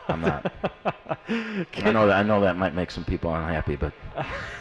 I'm 0.08 0.20
not. 0.20 0.52
I 1.28 1.92
know 1.92 2.06
that 2.06 2.16
I 2.16 2.22
know 2.22 2.40
that 2.40 2.56
might 2.56 2.74
make 2.74 2.90
some 2.90 3.04
people 3.04 3.34
unhappy, 3.34 3.76
but 3.76 3.92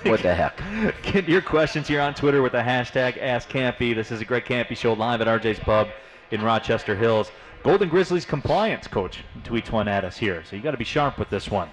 what 0.03 0.21
the 0.21 0.33
heck? 0.33 0.61
Get 1.03 1.29
your 1.29 1.41
questions 1.41 1.87
here 1.87 2.01
on 2.01 2.13
Twitter 2.13 2.41
with 2.41 2.51
the 2.51 2.59
hashtag 2.59 3.21
AskKampe. 3.21 3.95
This 3.95 4.11
is 4.11 4.21
a 4.21 4.25
Greg 4.25 4.45
Kampe 4.45 4.75
show 4.75 4.93
live 4.93 5.21
at 5.21 5.27
RJ's 5.27 5.59
Pub 5.59 5.87
in 6.31 6.41
Rochester 6.41 6.95
Hills. 6.95 7.31
Golden 7.63 7.89
Grizzlies 7.89 8.25
compliance 8.25 8.87
coach 8.87 9.23
tweets 9.43 9.71
one 9.71 9.87
at 9.87 10.05
us 10.05 10.17
here, 10.17 10.43
so 10.43 10.55
you 10.55 10.61
got 10.61 10.71
to 10.71 10.77
be 10.77 10.83
sharp 10.83 11.17
with 11.17 11.29
this 11.29 11.49
one. 11.49 11.69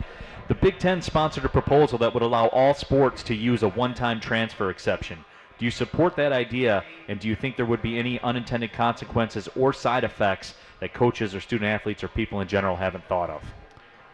The 0.49 0.55
Big 0.55 0.78
Ten 0.78 1.01
sponsored 1.03 1.45
a 1.45 1.49
proposal 1.49 1.99
that 1.99 2.12
would 2.12 2.22
allow 2.22 2.49
all 2.49 2.74
sports 2.74 3.22
to 3.24 3.34
use 3.34 3.62
a 3.62 3.68
one-time 3.68 4.20
transfer 4.20 4.70
exception. 4.70 5.24
Do 5.59 5.64
you 5.64 5.70
support 5.70 6.16
that 6.16 6.32
idea, 6.32 6.84
and 7.09 7.20
do 7.20 7.28
you 7.28 7.36
think 7.36 7.57
there 7.57 7.66
would 7.66 7.82
be 7.82 7.98
any 7.98 8.18
unintended 8.20 8.72
consequences 8.72 9.48
or 9.57 9.72
side 9.72 10.05
effects 10.05 10.55
that 10.80 10.92
coaches 10.92 11.34
or 11.34 11.40
student 11.40 11.70
athletes 11.70 12.02
or 12.02 12.09
people 12.09 12.40
in 12.40 12.48
general 12.48 12.76
haven't 12.76 13.05
thought 13.05 13.30
of? 13.30 13.42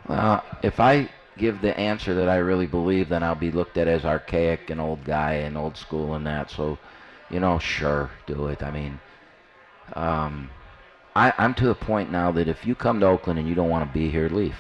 Well, 0.09 0.45
if 0.63 0.81
I 0.81 1.09
give 1.39 1.63
the 1.63 1.77
answer 1.79 2.15
that 2.15 2.29
I 2.29 2.37
really 2.37 2.67
believe, 2.67 3.09
then 3.09 3.23
I'll 3.23 3.35
be 3.35 3.51
looked 3.51 3.79
at 3.79 3.89
as 3.89 4.05
archaic 4.05 4.71
and 4.71 4.81
old 4.81 5.05
guy 5.05 5.35
and 5.35 5.57
old 5.57 5.77
school 5.77 6.15
and 6.15 6.27
that. 6.27 6.51
So, 6.51 6.79
you 7.31 7.41
know, 7.41 7.59
sure, 7.59 8.11
do 8.27 8.49
it. 8.49 8.63
I 8.63 8.71
mean, 8.71 9.01
um, 9.95 10.51
I, 11.17 11.33
I'm 11.39 11.55
to 11.55 11.67
the 11.67 11.75
point 11.75 12.13
now 12.13 12.31
that 12.33 12.49
if 12.49 12.67
you 12.67 12.75
come 12.75 13.01
to 13.01 13.07
Oakland 13.07 13.39
and 13.39 13.49
you 13.49 13.55
don't 13.55 13.71
want 13.71 13.89
to 13.89 13.93
be 13.99 14.11
here, 14.11 14.29
leave. 14.29 14.57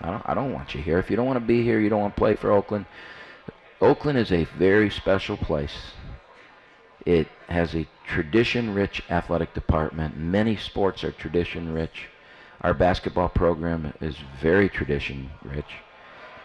I 0.00 0.10
don't, 0.10 0.22
I 0.26 0.34
don't 0.34 0.52
want 0.52 0.74
you 0.74 0.82
here. 0.82 0.98
If 0.98 1.10
you 1.10 1.16
don't 1.16 1.26
want 1.26 1.38
to 1.38 1.46
be 1.46 1.62
here, 1.62 1.80
you 1.80 1.88
don't 1.88 2.00
want 2.00 2.14
to 2.14 2.18
play 2.18 2.34
for 2.34 2.52
Oakland. 2.52 2.86
Oakland 3.80 4.18
is 4.18 4.32
a 4.32 4.44
very 4.44 4.90
special 4.90 5.36
place. 5.36 5.76
It 7.04 7.28
has 7.48 7.74
a 7.74 7.86
tradition-rich 8.06 9.02
athletic 9.10 9.54
department. 9.54 10.16
Many 10.16 10.56
sports 10.56 11.04
are 11.04 11.12
tradition-rich. 11.12 12.08
Our 12.62 12.74
basketball 12.74 13.28
program 13.28 13.92
is 14.00 14.16
very 14.40 14.68
tradition-rich. 14.68 15.72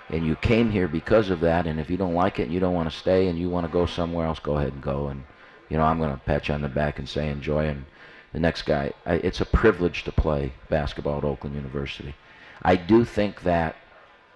And 0.09 0.25
you 0.25 0.35
came 0.35 0.69
here 0.69 0.89
because 0.89 1.29
of 1.29 1.39
that, 1.39 1.65
and 1.65 1.79
if 1.79 1.89
you 1.89 1.95
don't 1.95 2.13
like 2.13 2.39
it 2.39 2.43
and 2.43 2.53
you 2.53 2.59
don't 2.59 2.73
want 2.73 2.91
to 2.91 2.97
stay 2.97 3.27
and 3.27 3.39
you 3.39 3.49
want 3.49 3.65
to 3.65 3.71
go 3.71 3.85
somewhere 3.85 4.27
else, 4.27 4.39
go 4.39 4.57
ahead 4.57 4.73
and 4.73 4.81
go. 4.81 5.07
And, 5.07 5.23
you 5.69 5.77
know, 5.77 5.83
I'm 5.83 5.99
going 5.99 6.11
to 6.11 6.17
pat 6.17 6.49
you 6.49 6.53
on 6.53 6.61
the 6.61 6.67
back 6.67 6.99
and 6.99 7.07
say 7.07 7.29
enjoy. 7.29 7.67
And 7.67 7.85
the 8.33 8.39
next 8.41 8.63
guy, 8.63 8.91
I, 9.05 9.15
it's 9.15 9.39
a 9.39 9.45
privilege 9.45 10.03
to 10.03 10.11
play 10.11 10.51
basketball 10.69 11.19
at 11.19 11.23
Oakland 11.23 11.55
University. 11.55 12.13
I 12.61 12.75
do 12.75 13.05
think 13.05 13.43
that 13.43 13.77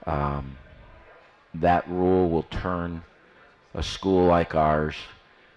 um, 0.08 0.58
that 1.62 1.88
rule 1.90 2.30
will 2.30 2.44
turn 2.44 3.04
a 3.74 3.84
school 3.84 4.26
like 4.26 4.56
ours, 4.56 4.96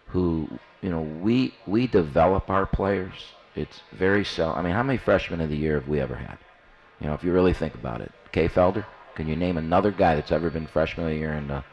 who 0.09 0.49
you 0.82 0.90
know 0.90 1.01
we 1.01 1.55
we 1.66 1.86
develop 1.86 2.51
our 2.51 2.66
players. 2.66 3.14
It's 3.55 3.80
very 3.92 4.24
sel. 4.24 4.53
I 4.55 4.62
mean, 4.62 4.72
how 4.72 4.82
many 4.82 4.99
freshmen 4.99 5.40
of 5.40 5.49
the 5.49 5.57
year 5.57 5.80
have 5.80 5.88
we 5.88 6.01
ever 6.01 6.16
had? 6.16 6.38
You 7.01 7.07
know, 7.07 7.14
if 7.14 7.24
you 7.24 7.32
really 7.32 7.55
think 7.55 7.74
about 7.74 8.01
it, 8.01 8.12
Kay 8.32 8.49
Felder. 8.49 8.84
Can 9.14 9.26
you 9.26 9.34
name 9.34 9.57
another 9.57 9.90
guy 9.90 10.14
that's 10.14 10.30
ever 10.30 10.49
been 10.49 10.68
freshman 10.68 11.07
of 11.07 11.12
the 11.12 11.18
year 11.18 11.32
in 11.32 11.49
the 11.49 11.64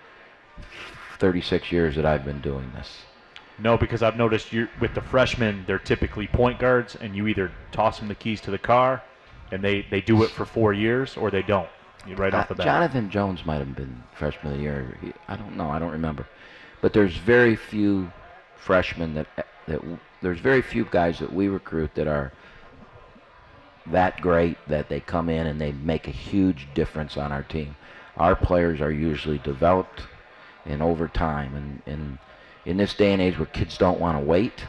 36 1.19 1.71
years 1.71 1.95
that 1.95 2.05
I've 2.05 2.25
been 2.25 2.41
doing 2.41 2.71
this? 2.73 3.03
No, 3.59 3.77
because 3.77 4.03
I've 4.03 4.17
noticed 4.17 4.51
you 4.51 4.67
with 4.81 4.95
the 4.95 5.01
freshmen, 5.01 5.63
they're 5.65 5.79
typically 5.79 6.27
point 6.27 6.59
guards, 6.59 6.95
and 6.95 7.15
you 7.15 7.27
either 7.27 7.51
toss 7.71 7.99
them 7.99 8.07
the 8.07 8.15
keys 8.15 8.41
to 8.41 8.51
the 8.51 8.57
car, 8.57 9.03
and 9.51 9.63
they, 9.63 9.85
they 9.89 10.01
do 10.01 10.23
it 10.23 10.29
for 10.29 10.43
four 10.43 10.73
years, 10.73 11.15
or 11.15 11.31
they 11.31 11.41
don't. 11.41 11.69
Right 12.07 12.33
off 12.33 12.47
the 12.47 12.53
Uh, 12.53 12.57
bat. 12.57 12.65
Jonathan 12.65 13.09
Jones 13.09 13.45
might 13.45 13.57
have 13.57 13.75
been 13.75 14.03
freshman 14.15 14.53
of 14.53 14.57
the 14.57 14.63
year. 14.63 14.97
He, 15.01 15.13
I 15.27 15.35
don't 15.35 15.57
know. 15.57 15.69
I 15.69 15.79
don't 15.79 15.91
remember. 15.91 16.27
But 16.81 16.93
there's 16.93 17.17
very 17.17 17.55
few 17.55 18.11
freshmen 18.55 19.13
that 19.15 19.27
that 19.67 19.81
there's 20.21 20.39
very 20.39 20.61
few 20.61 20.85
guys 20.85 21.19
that 21.19 21.33
we 21.33 21.47
recruit 21.47 21.95
that 21.95 22.07
are 22.07 22.31
that 23.87 24.19
great 24.21 24.57
that 24.67 24.89
they 24.89 24.99
come 24.99 25.29
in 25.29 25.47
and 25.47 25.59
they 25.59 25.71
make 25.71 26.07
a 26.07 26.11
huge 26.11 26.67
difference 26.73 27.17
on 27.17 27.31
our 27.31 27.43
team. 27.43 27.75
Our 28.17 28.35
players 28.35 28.81
are 28.81 28.91
usually 28.91 29.37
developed 29.39 30.03
and 30.65 30.81
over 30.81 31.07
time 31.07 31.55
and, 31.55 31.81
and 31.85 32.17
in 32.65 32.77
this 32.77 32.93
day 32.95 33.13
and 33.13 33.21
age 33.21 33.37
where 33.37 33.45
kids 33.45 33.77
don't 33.77 33.99
want 33.99 34.17
to 34.19 34.25
wait, 34.25 34.65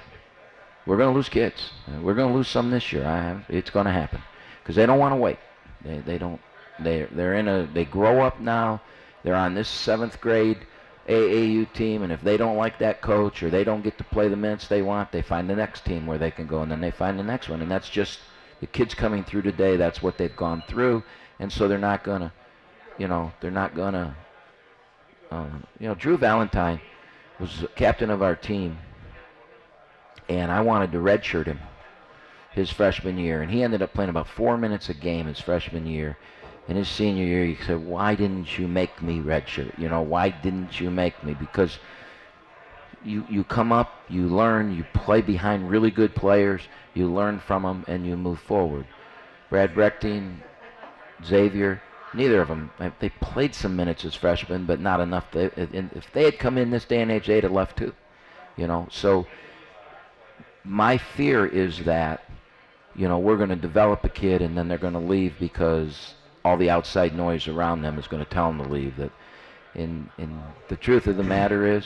we're 0.85 0.99
going 0.99 1.11
to 1.13 1.17
lose 1.17 1.29
kids. 1.31 1.71
Uh, 1.89 2.01
We're 2.01 2.15
going 2.15 2.29
to 2.31 2.35
lose 2.37 2.49
some 2.49 2.71
this 2.71 2.93
year. 2.93 3.07
I 3.07 3.17
have, 3.23 3.45
it's 3.49 3.71
going 3.71 3.87
to 3.87 3.93
happen 3.93 4.23
because 4.63 4.77
they 4.77 4.85
don't 4.87 4.99
want 4.99 5.13
to 5.13 5.17
wait. 5.17 5.39
They, 5.83 5.99
they 5.99 6.19
don't. 6.19 6.41
They 6.79 7.05
they're 7.05 7.35
in 7.35 7.49
a. 7.49 7.67
They 7.67 7.85
grow 7.85 8.21
up 8.21 8.41
now. 8.41 8.81
They're 9.23 9.35
on 9.35 9.55
this 9.55 9.69
seventh 9.69 10.21
grade 10.21 10.59
AAU 11.09 11.73
team, 11.73 12.03
and 12.03 12.13
if 12.13 12.21
they 12.21 12.37
don't 12.37 12.57
like 12.57 12.79
that 12.79 13.01
coach 13.01 13.43
or 13.43 13.51
they 13.51 13.65
don't 13.65 13.83
get 13.83 13.99
to 13.99 14.05
play 14.05 14.29
the 14.29 14.37
minutes 14.37 14.69
they 14.69 14.83
want, 14.83 15.13
they 15.13 15.23
find 15.23 15.49
the 15.49 15.57
next 15.57 15.85
team 15.85 16.07
where 16.07 16.19
they 16.19 16.31
can 16.31 16.47
go, 16.47 16.63
and 16.63 16.71
then 16.71 16.81
they 16.81 16.91
find 16.91 17.19
the 17.19 17.25
next 17.25 17.49
one, 17.49 17.63
and 17.63 17.71
that's 17.71 17.89
just 17.89 18.19
the 18.61 18.67
kids 18.67 18.95
coming 18.95 19.25
through 19.25 19.43
today. 19.43 19.77
That's 19.77 20.03
what 20.03 20.19
they've 20.19 20.35
gone 20.35 20.63
through, 20.67 21.03
and 21.39 21.53
so 21.53 21.69
they're 21.69 21.79
not 21.79 22.05
gonna, 22.05 22.33
you 22.99 23.09
know, 23.09 23.33
they're 23.41 23.51
not 23.51 23.75
gonna. 23.75 24.17
Um, 25.31 25.67
you 25.81 25.89
know, 25.89 25.95
Drew 25.95 26.17
Valentine 26.17 26.81
was 27.41 27.65
captain 27.75 28.11
of 28.11 28.23
our 28.23 28.37
team, 28.37 28.79
and 30.29 30.51
I 30.51 30.61
wanted 30.61 30.93
to 30.93 30.99
redshirt 30.99 31.47
him 31.47 31.61
his 32.53 32.71
freshman 32.71 33.19
year, 33.19 33.43
and 33.43 33.51
he 33.51 33.63
ended 33.63 33.83
up 33.83 33.93
playing 33.93 34.11
about 34.11 34.27
four 34.27 34.57
minutes 34.57 34.89
a 34.89 34.95
game 34.95 35.27
his 35.27 35.41
freshman 35.41 35.87
year. 35.87 36.17
In 36.69 36.77
his 36.77 36.89
senior 36.89 37.25
year, 37.25 37.45
he 37.45 37.55
said, 37.55 37.87
"Why 37.87 38.15
didn't 38.15 38.59
you 38.59 38.67
make 38.67 39.01
me 39.01 39.21
redshirt? 39.21 39.79
You 39.79 39.89
know, 39.89 40.03
why 40.03 40.31
didn't 40.31 40.81
you 40.81 40.91
make 40.91 41.23
me? 41.23 41.35
Because 41.35 41.79
you 43.05 43.25
you 43.29 43.45
come 43.45 43.73
up, 43.73 43.93
you 44.09 44.27
learn, 44.27 44.75
you 44.75 44.85
play 44.93 45.21
behind 45.21 45.71
really 45.71 45.91
good 45.91 46.15
players, 46.15 46.63
you 46.93 47.07
learn 47.07 47.39
from 47.39 47.63
them, 47.63 47.85
and 47.87 48.07
you 48.07 48.17
move 48.17 48.41
forward." 48.41 48.87
Brad 49.49 49.75
Brechting, 49.75 50.43
Xavier, 51.25 51.81
neither 52.13 52.41
of 52.41 52.49
them 52.49 52.71
uh, 52.81 52.91
they 52.99 53.11
played 53.11 53.55
some 53.55 53.77
minutes 53.77 54.05
as 54.05 54.15
freshmen, 54.15 54.65
but 54.65 54.81
not 54.81 55.01
enough. 55.01 55.31
They, 55.31 55.47
uh, 55.47 55.51
if 55.95 56.11
they 56.13 56.25
had 56.25 56.39
come 56.39 56.59
in 56.59 56.71
this 56.71 56.85
day 56.85 57.01
and 57.01 57.13
age, 57.13 57.27
they'd 57.27 57.45
have 57.45 57.53
left 57.53 57.79
too. 57.79 57.95
You 58.57 58.67
know, 58.67 58.89
so 58.91 59.27
my 60.65 60.99
fear 60.99 61.47
is 61.47 61.85
that 61.85 62.25
you 62.97 63.07
know 63.07 63.19
we're 63.19 63.37
going 63.37 63.51
to 63.51 63.57
develop 63.57 64.03
a 64.05 64.09
kid 64.09 64.43
and 64.43 64.59
then 64.59 64.67
they're 64.67 64.79
going 64.79 64.95
to 64.95 64.99
leave 64.99 65.39
because 65.39 66.15
all 66.47 66.57
the 66.57 66.71
outside 66.71 67.13
noise 67.17 67.49
around 67.49 67.83
them 67.83 67.99
is 67.99 68.07
going 68.07 68.25
to 68.25 68.31
tell 68.31 68.47
them 68.53 68.63
to 68.63 68.69
leave. 68.73 68.97
That, 68.97 69.11
in 69.75 70.09
in 70.17 70.41
the 70.69 70.77
truth 70.77 71.09
of 71.09 71.17
the 71.17 71.25
matter 71.25 71.67
is, 71.67 71.85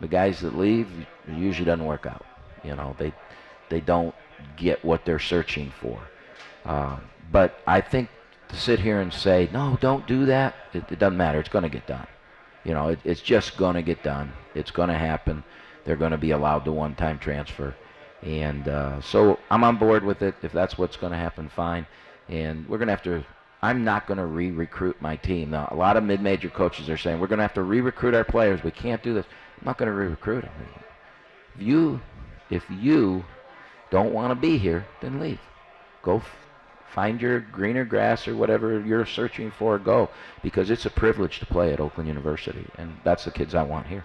the 0.00 0.06
guys 0.06 0.40
that 0.40 0.56
leave 0.56 0.88
usually 1.26 1.64
doesn't 1.64 1.84
work 1.84 2.06
out. 2.06 2.24
You 2.62 2.76
know, 2.76 2.94
they 2.98 3.12
they 3.68 3.80
don't 3.80 4.14
get 4.56 4.84
what 4.84 5.04
they're 5.04 5.18
searching 5.18 5.72
for. 5.80 5.98
Uh, 6.64 6.98
but 7.32 7.58
I 7.66 7.80
think 7.80 8.08
to 8.48 8.56
sit 8.56 8.78
here 8.78 9.00
and 9.00 9.12
say 9.12 9.48
no, 9.52 9.76
don't 9.80 10.06
do 10.06 10.26
that, 10.26 10.54
it, 10.72 10.84
it 10.92 10.98
doesn't 11.00 11.16
matter. 11.16 11.40
It's 11.40 11.48
going 11.48 11.64
to 11.64 11.68
get 11.78 11.86
done. 11.86 12.06
You 12.64 12.74
know, 12.74 12.88
it, 12.88 13.00
it's 13.04 13.20
just 13.20 13.56
going 13.56 13.74
to 13.74 13.82
get 13.82 14.02
done. 14.04 14.32
It's 14.54 14.70
going 14.70 14.88
to 14.88 14.98
happen. 14.98 15.42
They're 15.84 15.96
going 15.96 16.12
to 16.12 16.18
be 16.18 16.30
allowed 16.30 16.64
the 16.64 16.72
one-time 16.72 17.18
transfer. 17.18 17.74
And 18.22 18.68
uh, 18.68 19.00
so 19.00 19.38
I'm 19.50 19.64
on 19.64 19.78
board 19.78 20.04
with 20.04 20.22
it. 20.22 20.34
If 20.42 20.52
that's 20.52 20.78
what's 20.78 20.96
going 20.96 21.12
to 21.12 21.18
happen, 21.18 21.48
fine. 21.48 21.86
And 22.28 22.68
we're 22.68 22.78
going 22.78 22.88
to 22.88 22.92
have 22.92 23.02
to. 23.02 23.24
I'm 23.60 23.84
not 23.84 24.06
going 24.06 24.18
to 24.18 24.26
re-recruit 24.26 25.02
my 25.02 25.16
team. 25.16 25.50
Now, 25.50 25.68
a 25.70 25.74
lot 25.74 25.96
of 25.96 26.04
mid-major 26.04 26.48
coaches 26.48 26.88
are 26.88 26.96
saying 26.96 27.18
we're 27.18 27.26
going 27.26 27.38
to 27.38 27.44
have 27.44 27.54
to 27.54 27.62
re-recruit 27.62 28.14
our 28.14 28.24
players. 28.24 28.62
We 28.62 28.70
can't 28.70 29.02
do 29.02 29.14
this. 29.14 29.26
I'm 29.58 29.66
not 29.66 29.78
going 29.78 29.90
to 29.90 29.94
re-recruit 29.94 30.42
them. 30.42 30.52
If 31.56 31.62
you, 31.62 32.00
if 32.50 32.64
you 32.70 33.24
don't 33.90 34.12
want 34.12 34.30
to 34.30 34.36
be 34.36 34.58
here, 34.58 34.86
then 35.00 35.18
leave. 35.18 35.40
Go 36.02 36.22
find 36.90 37.20
your 37.20 37.40
greener 37.40 37.84
grass 37.84 38.28
or 38.28 38.36
whatever 38.36 38.80
you're 38.80 39.06
searching 39.06 39.50
for. 39.50 39.78
Go 39.78 40.08
because 40.42 40.70
it's 40.70 40.86
a 40.86 40.90
privilege 40.90 41.40
to 41.40 41.46
play 41.46 41.72
at 41.72 41.80
Oakland 41.80 42.08
University, 42.08 42.66
and 42.76 42.96
that's 43.04 43.24
the 43.24 43.30
kids 43.30 43.54
I 43.54 43.62
want 43.62 43.88
here. 43.88 44.04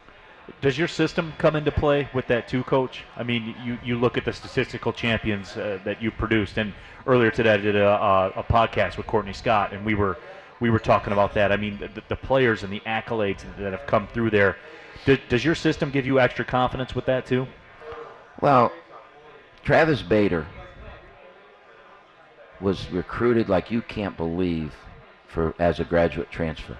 Does 0.61 0.77
your 0.77 0.87
system 0.87 1.33
come 1.37 1.55
into 1.55 1.71
play 1.71 2.09
with 2.13 2.27
that 2.27 2.47
too, 2.47 2.63
Coach? 2.63 3.03
I 3.15 3.23
mean, 3.23 3.55
you, 3.63 3.77
you 3.83 3.97
look 3.97 4.17
at 4.17 4.25
the 4.25 4.33
statistical 4.33 4.91
champions 4.91 5.55
uh, 5.55 5.79
that 5.85 6.01
you 6.01 6.11
produced, 6.11 6.57
and 6.57 6.73
earlier 7.07 7.31
today 7.31 7.53
I 7.53 7.57
did 7.57 7.75
a, 7.75 7.87
a, 7.87 8.29
a 8.37 8.43
podcast 8.43 8.97
with 8.97 9.07
Courtney 9.07 9.33
Scott, 9.33 9.73
and 9.73 9.85
we 9.85 9.93
were 9.93 10.17
we 10.59 10.69
were 10.69 10.79
talking 10.79 11.11
about 11.13 11.33
that. 11.33 11.51
I 11.51 11.57
mean, 11.57 11.77
the, 11.77 12.03
the 12.07 12.15
players 12.15 12.63
and 12.63 12.71
the 12.71 12.79
accolades 12.81 13.43
that 13.57 13.71
have 13.71 13.85
come 13.85 14.07
through 14.07 14.29
there. 14.29 14.57
Does, 15.05 15.19
does 15.27 15.43
your 15.43 15.55
system 15.55 15.91
give 15.91 16.05
you 16.05 16.19
extra 16.19 16.45
confidence 16.45 16.95
with 16.95 17.05
that 17.05 17.25
too? 17.25 17.47
Well, 18.41 18.71
Travis 19.63 20.01
Bader 20.01 20.45
was 22.59 22.89
recruited 22.91 23.49
like 23.49 23.71
you 23.71 23.81
can't 23.81 24.15
believe 24.15 24.73
for 25.27 25.53
as 25.59 25.79
a 25.79 25.83
graduate 25.83 26.31
transfer. 26.31 26.77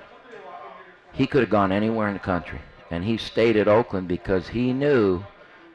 He 1.11 1.27
could 1.27 1.41
have 1.41 1.49
gone 1.49 1.71
anywhere 1.71 2.07
in 2.07 2.13
the 2.13 2.19
country, 2.19 2.61
and 2.93 3.03
he 3.03 3.17
stayed 3.17 3.57
at 3.57 3.67
Oakland 3.67 4.07
because 4.07 4.47
he 4.47 4.71
knew 4.71 5.23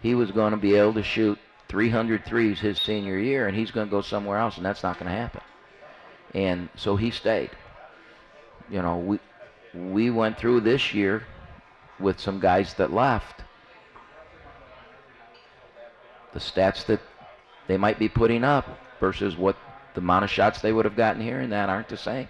he 0.01 0.15
was 0.15 0.31
going 0.31 0.53
to 0.53 0.57
be 0.57 0.77
able 0.77 0.95
to 0.95 1.03
shoot 1.03 1.37
300 1.69 2.25
threes 2.25 2.61
his 2.61 2.81
senior 2.81 3.19
year, 3.19 3.49
and 3.49 3.57
he's 3.57 3.73
going 3.73 3.89
to 3.89 3.91
go 3.91 4.03
somewhere 4.03 4.39
else, 4.39 4.57
and 4.57 4.65
that's 4.65 4.85
not 4.85 5.01
going 5.01 5.11
to 5.11 5.19
happen. 5.19 5.41
and 6.33 6.69
so 6.77 6.95
he 6.95 7.11
stayed. 7.11 7.51
You 8.71 8.83
know, 8.83 8.99
we 8.99 9.19
we 9.75 10.11
went 10.11 10.39
through 10.39 10.61
this 10.61 10.95
year 10.95 11.27
with 11.99 12.21
some 12.21 12.39
guys 12.39 12.75
that 12.75 12.93
left. 12.93 13.43
The 16.33 16.39
stats 16.39 16.87
that 16.87 17.01
they 17.67 17.77
might 17.77 17.99
be 17.99 18.09
putting 18.09 18.45
up 18.45 18.67
versus 19.01 19.37
what 19.37 19.57
the 19.95 20.01
amount 20.01 20.25
of 20.25 20.31
shots 20.31 20.61
they 20.61 20.73
would 20.73 20.85
have 20.85 20.97
gotten 20.97 21.21
here 21.21 21.41
and 21.41 21.51
that 21.53 21.69
aren't 21.69 21.89
the 21.89 21.97
same. 21.97 22.29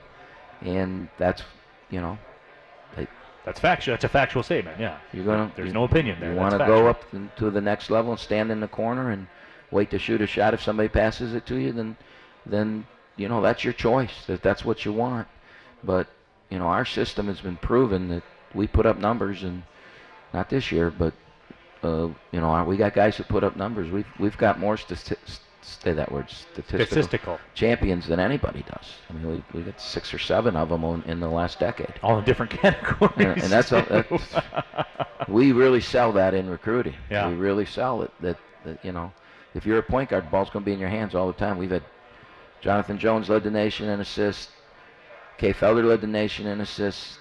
And 0.63 1.09
that's, 1.19 1.43
you 1.91 2.01
know, 2.01 2.19
That's 3.49 3.61
factual. 3.61 3.95
That's 3.95 4.05
a 4.05 4.11
factual 4.11 4.43
statement. 4.43 4.79
Yeah. 4.79 4.99
you're 5.11 5.25
gonna. 5.25 5.51
There's 5.57 5.69
you- 5.69 5.73
no 5.73 5.85
opinion 5.85 6.21
there. 6.21 6.33
You 6.33 6.37
want 6.39 6.53
to 6.53 6.59
go 6.59 6.87
up 6.87 7.03
to- 7.37 7.51
the 7.51 7.63
next 7.63 7.89
level 7.89 8.11
and 8.11 8.21
stand 8.21 8.51
in 8.51 8.61
the 8.61 8.69
corner 8.69 9.11
and 9.11 9.27
wait 9.71 9.91
to 9.93 9.99
shoot 9.99 10.21
a 10.21 10.27
shot. 10.27 10.53
If 10.53 10.63
somebody 10.63 10.91
passes 10.91 11.33
it 11.33 11.47
to 11.47 11.57
you, 11.57 11.73
then, 11.73 11.97
then 12.45 12.87
you 13.17 13.27
know 13.27 13.41
that's 13.41 13.65
your 13.65 13.73
choice. 13.73 14.27
That 14.27 14.43
that's 14.43 14.67
what 14.67 14.85
you 14.85 14.93
want. 14.93 15.29
But 15.83 16.09
you 16.51 16.59
know 16.59 16.67
our 16.67 16.85
system 16.85 17.27
has 17.29 17.41
been 17.41 17.57
proven 17.57 18.11
that 18.11 18.23
we 18.53 18.67
put 18.67 18.85
up 18.85 18.99
numbers, 18.99 19.43
and 19.43 19.63
not 20.35 20.51
this 20.51 20.71
year, 20.71 20.91
but 20.91 21.15
uh, 21.83 22.09
you 22.33 22.41
know 22.43 22.63
we 22.65 22.77
got 22.77 22.93
guys 22.93 23.17
that 23.17 23.29
put 23.29 23.45
up 23.45 23.57
numbers. 23.57 23.91
We've 23.91 24.13
we've 24.19 24.37
got 24.37 24.61
more 24.61 24.77
stati- 24.77 25.41
say 25.69 25.93
that 25.93 26.11
word 26.11 26.29
statistical, 26.31 26.87
Statistical. 26.87 27.41
champions 27.55 28.07
than 28.07 28.21
anybody 28.21 28.65
does. 28.71 28.87
I 29.09 29.13
mean 29.13 29.29
we 29.53 29.59
we 29.59 29.65
got 29.65 29.81
six 29.81 30.13
or 30.13 30.19
seven 30.19 30.57
of 30.57 30.69
them 30.69 30.85
on, 30.85 31.03
in 31.07 31.21
the 31.21 31.29
last 31.29 31.59
decade. 31.61 31.95
All 32.03 32.19
in 32.19 32.25
different 32.25 32.51
categories. 32.63 33.13
And, 33.17 33.43
and 33.43 33.53
that's, 33.53 33.73
a, 33.73 33.85
that's 33.89 34.35
we 35.29 35.53
really 35.53 35.81
sell 35.81 36.13
that 36.13 36.35
in 36.35 36.49
recruiting. 36.49 36.95
Yeah. 37.11 37.29
We 37.29 37.35
really 37.35 37.67
sell 37.67 38.03
it 38.03 38.11
that, 38.21 38.39
that 38.65 38.85
you 38.85 38.93
know, 38.93 39.13
if 39.55 39.65
you're 39.67 39.79
a 39.79 39.83
point 39.83 40.11
guard, 40.11 40.27
the 40.27 40.31
ball's 40.31 40.51
going 40.51 40.65
to 40.65 40.67
be 40.67 40.73
in 40.73 40.79
your 40.79 40.89
hands 40.89 41.15
all 41.15 41.27
the 41.27 41.33
time. 41.39 41.59
We've 41.59 41.71
had 41.71 41.85
Jonathan 42.61 42.99
Jones 42.99 43.29
led 43.29 43.45
the 43.45 43.51
nation 43.51 43.89
in 43.89 44.01
assists. 44.01 44.49
Kay 45.39 45.53
Felder 45.53 45.85
led 45.85 46.01
the 46.01 46.07
nation 46.07 46.47
in 46.47 46.61
assists. 46.61 47.19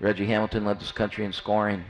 Reggie 0.00 0.26
Hamilton 0.26 0.64
led 0.64 0.80
this 0.80 0.92
country 0.92 1.24
in 1.24 1.32
scoring. 1.32 1.84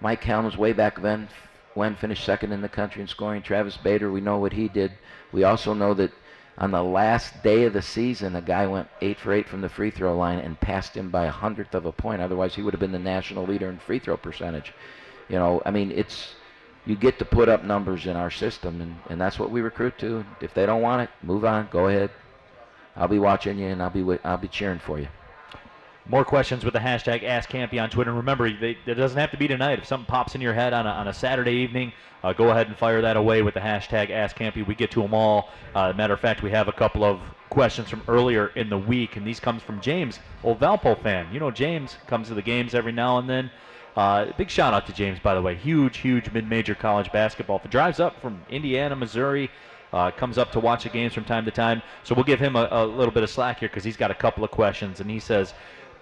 Mike 0.00 0.22
Helms 0.22 0.56
way 0.56 0.72
back 0.72 1.00
then 1.00 1.28
when 1.74 1.96
finished 1.96 2.24
second 2.24 2.52
in 2.52 2.62
the 2.62 2.68
country 2.68 3.02
in 3.02 3.08
scoring. 3.08 3.42
Travis 3.42 3.76
Bader, 3.76 4.10
we 4.10 4.20
know 4.20 4.38
what 4.38 4.52
he 4.52 4.68
did. 4.68 4.92
We 5.32 5.44
also 5.44 5.74
know 5.74 5.94
that 5.94 6.12
on 6.58 6.70
the 6.70 6.82
last 6.82 7.42
day 7.42 7.64
of 7.64 7.72
the 7.72 7.82
season, 7.82 8.36
a 8.36 8.42
guy 8.42 8.66
went 8.66 8.88
eight 9.00 9.18
for 9.18 9.32
eight 9.32 9.48
from 9.48 9.62
the 9.62 9.68
free 9.68 9.90
throw 9.90 10.16
line 10.16 10.38
and 10.38 10.60
passed 10.60 10.96
him 10.96 11.10
by 11.10 11.24
a 11.26 11.30
hundredth 11.30 11.74
of 11.74 11.86
a 11.86 11.92
point. 11.92 12.20
Otherwise, 12.20 12.54
he 12.54 12.62
would 12.62 12.74
have 12.74 12.80
been 12.80 12.92
the 12.92 12.98
national 12.98 13.46
leader 13.46 13.70
in 13.70 13.78
free 13.78 13.98
throw 13.98 14.16
percentage. 14.16 14.72
You 15.28 15.36
know, 15.36 15.62
I 15.64 15.70
mean, 15.70 15.90
it's 15.92 16.34
you 16.84 16.96
get 16.96 17.18
to 17.20 17.24
put 17.24 17.48
up 17.48 17.64
numbers 17.64 18.06
in 18.06 18.16
our 18.16 18.30
system, 18.30 18.80
and, 18.80 18.96
and 19.08 19.20
that's 19.20 19.38
what 19.38 19.50
we 19.50 19.60
recruit 19.60 19.98
to. 19.98 20.24
If 20.40 20.52
they 20.52 20.66
don't 20.66 20.82
want 20.82 21.02
it, 21.02 21.10
move 21.22 21.44
on. 21.44 21.68
Go 21.70 21.88
ahead. 21.88 22.10
I'll 22.96 23.08
be 23.08 23.18
watching 23.18 23.58
you, 23.58 23.68
and 23.68 23.82
I'll 23.82 23.90
be 23.90 24.18
I'll 24.22 24.36
be 24.36 24.48
cheering 24.48 24.78
for 24.78 24.98
you. 24.98 25.08
More 26.08 26.24
questions 26.24 26.64
with 26.64 26.74
the 26.74 26.80
hashtag 26.80 27.22
AskKampe 27.22 27.80
on 27.80 27.88
Twitter. 27.88 28.10
And 28.10 28.18
remember, 28.18 28.50
they, 28.50 28.76
it 28.86 28.94
doesn't 28.94 29.18
have 29.18 29.30
to 29.30 29.36
be 29.36 29.46
tonight. 29.46 29.78
If 29.78 29.86
something 29.86 30.06
pops 30.06 30.34
in 30.34 30.40
your 30.40 30.52
head 30.52 30.72
on 30.72 30.86
a, 30.86 30.90
on 30.90 31.08
a 31.08 31.12
Saturday 31.14 31.52
evening, 31.52 31.92
uh, 32.24 32.32
go 32.32 32.50
ahead 32.50 32.66
and 32.66 32.76
fire 32.76 33.00
that 33.02 33.16
away 33.16 33.42
with 33.42 33.54
the 33.54 33.60
hashtag 33.60 34.10
AskKampe. 34.10 34.66
We 34.66 34.74
get 34.74 34.90
to 34.92 35.02
them 35.02 35.14
all. 35.14 35.50
Uh, 35.74 35.92
matter 35.92 36.14
of 36.14 36.20
fact, 36.20 36.42
we 36.42 36.50
have 36.50 36.66
a 36.66 36.72
couple 36.72 37.04
of 37.04 37.20
questions 37.50 37.88
from 37.88 38.02
earlier 38.08 38.48
in 38.48 38.68
the 38.68 38.78
week, 38.78 39.16
and 39.16 39.26
these 39.26 39.38
comes 39.38 39.62
from 39.62 39.80
James, 39.80 40.18
old 40.42 40.58
Valpo 40.58 41.00
fan. 41.02 41.28
You 41.32 41.38
know, 41.38 41.50
James 41.50 41.96
comes 42.06 42.28
to 42.28 42.34
the 42.34 42.42
games 42.42 42.74
every 42.74 42.92
now 42.92 43.18
and 43.18 43.28
then. 43.28 43.50
Uh, 43.96 44.32
big 44.38 44.48
shout 44.48 44.72
out 44.72 44.86
to 44.86 44.92
James, 44.92 45.20
by 45.20 45.34
the 45.34 45.42
way. 45.42 45.54
Huge, 45.54 45.98
huge 45.98 46.32
mid-major 46.32 46.74
college 46.74 47.12
basketball. 47.12 47.58
He 47.58 47.68
drives 47.68 48.00
up 48.00 48.20
from 48.20 48.42
Indiana, 48.48 48.96
Missouri. 48.96 49.50
Uh, 49.92 50.10
comes 50.10 50.38
up 50.38 50.50
to 50.52 50.58
watch 50.58 50.84
the 50.84 50.88
games 50.88 51.12
from 51.12 51.24
time 51.24 51.44
to 51.44 51.50
time. 51.50 51.82
So 52.02 52.14
we'll 52.14 52.24
give 52.24 52.40
him 52.40 52.56
a, 52.56 52.66
a 52.70 52.86
little 52.86 53.12
bit 53.12 53.22
of 53.22 53.28
slack 53.28 53.58
here 53.58 53.68
because 53.68 53.84
he's 53.84 53.98
got 53.98 54.10
a 54.10 54.14
couple 54.14 54.42
of 54.42 54.50
questions. 54.50 55.00
And 55.00 55.10
he 55.10 55.20
says, 55.20 55.52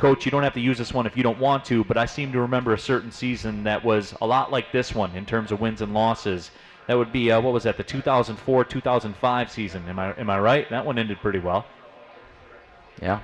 Coach, 0.01 0.25
you 0.25 0.31
don't 0.31 0.43
have 0.43 0.55
to 0.55 0.61
use 0.61 0.79
this 0.79 0.95
one 0.95 1.05
if 1.05 1.15
you 1.15 1.23
don't 1.23 1.39
want 1.39 1.63
to, 1.67 1.85
but 1.85 1.99
I 1.99 2.07
seem 2.07 2.33
to 2.33 2.41
remember 2.41 2.73
a 2.73 2.79
certain 2.79 3.13
season 3.13 3.65
that 3.65 3.85
was 3.85 4.15
a 4.23 4.27
lot 4.27 4.51
like 4.51 4.73
this 4.73 4.95
one 4.95 5.15
in 5.15 5.27
terms 5.27 5.53
of 5.53 5.61
wins 5.61 5.83
and 5.83 5.93
losses. 5.93 6.51
That 6.87 6.97
would 6.97 7.13
be, 7.13 7.31
uh, 7.31 7.39
what 7.43 7.53
was 7.53 7.65
that, 7.65 7.77
the 7.77 7.85
2004 7.85 8.65
2005 8.65 9.51
season. 9.51 9.87
Am 9.91 9.99
I, 9.99 10.15
am 10.19 10.31
I 10.31 10.41
right? 10.41 10.71
That 10.71 10.87
one 10.87 10.99
ended 10.99 11.19
pretty 11.21 11.39
well. 11.39 11.67
Yeah. 13.03 13.21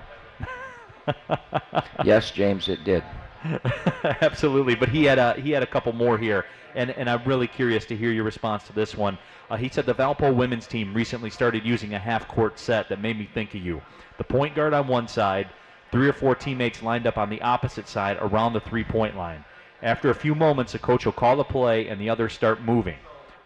yes, 2.04 2.30
James, 2.30 2.68
it 2.68 2.84
did. 2.84 3.02
Absolutely, 4.20 4.74
but 4.74 4.90
he 4.90 5.04
had 5.04 5.18
a 5.18 5.32
he 5.40 5.52
had 5.52 5.62
a 5.62 5.66
couple 5.66 5.94
more 5.94 6.18
here, 6.18 6.44
and 6.74 6.90
and 6.90 7.08
I'm 7.08 7.24
really 7.24 7.46
curious 7.48 7.86
to 7.86 7.96
hear 7.96 8.10
your 8.10 8.24
response 8.24 8.64
to 8.64 8.74
this 8.74 8.94
one. 8.94 9.16
Uh, 9.48 9.56
he 9.56 9.70
said 9.70 9.86
the 9.86 9.94
Valpo 9.94 10.34
women's 10.34 10.66
team 10.66 10.92
recently 10.92 11.30
started 11.30 11.64
using 11.64 11.94
a 11.94 11.98
half 11.98 12.28
court 12.28 12.58
set 12.58 12.90
that 12.90 13.00
made 13.00 13.18
me 13.18 13.30
think 13.32 13.54
of 13.54 13.62
you. 13.62 13.80
The 14.18 14.24
point 14.24 14.54
guard 14.54 14.74
on 14.74 14.88
one 14.88 15.08
side, 15.08 15.48
three 15.92 16.08
or 16.08 16.12
four 16.12 16.34
teammates 16.34 16.82
lined 16.82 17.06
up 17.06 17.18
on 17.18 17.30
the 17.30 17.42
opposite 17.42 17.88
side 17.88 18.18
around 18.20 18.52
the 18.52 18.60
three 18.60 18.84
point 18.84 19.16
line. 19.16 19.44
After 19.82 20.10
a 20.10 20.14
few 20.14 20.34
moments, 20.34 20.72
the 20.72 20.78
coach 20.78 21.04
will 21.04 21.12
call 21.12 21.36
the 21.36 21.44
play 21.44 21.88
and 21.88 22.00
the 22.00 22.08
others 22.10 22.32
start 22.32 22.62
moving. 22.62 22.96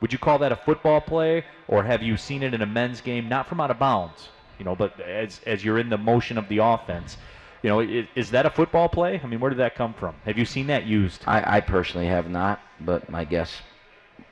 Would 0.00 0.12
you 0.12 0.18
call 0.18 0.38
that 0.38 0.52
a 0.52 0.56
football 0.56 1.00
play, 1.00 1.44
or 1.68 1.84
have 1.84 2.02
you 2.02 2.16
seen 2.16 2.42
it 2.42 2.54
in 2.54 2.62
a 2.62 2.66
men's 2.66 3.00
game, 3.02 3.28
not 3.28 3.46
from 3.46 3.60
out 3.60 3.70
of 3.70 3.78
bounds, 3.78 4.30
you 4.58 4.64
know, 4.64 4.74
but 4.74 4.98
as 5.00 5.40
as 5.46 5.64
you're 5.64 5.78
in 5.78 5.90
the 5.90 5.98
motion 5.98 6.38
of 6.38 6.48
the 6.48 6.58
offense? 6.58 7.16
You 7.62 7.68
know, 7.68 7.80
is, 7.80 8.06
is 8.14 8.30
that 8.30 8.46
a 8.46 8.50
football 8.50 8.88
play? 8.88 9.20
I 9.22 9.26
mean, 9.26 9.40
where 9.40 9.50
did 9.50 9.58
that 9.58 9.74
come 9.74 9.92
from? 9.92 10.14
Have 10.24 10.38
you 10.38 10.46
seen 10.46 10.68
that 10.68 10.84
used? 10.86 11.22
I, 11.26 11.56
I 11.56 11.60
personally 11.60 12.06
have 12.06 12.30
not, 12.30 12.60
but 12.80 13.10
my 13.10 13.24
guess, 13.24 13.60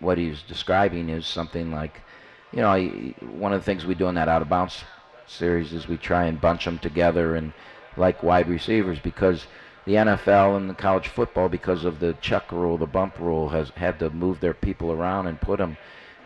what 0.00 0.16
he's 0.16 0.40
describing 0.42 1.10
is 1.10 1.26
something 1.26 1.70
like, 1.70 2.00
you 2.52 2.60
know, 2.62 2.74
he- 2.74 3.14
one 3.20 3.52
of 3.52 3.60
the 3.60 3.64
things 3.64 3.84
we 3.84 3.94
do 3.94 4.08
in 4.08 4.14
that 4.14 4.28
out 4.28 4.40
of 4.40 4.48
bounds 4.48 4.84
series 5.26 5.74
is 5.74 5.86
we 5.86 5.98
try 5.98 6.24
and 6.24 6.40
bunch 6.40 6.64
them 6.64 6.78
together 6.78 7.34
and 7.34 7.52
like 7.98 8.22
wide 8.22 8.48
receivers 8.48 8.98
because 8.98 9.46
the 9.84 9.94
NFL 9.94 10.56
and 10.56 10.70
the 10.70 10.74
college 10.74 11.08
football, 11.08 11.48
because 11.48 11.84
of 11.84 12.00
the 12.00 12.14
chuck 12.20 12.52
rule, 12.52 12.78
the 12.78 12.86
bump 12.86 13.18
rule, 13.18 13.48
has 13.48 13.70
had 13.70 13.98
to 13.98 14.10
move 14.10 14.40
their 14.40 14.54
people 14.54 14.92
around 14.92 15.26
and 15.26 15.40
put 15.40 15.58
them. 15.58 15.76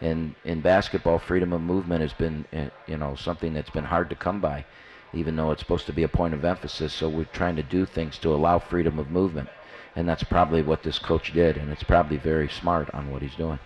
In 0.00 0.34
in 0.44 0.60
basketball, 0.60 1.20
freedom 1.20 1.52
of 1.52 1.60
movement 1.60 2.00
has 2.00 2.12
been, 2.12 2.44
eh, 2.52 2.70
you 2.88 2.96
know, 2.96 3.14
something 3.14 3.54
that's 3.54 3.70
been 3.70 3.84
hard 3.84 4.10
to 4.10 4.16
come 4.16 4.40
by, 4.40 4.64
even 5.12 5.36
though 5.36 5.52
it's 5.52 5.60
supposed 5.60 5.86
to 5.86 5.92
be 5.92 6.02
a 6.02 6.08
point 6.08 6.34
of 6.34 6.44
emphasis. 6.44 6.92
So 6.92 7.08
we're 7.08 7.24
trying 7.24 7.54
to 7.56 7.62
do 7.62 7.86
things 7.86 8.18
to 8.18 8.34
allow 8.34 8.58
freedom 8.58 8.98
of 8.98 9.10
movement 9.10 9.48
and 9.94 10.08
that's 10.08 10.22
probably 10.22 10.62
what 10.62 10.82
this 10.82 10.98
coach 10.98 11.32
did, 11.32 11.56
and 11.56 11.70
it's 11.70 11.82
probably 11.82 12.16
very 12.16 12.48
smart 12.48 12.92
on 12.94 13.10
what 13.10 13.22
he's 13.22 13.34
doing. 13.34 13.58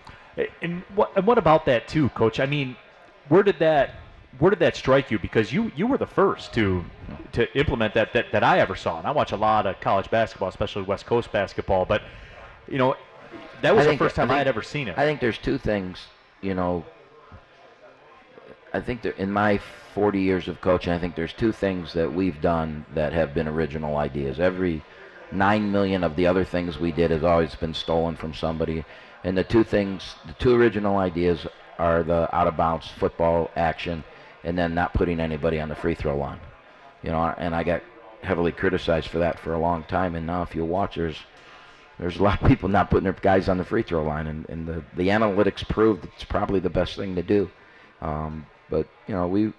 And 0.61 0.83
what 0.93 1.11
and 1.15 1.25
what 1.25 1.37
about 1.37 1.65
that 1.65 1.87
too, 1.87 2.09
Coach? 2.09 2.39
I 2.39 2.45
mean, 2.45 2.75
where 3.29 3.43
did 3.43 3.59
that 3.59 3.95
where 4.39 4.49
did 4.49 4.59
that 4.59 4.75
strike 4.75 5.09
you? 5.11 5.19
Because 5.19 5.51
you 5.51 5.71
you 5.75 5.87
were 5.87 5.97
the 5.97 6.07
first 6.07 6.53
to 6.53 6.85
to 7.33 7.57
implement 7.57 7.93
that 7.95 8.13
that, 8.13 8.31
that 8.31 8.43
I 8.43 8.59
ever 8.59 8.75
saw, 8.75 8.97
and 8.97 9.07
I 9.07 9.11
watch 9.11 9.31
a 9.31 9.37
lot 9.37 9.65
of 9.65 9.79
college 9.81 10.09
basketball, 10.09 10.49
especially 10.49 10.83
West 10.83 11.05
Coast 11.05 11.31
basketball. 11.31 11.85
But 11.85 12.01
you 12.67 12.77
know, 12.77 12.95
that 13.61 13.75
was 13.75 13.87
I 13.87 13.91
the 13.91 13.97
first 13.97 14.15
time 14.15 14.29
I, 14.29 14.35
think- 14.35 14.37
had 14.39 14.47
ever 14.47 14.61
seen 14.61 14.87
it. 14.87 14.97
I 14.97 15.05
think 15.05 15.19
there's 15.19 15.37
two 15.37 15.57
things, 15.57 16.07
you 16.41 16.53
know. 16.53 16.85
I 18.73 18.81
think 18.81 19.01
that 19.03 19.17
in 19.17 19.31
my 19.31 19.59
40 19.95 20.19
years 20.19 20.47
of 20.47 20.61
coaching, 20.61 20.93
I 20.93 20.99
think 20.99 21.15
there's 21.15 21.33
two 21.33 21.51
things 21.51 21.93
that 21.93 22.13
we've 22.13 22.39
done 22.41 22.85
that 22.93 23.13
have 23.13 23.33
been 23.33 23.47
original 23.47 23.97
ideas. 23.97 24.39
Every 24.39 24.83
nine 25.31 25.71
million 25.71 26.03
of 26.03 26.15
the 26.15 26.27
other 26.27 26.43
things 26.43 26.77
we 26.77 26.91
did 26.91 27.09
has 27.11 27.23
always 27.23 27.55
been 27.55 27.73
stolen 27.73 28.15
from 28.15 28.33
somebody, 28.33 28.85
and 29.23 29.37
the 29.37 29.43
two 29.43 29.63
things, 29.63 30.15
the 30.27 30.33
two 30.33 30.53
original 30.55 30.97
ideas 30.97 31.47
are 31.79 32.03
the 32.03 32.33
out 32.35 32.47
of 32.47 32.57
bounds 32.57 32.87
football 32.87 33.49
action, 33.55 34.03
and 34.47 34.57
then 34.57 34.73
not 34.73 34.93
putting 34.93 35.19
anybody 35.19 35.59
on 35.59 35.67
the 35.67 35.75
free 35.75 35.93
throw 35.93 36.17
line. 36.17 36.39
You 37.03 37.11
know, 37.11 37.21
and 37.37 37.53
I 37.53 37.63
got 37.63 37.83
heavily 38.23 38.53
criticized 38.53 39.09
for 39.09 39.19
that 39.19 39.37
for 39.37 39.53
a 39.53 39.59
long 39.59 39.83
time, 39.83 40.15
and 40.15 40.25
now 40.25 40.41
if 40.41 40.55
you 40.55 40.63
watch, 40.63 40.95
there's 40.95 41.17
there's 41.99 42.17
a 42.17 42.23
lot 42.23 42.41
of 42.41 42.47
people 42.47 42.69
not 42.69 42.89
putting 42.89 43.03
their 43.03 43.13
guys 43.13 43.49
on 43.49 43.57
the 43.57 43.65
free 43.65 43.83
throw 43.83 44.03
line, 44.03 44.27
and, 44.27 44.47
and 44.49 44.65
the, 44.65 44.83
the 44.95 45.09
analytics 45.09 45.67
proved 45.67 46.05
it's 46.05 46.23
probably 46.23 46.61
the 46.61 46.69
best 46.69 46.95
thing 46.95 47.15
to 47.15 47.23
do. 47.23 47.49
Um, 48.01 48.45
but 48.69 48.87
you 49.05 49.15
know, 49.15 49.27
we, 49.27 49.51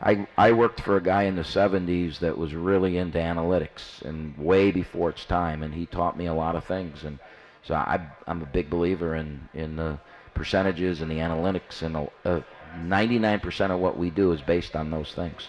I 0.00 0.28
I 0.38 0.52
worked 0.52 0.82
for 0.82 0.96
a 0.96 1.02
guy 1.02 1.24
in 1.24 1.34
the 1.34 1.42
'70s 1.42 2.20
that 2.20 2.38
was 2.38 2.54
really 2.54 2.98
into 2.98 3.18
analytics 3.18 4.02
and 4.02 4.38
way 4.38 4.70
before 4.70 5.10
its 5.10 5.24
time, 5.24 5.64
and 5.64 5.74
he 5.74 5.84
taught 5.84 6.16
me 6.16 6.26
a 6.26 6.34
lot 6.34 6.54
of 6.54 6.64
things, 6.64 7.02
and 7.02 7.18
so 7.64 7.74
I 7.74 8.06
I'm 8.28 8.42
a 8.42 8.46
big 8.46 8.70
believer 8.70 9.16
in 9.16 9.48
in 9.52 9.74
the 9.74 9.98
percentages 10.32 11.00
and 11.00 11.10
the 11.10 11.18
analytics, 11.18 11.82
and 11.82 12.08
uh, 12.24 12.42
99% 12.76 13.70
of 13.70 13.80
what 13.80 13.96
we 13.96 14.10
do 14.10 14.32
is 14.32 14.40
based 14.40 14.76
on 14.76 14.90
those 14.90 15.12
things. 15.12 15.48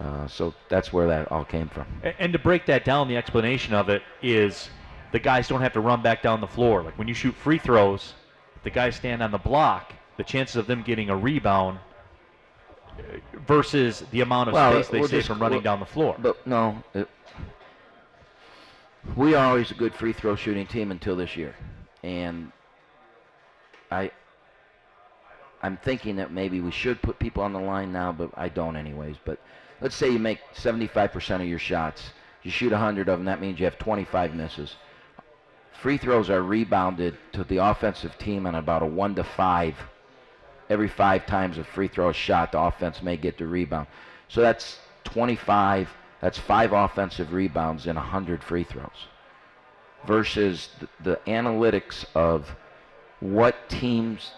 Uh, 0.00 0.26
so 0.28 0.54
that's 0.68 0.92
where 0.92 1.08
that 1.08 1.30
all 1.32 1.44
came 1.44 1.68
from. 1.68 1.86
And 2.18 2.32
to 2.32 2.38
break 2.38 2.66
that 2.66 2.84
down, 2.84 3.08
the 3.08 3.16
explanation 3.16 3.74
of 3.74 3.88
it 3.88 4.02
is 4.22 4.70
the 5.10 5.18
guys 5.18 5.48
don't 5.48 5.60
have 5.60 5.72
to 5.72 5.80
run 5.80 6.02
back 6.02 6.22
down 6.22 6.40
the 6.40 6.46
floor. 6.46 6.82
Like 6.82 6.96
when 6.98 7.08
you 7.08 7.14
shoot 7.14 7.34
free 7.34 7.58
throws, 7.58 8.14
the 8.62 8.70
guys 8.70 8.96
stand 8.96 9.22
on 9.22 9.32
the 9.32 9.38
block, 9.38 9.92
the 10.16 10.24
chances 10.24 10.56
of 10.56 10.66
them 10.66 10.82
getting 10.82 11.10
a 11.10 11.16
rebound 11.16 11.78
uh, 12.98 13.02
versus 13.46 14.04
the 14.12 14.20
amount 14.20 14.50
of 14.50 14.54
Well, 14.54 14.82
space 14.82 14.88
they 14.88 15.06
save 15.06 15.26
from 15.26 15.40
running 15.40 15.62
down 15.62 15.80
the 15.80 15.86
floor. 15.86 16.16
But 16.18 16.46
no, 16.46 16.82
it, 16.94 17.08
we 19.16 19.34
are 19.34 19.46
always 19.46 19.70
a 19.70 19.74
good 19.74 19.94
free 19.94 20.12
throw 20.12 20.36
shooting 20.36 20.66
team 20.66 20.90
until 20.90 21.16
this 21.16 21.36
year, 21.36 21.54
and 22.02 22.52
I 23.90 24.10
I'm 25.62 25.76
thinking 25.78 26.16
that 26.16 26.30
maybe 26.30 26.60
we 26.60 26.70
should 26.70 27.02
put 27.02 27.18
people 27.18 27.42
on 27.42 27.52
the 27.52 27.60
line 27.60 27.92
now, 27.92 28.12
but 28.12 28.30
I 28.36 28.48
don't 28.48 28.76
anyways. 28.76 29.16
But 29.24 29.40
let's 29.80 29.96
say 29.96 30.10
you 30.10 30.18
make 30.18 30.40
75% 30.54 31.36
of 31.36 31.46
your 31.46 31.58
shots, 31.58 32.10
you 32.42 32.50
shoot 32.50 32.72
100 32.72 33.08
of 33.08 33.18
them. 33.18 33.24
That 33.24 33.40
means 33.40 33.58
you 33.58 33.64
have 33.64 33.78
25 33.78 34.34
misses. 34.34 34.76
Free 35.80 35.96
throws 35.96 36.30
are 36.30 36.42
rebounded 36.42 37.16
to 37.32 37.44
the 37.44 37.58
offensive 37.58 38.16
team 38.18 38.46
on 38.46 38.54
about 38.54 38.82
a 38.82 38.86
one 38.86 39.14
to 39.14 39.24
five. 39.24 39.76
Every 40.68 40.88
five 40.88 41.26
times 41.26 41.56
a 41.56 41.64
free 41.64 41.88
throw 41.88 42.12
shot, 42.12 42.52
the 42.52 42.60
offense 42.60 43.02
may 43.02 43.16
get 43.16 43.38
the 43.38 43.46
rebound. 43.46 43.86
So 44.28 44.40
that's 44.40 44.80
25. 45.04 45.88
That's 46.20 46.38
five 46.38 46.72
offensive 46.72 47.32
rebounds 47.32 47.86
in 47.86 47.96
100 47.96 48.42
free 48.42 48.64
throws. 48.64 49.06
Versus 50.04 50.68
the, 50.80 50.88
the 51.02 51.20
analytics 51.26 52.04
of 52.14 52.54
what 53.20 53.68
teams 53.68 54.32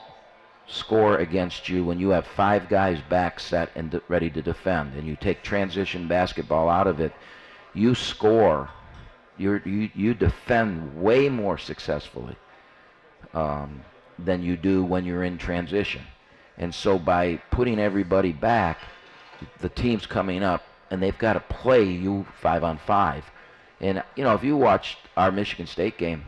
score 0.71 1.19
against 1.19 1.69
you 1.69 1.85
when 1.85 1.99
you 1.99 2.11
have 2.11 2.27
five 2.27 2.69
guys 2.69 3.01
back 3.09 3.41
set 3.41 3.71
and 3.75 4.01
ready 4.09 4.31
to 4.31 4.41
defend, 4.41 4.95
and 4.95 5.07
you 5.07 5.17
take 5.17 5.43
transition 5.43 6.09
basketball 6.09 6.69
out 6.69 6.87
of 6.87 7.01
it, 7.01 7.13
you 7.75 7.95
score. 7.95 8.71
You're, 9.37 9.63
you 9.65 9.91
you 9.95 10.13
defend 10.13 11.01
way 11.01 11.31
more 11.31 11.57
successfully 11.57 12.37
um, 13.33 13.83
than 14.19 14.43
you 14.43 14.57
do 14.57 14.85
when 14.85 15.05
you're 15.05 15.25
in 15.25 15.39
transition. 15.39 16.03
And 16.59 16.75
so 16.75 16.99
by 16.99 17.37
putting 17.51 17.79
everybody 17.79 18.33
back, 18.33 18.79
the 19.61 19.71
team's 19.71 20.05
coming 20.07 20.43
up 20.43 20.63
and 20.91 21.03
they've 21.03 21.17
got 21.17 21.35
to 21.35 21.41
play 21.41 21.85
you 21.85 22.27
five 22.41 22.63
on 22.63 22.77
five. 22.77 23.25
And 23.81 24.03
you 24.15 24.25
know, 24.25 24.35
if 24.35 24.45
you 24.45 24.57
watch 24.57 24.99
our 25.17 25.33
Michigan 25.33 25.67
State 25.67 25.97
game, 25.97 26.25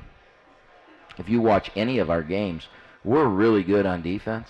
if 1.18 1.28
you 1.28 1.42
watch 1.42 1.70
any 1.76 1.98
of 1.98 2.08
our 2.08 2.22
games, 2.22 2.68
we're 3.04 3.26
really 3.26 3.62
good 3.62 3.86
on 3.86 4.02
defense. 4.02 4.48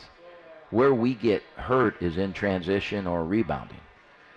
Where 0.70 0.94
we 0.94 1.14
get 1.14 1.42
hurt 1.56 2.00
is 2.00 2.16
in 2.16 2.32
transition 2.32 3.06
or 3.06 3.24
rebounding. 3.24 3.80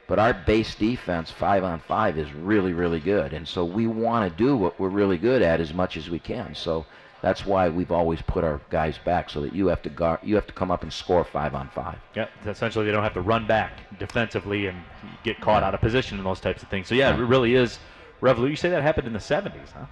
But 0.07 0.19
our 0.19 0.33
base 0.33 0.75
defense, 0.75 1.31
five 1.31 1.63
on 1.63 1.79
five, 1.79 2.17
is 2.17 2.31
really, 2.33 2.73
really 2.73 2.99
good. 2.99 3.33
And 3.33 3.47
so 3.47 3.65
we 3.65 3.87
want 3.87 4.29
to 4.29 4.37
do 4.37 4.55
what 4.55 4.79
we're 4.79 4.89
really 4.89 5.17
good 5.17 5.41
at 5.41 5.59
as 5.59 5.73
much 5.73 5.97
as 5.97 6.09
we 6.09 6.19
can. 6.19 6.53
So 6.53 6.85
that's 7.21 7.45
why 7.45 7.69
we've 7.69 7.91
always 7.91 8.21
put 8.21 8.43
our 8.43 8.61
guys 8.69 8.99
back 8.99 9.31
so 9.31 9.41
that 9.41 9.55
you 9.55 9.67
have 9.67 9.81
to 9.81 9.89
guard, 9.89 10.19
you 10.21 10.35
have 10.35 10.45
to 10.45 10.53
come 10.53 10.69
up 10.69 10.83
and 10.83 10.93
score 10.93 11.23
five 11.23 11.55
on 11.55 11.69
five. 11.69 11.97
Yeah, 12.15 12.27
essentially 12.45 12.85
they 12.85 12.91
don't 12.91 13.01
have 13.01 13.15
to 13.15 13.21
run 13.21 13.47
back 13.47 13.79
defensively 13.97 14.67
and 14.67 14.77
get 15.23 15.41
caught 15.41 15.63
out 15.63 15.73
of 15.73 15.81
position 15.81 16.17
and 16.17 16.25
those 16.25 16.39
types 16.39 16.61
of 16.61 16.69
things. 16.69 16.87
So 16.87 16.93
yeah, 16.93 17.17
it 17.17 17.19
really 17.19 17.55
is 17.55 17.79
revolution. 18.21 18.51
You 18.51 18.57
say 18.57 18.69
that 18.69 18.83
happened 18.83 19.07
in 19.07 19.13
the 19.13 19.19
70s, 19.19 19.71
huh? 19.73 19.85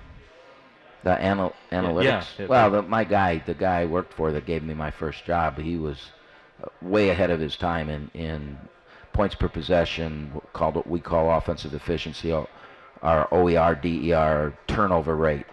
The 1.03 1.17
anal- 1.21 1.53
analytics. 1.71 2.03
yeah, 2.03 2.23
it- 2.39 2.49
well, 2.49 2.69
the, 2.71 2.81
my 2.81 3.03
guy, 3.03 3.39
the 3.45 3.53
guy 3.53 3.81
I 3.81 3.85
worked 3.85 4.13
for 4.13 4.31
that 4.31 4.45
gave 4.45 4.63
me 4.63 4.73
my 4.73 4.91
first 4.91 5.25
job, 5.25 5.57
he 5.57 5.77
was 5.77 6.11
uh, 6.63 6.67
way 6.81 7.09
ahead 7.09 7.29
of 7.29 7.39
his 7.39 7.55
time 7.57 7.89
in, 7.89 8.09
in 8.13 8.57
points 9.11 9.35
per 9.35 9.47
possession, 9.49 10.41
called 10.53 10.75
what 10.75 10.87
we 10.87 10.99
call 10.99 11.29
offensive 11.37 11.73
efficiency, 11.73 12.31
or 12.31 12.47
our 13.01 13.27
OER, 13.31 13.75
DER, 13.75 14.53
turnover 14.67 15.15
rate. 15.15 15.45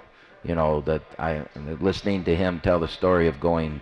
You 0.45 0.55
know 0.55 0.81
that 0.83 1.03
I 1.19 1.45
listening 1.81 2.25
to 2.25 2.35
him 2.37 2.61
tell 2.61 2.79
the 2.81 2.89
story 2.89 3.27
of 3.29 3.41
going. 3.41 3.81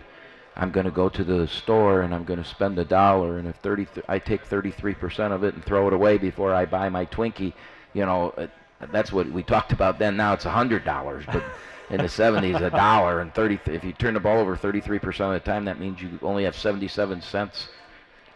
I'm 0.57 0.71
going 0.71 0.85
to 0.85 0.91
go 0.91 1.07
to 1.07 1.23
the 1.23 1.47
store 1.47 2.01
and 2.01 2.13
I'm 2.13 2.25
going 2.25 2.43
to 2.43 2.49
spend 2.49 2.77
a 2.79 2.83
dollar, 2.83 3.37
and 3.37 3.47
if 3.47 3.55
30, 3.57 3.87
I 4.09 4.19
take 4.19 4.43
33% 4.43 5.31
of 5.31 5.43
it 5.45 5.53
and 5.53 5.63
throw 5.63 5.87
it 5.87 5.93
away 5.93 6.17
before 6.17 6.53
I 6.53 6.65
buy 6.65 6.89
my 6.89 7.05
Twinkie, 7.05 7.53
you 7.93 8.05
know, 8.05 8.31
uh, 8.31 8.47
that's 8.91 9.11
what 9.11 9.29
we 9.31 9.43
talked 9.43 9.71
about 9.71 9.99
then. 9.99 10.17
Now 10.17 10.33
it's 10.33 10.45
a 10.45 10.49
hundred 10.51 10.83
dollars, 10.85 11.25
but 11.25 11.43
in 11.89 11.97
the 11.97 12.03
70s, 12.03 12.61
a 12.61 12.69
dollar 12.69 13.19
and 13.21 13.33
30. 13.33 13.59
If 13.65 13.83
you 13.83 13.93
turn 13.93 14.13
the 14.13 14.19
ball 14.19 14.37
over 14.37 14.55
33% 14.55 15.05
of 15.05 15.33
the 15.33 15.39
time, 15.39 15.65
that 15.65 15.79
means 15.79 16.01
you 16.01 16.19
only 16.21 16.43
have 16.43 16.55
77 16.55 17.21
cents 17.21 17.67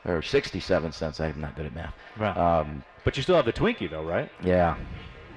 or 0.05 0.21
67 0.21 0.91
cents. 0.91 1.19
I'm 1.19 1.39
not 1.39 1.55
good 1.55 1.67
at 1.67 1.75
math. 1.75 1.93
Right. 2.17 2.35
Um, 2.35 2.83
But 3.03 3.15
you 3.15 3.23
still 3.23 3.35
have 3.35 3.45
the 3.45 3.53
Twinkie 3.53 3.89
though, 3.89 4.03
right? 4.03 4.29
yeah, 4.43 4.75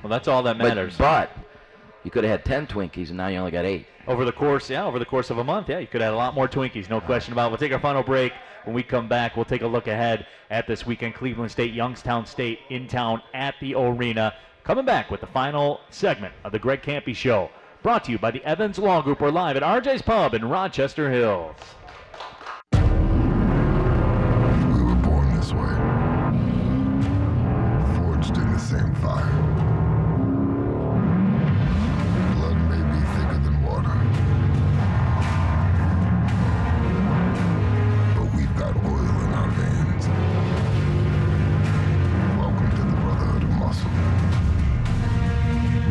Well, 0.02 0.10
that's 0.10 0.28
all 0.28 0.42
that 0.44 0.58
but, 0.58 0.66
matters. 0.68 0.96
but 0.96 1.30
you 2.04 2.10
could 2.10 2.24
have 2.24 2.30
had 2.30 2.44
10 2.44 2.66
Twinkies 2.68 3.08
and 3.08 3.16
now 3.18 3.28
you 3.28 3.38
only 3.38 3.50
got 3.50 3.64
eight. 3.64 3.86
over 4.08 4.24
the 4.24 4.32
course, 4.32 4.70
yeah, 4.70 4.84
over 4.84 4.98
the 4.98 5.04
course 5.04 5.30
of 5.30 5.38
a 5.38 5.44
month, 5.44 5.68
yeah, 5.68 5.78
you 5.78 5.86
could 5.86 6.00
have 6.00 6.08
had 6.12 6.14
a 6.14 6.16
lot 6.16 6.34
more 6.34 6.48
Twinkies, 6.48 6.88
no 6.88 7.00
question 7.00 7.32
about 7.32 7.46
it. 7.46 7.50
We'll 7.50 7.58
take 7.58 7.72
our 7.72 7.80
final 7.80 8.02
break. 8.02 8.32
When 8.64 8.74
we 8.74 8.82
come 8.82 9.06
back, 9.08 9.36
we'll 9.36 9.44
take 9.44 9.62
a 9.62 9.66
look 9.66 9.86
ahead 9.86 10.26
at 10.50 10.66
this 10.66 10.84
weekend. 10.86 11.14
Cleveland 11.14 11.52
State, 11.52 11.72
Youngstown 11.72 12.26
State 12.26 12.58
in 12.70 12.88
town 12.88 13.22
at 13.34 13.54
the 13.60 13.74
arena. 13.76 14.34
Coming 14.66 14.84
back 14.84 15.12
with 15.12 15.20
the 15.20 15.28
final 15.28 15.78
segment 15.90 16.34
of 16.42 16.50
the 16.50 16.58
Greg 16.58 16.82
Kampe 16.82 17.14
Show. 17.14 17.50
Brought 17.84 18.02
to 18.06 18.10
you 18.10 18.18
by 18.18 18.32
the 18.32 18.42
Evans 18.44 18.80
Law 18.80 19.00
Group. 19.00 19.20
We're 19.20 19.30
live 19.30 19.56
at 19.56 19.62
RJ's 19.62 20.02
Pub 20.02 20.34
in 20.34 20.44
Rochester 20.44 21.08
Hills. 21.08 21.54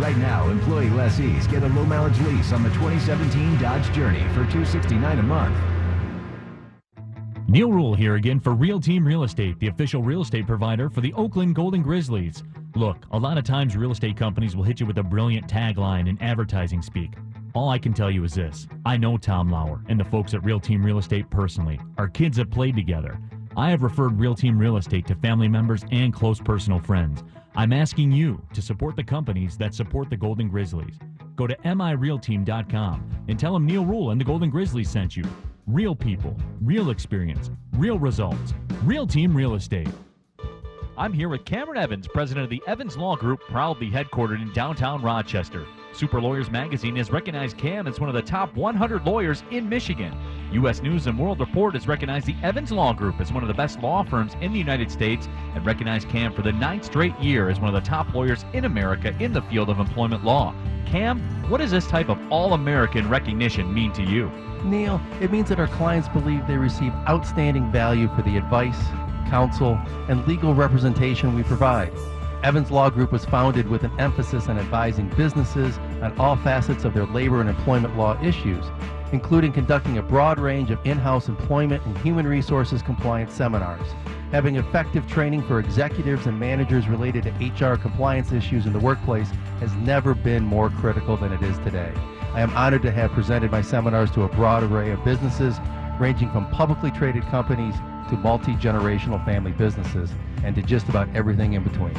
Right 0.06 0.18
now, 0.18 0.48
employee 0.52 0.92
lessees 0.92 1.48
get 1.48 1.64
a 1.64 1.68
low 1.70 1.84
mileage 1.84 2.20
lease 2.20 2.52
on 2.52 2.62
the 2.62 2.70
2017 2.70 3.58
Dodge 3.58 3.92
Journey 3.92 4.22
for 4.36 4.46
269 4.46 5.18
a 5.18 5.24
month. 5.24 5.58
Neil 7.48 7.72
Ruhl 7.72 7.96
here 7.96 8.14
again 8.14 8.40
for 8.40 8.54
Real 8.54 8.80
Team 8.80 9.04
Real 9.04 9.24
Estate, 9.24 9.58
the 9.58 9.66
official 9.66 10.04
real 10.04 10.22
estate 10.22 10.46
provider 10.46 10.92
for 10.92 11.02
the 11.02 11.12
Oakland 11.14 11.56
Golden 11.56 11.82
Grizzlies. 11.82 12.44
Look, 12.76 12.98
a 13.14 13.18
lot 13.18 13.40
of 13.40 13.46
times 13.46 13.76
real 13.76 13.90
estate 13.90 14.16
companies 14.16 14.56
will 14.56 14.62
hit 14.62 14.80
you 14.80 14.86
with 14.86 15.00
a 15.00 15.04
brilliant 15.04 15.48
tagline 15.48 16.08
in 16.08 16.22
advertising 16.22 16.84
speak. 16.84 17.16
All 17.56 17.70
I 17.70 17.80
can 17.80 17.92
tell 17.92 18.12
you 18.12 18.24
is 18.26 18.36
this 18.36 18.68
I 18.86 18.98
know 18.98 19.18
Tom 19.18 19.50
Lauer 19.50 19.82
and 19.90 20.00
the 20.00 20.06
folks 20.06 20.36
at 20.36 20.46
Real 20.46 20.60
Team 20.60 20.86
Real 20.86 21.00
Estate 21.00 21.32
personally. 21.32 21.80
Our 21.98 22.10
kids 22.10 22.38
have 22.38 22.52
played 22.52 22.76
together. 22.76 23.20
I 23.58 23.72
have 23.72 23.82
referred 23.82 24.20
Real 24.20 24.36
Team 24.36 24.60
Real 24.60 24.78
Estate 24.78 25.08
to 25.08 25.16
family 25.16 25.48
members 25.48 25.84
and 25.90 26.14
close 26.14 26.40
personal 26.40 26.80
friends. 26.80 27.24
I'm 27.58 27.72
asking 27.72 28.12
you 28.12 28.42
to 28.54 28.62
support 28.62 28.98
the 28.98 29.04
companies 29.04 29.58
that 29.58 29.74
support 29.74 30.10
the 30.10 30.18
Golden 30.18 30.50
Grizzlies. 30.50 31.00
Go 31.38 31.48
to 31.48 31.56
mirealteam.com 31.56 33.26
and 33.30 33.40
tell 33.40 33.54
them 33.54 33.66
Neil 33.66 33.86
Ruhl 33.86 34.12
and 34.12 34.20
the 34.20 34.26
Golden 34.26 34.50
Grizzlies 34.50 34.90
sent 34.90 35.16
you. 35.16 35.24
Real 35.66 35.96
people, 35.96 36.36
real 36.62 36.90
experience, 36.90 37.50
real 37.74 37.98
results. 37.98 38.54
Real 38.84 39.08
Team 39.08 39.36
Real 39.36 39.56
Estate. 39.56 39.88
I'm 40.98 41.14
here 41.14 41.30
with 41.30 41.46
Cameron 41.46 41.78
Evans, 41.78 42.08
president 42.08 42.44
of 42.44 42.50
the 42.50 42.62
Evans 42.68 42.98
Law 42.98 43.16
Group, 43.16 43.40
proudly 43.50 43.90
headquartered 43.90 44.42
in 44.42 44.52
downtown 44.54 45.02
Rochester. 45.02 45.66
Super 45.96 46.20
Lawyers 46.20 46.52
Magazine 46.52 46.98
has 46.98 47.10
recognized 47.10 47.58
Cam 47.58 47.88
as 47.88 48.02
one 48.02 48.10
of 48.10 48.16
the 48.16 48.22
top 48.22 48.54
100 48.54 49.06
lawyers 49.06 49.44
in 49.50 49.70
Michigan. 49.70 50.14
U.S. 50.52 50.82
News 50.82 51.08
and 51.08 51.18
World 51.18 51.40
Report 51.40 51.74
has 51.74 51.88
recognized 51.88 52.26
the 52.26 52.36
Evans 52.44 52.70
Law 52.70 52.92
Group 52.92 53.22
as 53.22 53.32
one 53.32 53.44
of 53.44 53.48
the 53.48 53.54
best 53.54 53.80
law 53.80 54.04
firms 54.04 54.34
in 54.42 54.52
the 54.52 54.60
United 54.60 54.92
States 54.92 55.30
and 55.54 55.66
recognized 55.66 56.10
Cam 56.10 56.34
for 56.34 56.42
the 56.42 56.52
ninth 56.52 56.84
straight 56.84 57.18
year 57.20 57.50
as 57.50 57.62
one 57.62 57.74
of 57.74 57.82
the 57.82 57.90
top 57.90 58.14
lawyers 58.14 58.44
in 58.52 58.66
America 58.66 59.16
in 59.22 59.32
the 59.32 59.42
field 59.44 59.70
of 59.70 59.80
employment 59.80 60.26
law. 60.26 60.54
Cam, 60.86 61.22
what 61.50 61.60
does 61.60 61.72
this 61.72 61.88
type 61.88 62.10
of 62.10 62.20
all 62.30 62.54
American 62.56 63.08
recognition 63.08 63.74
mean 63.74 63.94
to 63.94 64.04
you? 64.04 64.30
Neil, 64.66 65.00
it 65.22 65.32
means 65.32 65.48
that 65.48 65.62
our 65.62 65.68
clients 65.68 66.10
believe 66.10 66.46
they 66.46 66.58
receive 66.58 66.92
outstanding 67.08 67.72
value 67.72 68.10
for 68.18 68.22
the 68.22 68.36
advice, 68.36 68.84
counsel, 69.30 69.80
and 70.10 70.28
legal 70.28 70.54
representation 70.54 71.34
we 71.34 71.44
provide. 71.44 71.94
Evans 72.46 72.70
Law 72.70 72.92
Group 72.92 73.12
was 73.12 73.26
founded 73.26 73.68
with 73.68 73.84
an 73.84 74.00
emphasis 74.00 74.50
on 74.50 74.60
advising 74.60 75.10
businesses 75.18 75.80
on 76.04 76.16
all 76.20 76.36
facets 76.36 76.86
of 76.86 76.94
their 76.94 77.08
labor 77.08 77.42
and 77.42 77.50
employment 77.50 77.98
law 77.98 78.22
issues, 78.22 78.64
including 79.12 79.52
conducting 79.52 79.98
a 79.98 80.04
broad 80.04 80.38
range 80.38 80.70
of 80.70 80.78
in-house 80.86 81.28
employment 81.28 81.84
and 81.88 81.98
human 81.98 82.28
resources 82.28 82.84
compliance 82.84 83.34
seminars, 83.34 83.88
having 84.30 84.58
effective 84.58 85.08
training 85.08 85.42
for 85.48 85.58
executives 85.58 86.28
and 86.28 86.40
managers 86.40 86.88
related 86.88 87.24
to 87.24 87.32
HR 87.66 87.78
compliance 87.78 88.32
issues 88.32 88.68
in 88.68 88.74
the 88.74 88.80
workplace 88.80 89.32
has 89.60 89.74
never 89.78 90.14
been 90.14 90.44
more 90.44 90.70
critical 90.70 91.18
than 91.18 91.34
it 91.34 91.42
is 91.42 91.58
today. 91.58 91.92
I 92.36 92.42
am 92.42 92.52
honored 92.52 92.84
to 92.84 92.92
have 92.92 93.12
presented 93.14 93.50
my 93.50 93.64
seminars 93.64 94.12
to 94.12 94.22
a 94.22 94.30
broad 94.30 94.62
array 94.62 94.92
of 94.92 95.04
businesses, 95.04 95.58
ranging 96.00 96.32
from 96.32 96.48
publicly 96.52 96.92
traded 96.92 97.24
companies 97.24 97.74
to 98.10 98.18
multi-generational 98.18 99.26
family 99.26 99.52
businesses, 99.54 100.12
and 100.44 100.54
to 100.54 100.62
just 100.62 100.88
about 100.90 101.10
everything 101.16 101.54
in 101.54 101.64
between. 101.64 101.96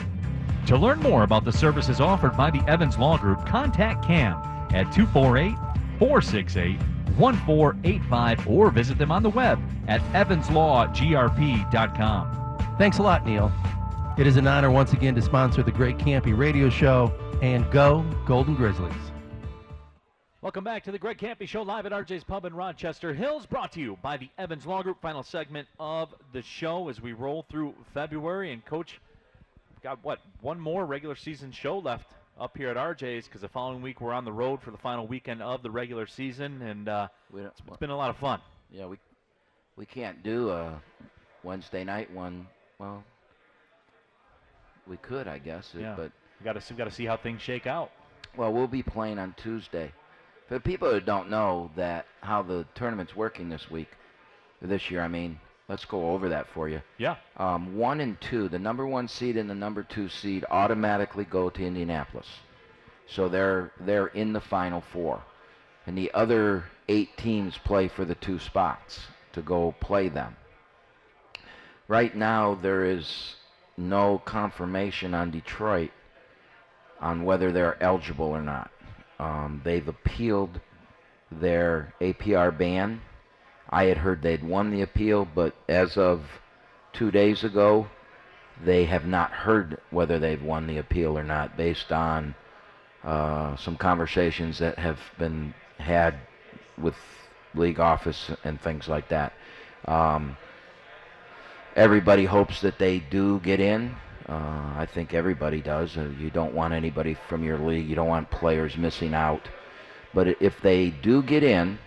To 0.67 0.77
learn 0.77 0.99
more 0.99 1.23
about 1.23 1.45
the 1.45 1.53
services 1.53 2.01
offered 2.01 2.37
by 2.37 2.51
the 2.51 2.61
Evans 2.69 2.99
Law 2.99 3.17
Group, 3.17 3.47
contact 3.47 4.05
Cam 4.05 4.35
at 4.75 4.93
248 4.93 5.55
468 5.99 6.81
1485 7.17 8.49
or 8.49 8.73
visit 8.73 8.99
them 8.99 9.13
on 9.13 9.23
the 9.23 9.31
web 9.31 9.61
at 9.87 10.01
evanslawgrp.com. 10.13 12.77
Thanks 12.79 12.99
a 12.99 13.03
lot, 13.03 13.25
Neil. 13.25 13.53
It 14.19 14.27
is 14.27 14.37
an 14.37 14.49
honor 14.49 14.71
once 14.71 14.93
again 14.93 15.15
to 15.15 15.23
sponsor 15.23 15.63
the 15.63 15.71
Great 15.71 15.97
Kampe 15.99 16.37
Radio 16.37 16.69
Show 16.69 17.15
and 17.43 17.71
go 17.71 18.05
Golden 18.27 18.57
Grizzlies. 18.57 18.93
Welcome 20.43 20.65
back 20.65 20.83
to 20.85 20.93
the 20.93 20.99
Greg 20.99 21.19
Kampe 21.19 21.47
Show 21.47 21.63
live 21.63 21.87
at 21.87 21.93
RJ's 21.93 22.25
Pub 22.25 22.45
in 22.45 22.55
Rochester 22.55 23.15
Hills, 23.15 23.47
brought 23.47 23.71
to 23.73 23.81
you 23.81 23.97
by 24.03 24.17
the 24.17 24.29
Evans 24.37 24.67
Law 24.67 24.83
Group. 24.83 25.01
Final 25.01 25.23
segment 25.23 25.69
of 25.79 26.13
the 26.33 26.43
show 26.43 26.89
as 26.89 27.01
we 27.01 27.13
roll 27.13 27.47
through 27.49 27.73
February. 27.95 28.53
And, 28.53 28.65
Coach, 28.65 28.99
got 29.87 30.03
what, 30.05 30.19
one 30.41 30.59
more 30.59 30.85
regular 30.85 31.15
season 31.15 31.53
show 31.53 31.79
left 31.79 32.11
up 32.41 32.57
here 32.57 32.71
at 32.71 32.77
RJ's 32.77 33.27
because 33.27 33.41
the 33.41 33.49
following 33.49 33.81
week 33.83 34.01
we're 34.01 34.13
on 34.13 34.25
the 34.25 34.33
road 34.33 34.61
for 34.61 34.73
the 34.73 34.77
final 34.79 35.07
weekend 35.07 35.41
of 35.41 35.63
the 35.63 35.71
regular 35.71 36.09
season. 36.09 36.61
And 36.61 36.89
uh, 36.89 37.07
don't, 37.33 37.47
it's 37.47 37.61
been 37.79 37.91
a 37.91 37.97
lot 37.97 38.11
of 38.11 38.17
fun. 38.17 38.41
yeah, 38.73 38.87
we 38.87 38.97
we 39.77 39.87
can't 39.87 40.25
do 40.25 40.51
a 40.51 40.83
Wednesday 41.45 41.85
night 41.85 42.11
one. 42.13 42.49
Well, 42.81 43.05
we 44.89 44.97
could, 44.97 45.29
I 45.29 45.39
guess, 45.39 45.73
it- 45.77 45.83
Yeah. 45.83 45.95
but 45.97 46.11
we 46.41 46.45
got 46.45 46.61
to 46.61 46.75
we 46.75 46.77
got 46.77 46.85
to 46.87 46.91
see 46.91 47.05
how 47.07 47.17
things 47.17 47.41
shake 47.41 47.69
out. 47.69 47.93
Well, 48.37 48.53
we'll 48.53 48.67
be 48.67 48.83
playing 48.83 49.21
on 49.21 49.35
Tuesday. 49.37 49.93
For 50.49 50.59
people 50.59 50.91
who 50.91 50.99
don't 51.01 51.31
know 51.31 51.71
that 51.77 52.07
how 52.23 52.43
the 52.43 52.67
tournament's 52.75 53.15
working 53.15 53.49
this 53.51 53.71
week, 53.71 53.89
this 54.61 54.91
year, 54.91 55.01
I 55.03 55.09
mean, 55.09 55.39
let's 55.69 55.85
go 55.85 56.11
over 56.11 56.29
that 56.29 56.47
for 56.49 56.69
you. 56.69 56.81
Yeah. 56.99 57.17
Um, 57.37 57.77
one 57.77 58.01
and 58.01 58.21
two, 58.21 58.49
the 58.49 58.59
number 58.59 58.87
one 58.87 59.09
seed 59.09 59.37
and 59.37 59.49
the 59.49 59.55
number 59.55 59.83
two 59.83 60.09
seed 60.09 60.45
automatically 60.51 61.25
go 61.25 61.51
to 61.51 61.65
Indianapolis, 61.65 62.29
so 63.07 63.29
they're 63.29 63.73
they're 63.81 64.09
in 64.09 64.33
the 64.33 64.41
final 64.41 64.81
four, 64.81 65.23
and 65.87 65.97
the 65.97 66.11
other 66.15 66.65
eight 66.89 67.17
teams 67.17 67.59
play 67.59 67.89
for 67.89 68.05
the 68.05 68.15
two 68.15 68.39
spots 68.39 69.01
to 69.33 69.43
go 69.43 69.75
play 69.81 70.09
them. 70.09 70.37
Right 71.89 72.15
now, 72.17 72.55
there 72.55 72.85
is 72.85 73.37
no 73.77 74.19
confirmation 74.25 75.15
on 75.15 75.31
Detroit 75.31 75.91
on 77.01 77.25
whether 77.25 77.53
they're 77.53 77.81
eligible 77.83 78.27
or 78.27 78.43
not. 78.43 78.71
Um, 79.19 79.61
they've 79.65 79.87
appealed 79.87 80.61
their 81.31 81.95
APR 82.01 82.57
ban. 82.57 83.01
I 83.71 83.85
had 83.85 83.99
heard 83.99 84.23
they'd 84.23 84.45
won 84.45 84.71
the 84.71 84.83
appeal, 84.83 85.27
but 85.35 85.55
as 85.69 85.97
of 85.97 86.23
two 86.93 87.11
days 87.11 87.45
ago, 87.45 87.89
they 88.65 88.85
have 88.85 89.07
not 89.07 89.31
heard 89.31 89.81
whether 89.91 90.19
they've 90.19 90.43
won 90.43 90.67
the 90.67 90.79
appeal 90.79 91.19
or 91.19 91.25
not, 91.25 91.57
based 91.57 91.93
on 91.93 92.35
uh, 93.05 93.57
some 93.57 93.77
conversations 93.77 94.59
that 94.59 94.79
have 94.79 94.99
been 95.19 95.55
had 95.79 96.15
with 96.79 96.95
league 97.55 97.81
office 97.81 98.31
and 98.45 98.61
things 98.61 98.89
like 98.89 99.09
that. 99.09 99.33
Um, 99.87 100.37
everybody 101.75 102.25
hopes 102.25 102.61
that 102.63 102.79
they 102.79 102.99
do 102.99 103.41
get 103.41 103.61
in. 103.61 103.95
Uh, 104.29 104.75
I 104.77 104.89
think 104.93 105.15
everybody 105.15 105.61
does. 105.61 105.97
Uh, 105.97 106.11
you 106.19 106.31
don't 106.31 106.55
want 106.55 106.75
anybody 106.75 107.17
from 107.29 107.45
your 107.45 107.59
league. 107.59 107.89
You 107.89 107.95
don't 107.95 108.09
want 108.09 108.31
players 108.31 108.77
missing 108.77 109.15
out. 109.15 109.49
But 110.13 110.41
if 110.43 110.61
they 110.63 110.91
do 110.91 111.23
get 111.23 111.45
in, 111.45 111.79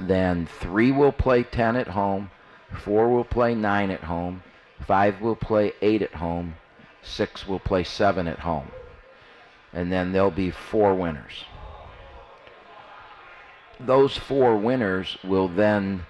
then 0.00 0.46
three 0.46 0.92
will 0.92 1.12
play 1.12 1.42
10 1.42 1.76
at 1.76 1.88
home, 1.88 2.30
four 2.72 3.08
will 3.08 3.24
play 3.24 3.54
nine 3.54 3.90
at 3.90 4.04
home, 4.04 4.42
five 4.86 5.20
will 5.20 5.36
play 5.36 5.72
eight 5.80 6.02
at 6.02 6.14
home, 6.14 6.54
six 7.02 7.46
will 7.46 7.60
play 7.60 7.84
seven 7.84 8.28
at 8.28 8.40
home. 8.40 8.70
And 9.72 9.92
then 9.92 10.12
there'll 10.12 10.30
be 10.30 10.50
four 10.50 10.94
winners. 10.94 11.44
Those 13.78 14.16
four 14.16 14.56
winners 14.56 15.18
will 15.22 15.48
then 15.48 16.06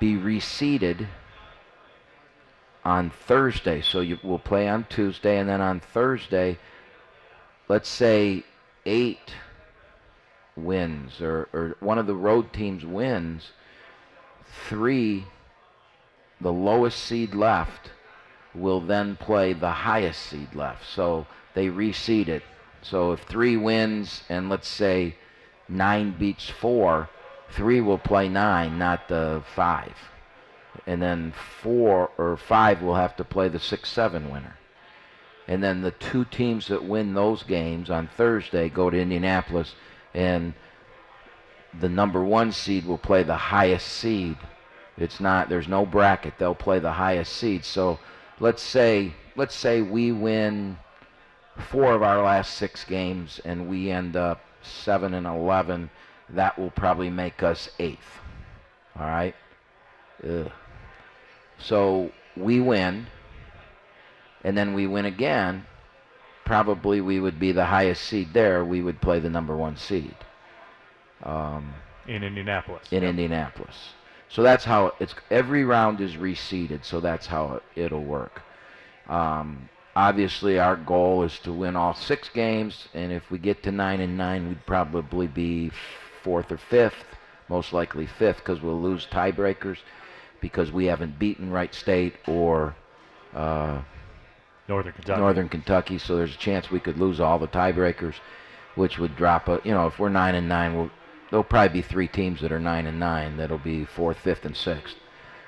be 0.00 0.14
reseeded 0.14 1.06
on 2.84 3.10
Thursday. 3.10 3.80
So 3.82 4.00
you 4.00 4.18
will 4.22 4.38
play 4.38 4.68
on 4.68 4.86
Tuesday, 4.88 5.38
and 5.38 5.48
then 5.48 5.60
on 5.60 5.80
Thursday, 5.80 6.58
let's 7.68 7.88
say 7.88 8.44
eight 8.86 9.34
wins, 10.56 11.20
or, 11.20 11.48
or 11.52 11.76
one 11.80 11.98
of 11.98 12.06
the 12.06 12.14
road 12.14 12.52
teams 12.52 12.84
wins, 12.84 13.52
three, 14.68 15.26
the 16.40 16.52
lowest 16.52 16.98
seed 16.98 17.34
left, 17.34 17.90
will 18.54 18.80
then 18.80 19.16
play 19.16 19.52
the 19.52 19.70
highest 19.70 20.20
seed 20.22 20.54
left. 20.54 20.84
So 20.86 21.26
they 21.54 21.68
reseed 21.68 22.28
it. 22.28 22.42
So 22.82 23.12
if 23.12 23.20
three 23.22 23.56
wins, 23.56 24.24
and 24.28 24.48
let's 24.48 24.68
say 24.68 25.16
nine 25.68 26.14
beats 26.18 26.50
four, 26.50 27.08
three 27.50 27.80
will 27.80 27.98
play 27.98 28.28
nine, 28.28 28.78
not 28.78 29.08
the 29.08 29.42
five 29.54 29.94
and 30.86 31.02
then 31.02 31.32
four 31.32 32.10
or 32.18 32.36
five 32.36 32.82
will 32.82 32.94
have 32.94 33.16
to 33.16 33.24
play 33.24 33.48
the 33.48 33.58
six 33.58 33.90
seven 33.90 34.30
winner. 34.30 34.56
And 35.46 35.62
then 35.62 35.82
the 35.82 35.90
two 35.90 36.24
teams 36.24 36.68
that 36.68 36.84
win 36.84 37.14
those 37.14 37.42
games 37.42 37.90
on 37.90 38.08
Thursday 38.08 38.68
go 38.68 38.90
to 38.90 39.00
Indianapolis, 39.00 39.74
and 40.14 40.54
the 41.78 41.88
number 41.88 42.22
one 42.22 42.52
seed 42.52 42.84
will 42.84 42.98
play 42.98 43.22
the 43.22 43.36
highest 43.36 43.88
seed. 43.88 44.36
It's 44.96 45.20
not 45.20 45.48
there's 45.48 45.68
no 45.68 45.86
bracket. 45.86 46.34
They'll 46.38 46.54
play 46.54 46.78
the 46.78 46.92
highest 46.92 47.32
seed. 47.32 47.64
So 47.64 47.98
let's 48.40 48.62
say 48.62 49.14
let's 49.36 49.54
say 49.54 49.80
we 49.82 50.12
win 50.12 50.78
four 51.70 51.92
of 51.92 52.02
our 52.02 52.22
last 52.22 52.54
six 52.54 52.84
games 52.84 53.40
and 53.44 53.68
we 53.68 53.90
end 53.90 54.16
up 54.16 54.40
seven 54.62 55.14
and 55.14 55.26
eleven. 55.26 55.90
That 56.28 56.58
will 56.58 56.70
probably 56.70 57.10
make 57.10 57.42
us 57.42 57.68
eighth. 57.78 58.20
All 58.98 59.06
right. 59.06 59.34
Ugh. 60.24 60.50
So 61.58 62.10
we 62.36 62.60
win, 62.60 63.06
and 64.42 64.56
then 64.56 64.74
we 64.74 64.86
win 64.86 65.04
again. 65.04 65.66
Probably 66.52 67.00
we 67.00 67.18
would 67.18 67.40
be 67.40 67.52
the 67.52 67.64
highest 67.64 68.02
seed 68.02 68.34
there. 68.34 68.62
We 68.62 68.82
would 68.82 69.00
play 69.00 69.20
the 69.20 69.30
number 69.30 69.56
one 69.56 69.78
seed 69.78 70.14
um, 71.22 71.72
In 72.06 72.22
Indianapolis. 72.22 72.92
in 72.92 73.02
Indianapolis. 73.02 73.94
So 74.28 74.42
that's 74.42 74.66
how 74.66 74.92
it's. 75.00 75.14
Every 75.30 75.64
round 75.64 76.02
is 76.02 76.16
reseeded, 76.16 76.84
so 76.84 77.00
that's 77.00 77.26
how 77.26 77.54
it, 77.54 77.62
it'll 77.84 78.04
work. 78.04 78.42
Um, 79.08 79.70
obviously, 79.96 80.58
our 80.58 80.76
goal 80.76 81.22
is 81.22 81.38
to 81.38 81.54
win 81.54 81.74
all 81.74 81.94
six 81.94 82.28
games, 82.28 82.86
and 82.92 83.12
if 83.12 83.30
we 83.30 83.38
get 83.38 83.62
to 83.62 83.72
nine 83.72 84.00
and 84.00 84.18
nine, 84.18 84.46
we'd 84.46 84.66
probably 84.66 85.28
be 85.28 85.70
fourth 86.22 86.52
or 86.52 86.58
fifth, 86.58 87.16
most 87.48 87.72
likely 87.72 88.06
fifth, 88.06 88.36
because 88.36 88.60
we'll 88.60 88.78
lose 88.78 89.06
tiebreakers 89.10 89.78
because 90.42 90.70
we 90.70 90.84
haven't 90.84 91.18
beaten 91.18 91.50
Wright 91.50 91.74
State 91.74 92.16
or 92.26 92.76
uh, 93.34 93.80
Northern 94.68 94.92
Kentucky. 94.92 95.20
Northern 95.20 95.48
Kentucky. 95.48 95.98
So 95.98 96.16
there's 96.16 96.34
a 96.34 96.38
chance 96.38 96.70
we 96.70 96.80
could 96.80 96.98
lose 96.98 97.20
all 97.20 97.38
the 97.38 97.48
tiebreakers, 97.48 98.14
which 98.74 98.98
would 98.98 99.16
drop 99.16 99.48
a. 99.48 99.60
You 99.64 99.72
know, 99.72 99.86
if 99.86 99.98
we're 99.98 100.08
nine 100.08 100.34
and 100.34 100.48
nine, 100.48 100.76
we'll, 100.76 100.90
there'll 101.30 101.44
probably 101.44 101.80
be 101.80 101.82
three 101.82 102.08
teams 102.08 102.40
that 102.40 102.52
are 102.52 102.60
nine 102.60 102.86
and 102.86 103.00
nine. 103.00 103.36
That'll 103.36 103.58
be 103.58 103.84
fourth, 103.84 104.18
fifth, 104.18 104.44
and 104.44 104.56
sixth. 104.56 104.96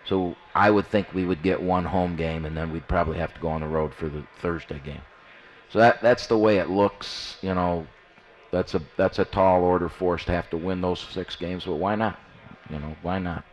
So 0.05 0.37
I 0.55 0.71
would 0.71 0.87
think 0.87 1.15
we 1.15 1.25
would 1.25 1.43
get 1.43 1.63
one 1.63 1.87
home 1.87 2.17
game, 2.17 2.45
and 2.45 2.57
then 2.57 2.73
we'd 2.73 2.89
probably 2.89 3.19
have 3.19 3.33
to 3.35 3.41
go 3.41 3.49
on 3.49 3.63
the 3.63 3.67
road 3.67 3.95
for 3.95 4.09
the 4.09 4.27
Thursday 4.41 4.81
game. 4.85 5.01
So 5.71 5.79
that 5.79 6.03
that's 6.03 6.27
the 6.27 6.39
way 6.39 6.59
it 6.59 6.69
looks. 6.69 7.39
You 7.41 7.55
know, 7.55 7.87
that's 8.51 8.75
a 8.75 8.83
that's 8.97 9.19
a 9.19 9.25
tall 9.25 9.65
order 9.65 9.89
for 9.89 10.15
us 10.15 10.25
to 10.25 10.33
have 10.33 10.51
to 10.51 10.57
win 10.57 10.81
those 10.81 11.01
six 11.01 11.37
games, 11.37 11.65
but 11.65 11.77
why 11.77 11.95
not? 11.95 12.19
You 12.69 12.79
know, 12.79 12.97
why 13.03 13.19
not? 13.19 13.45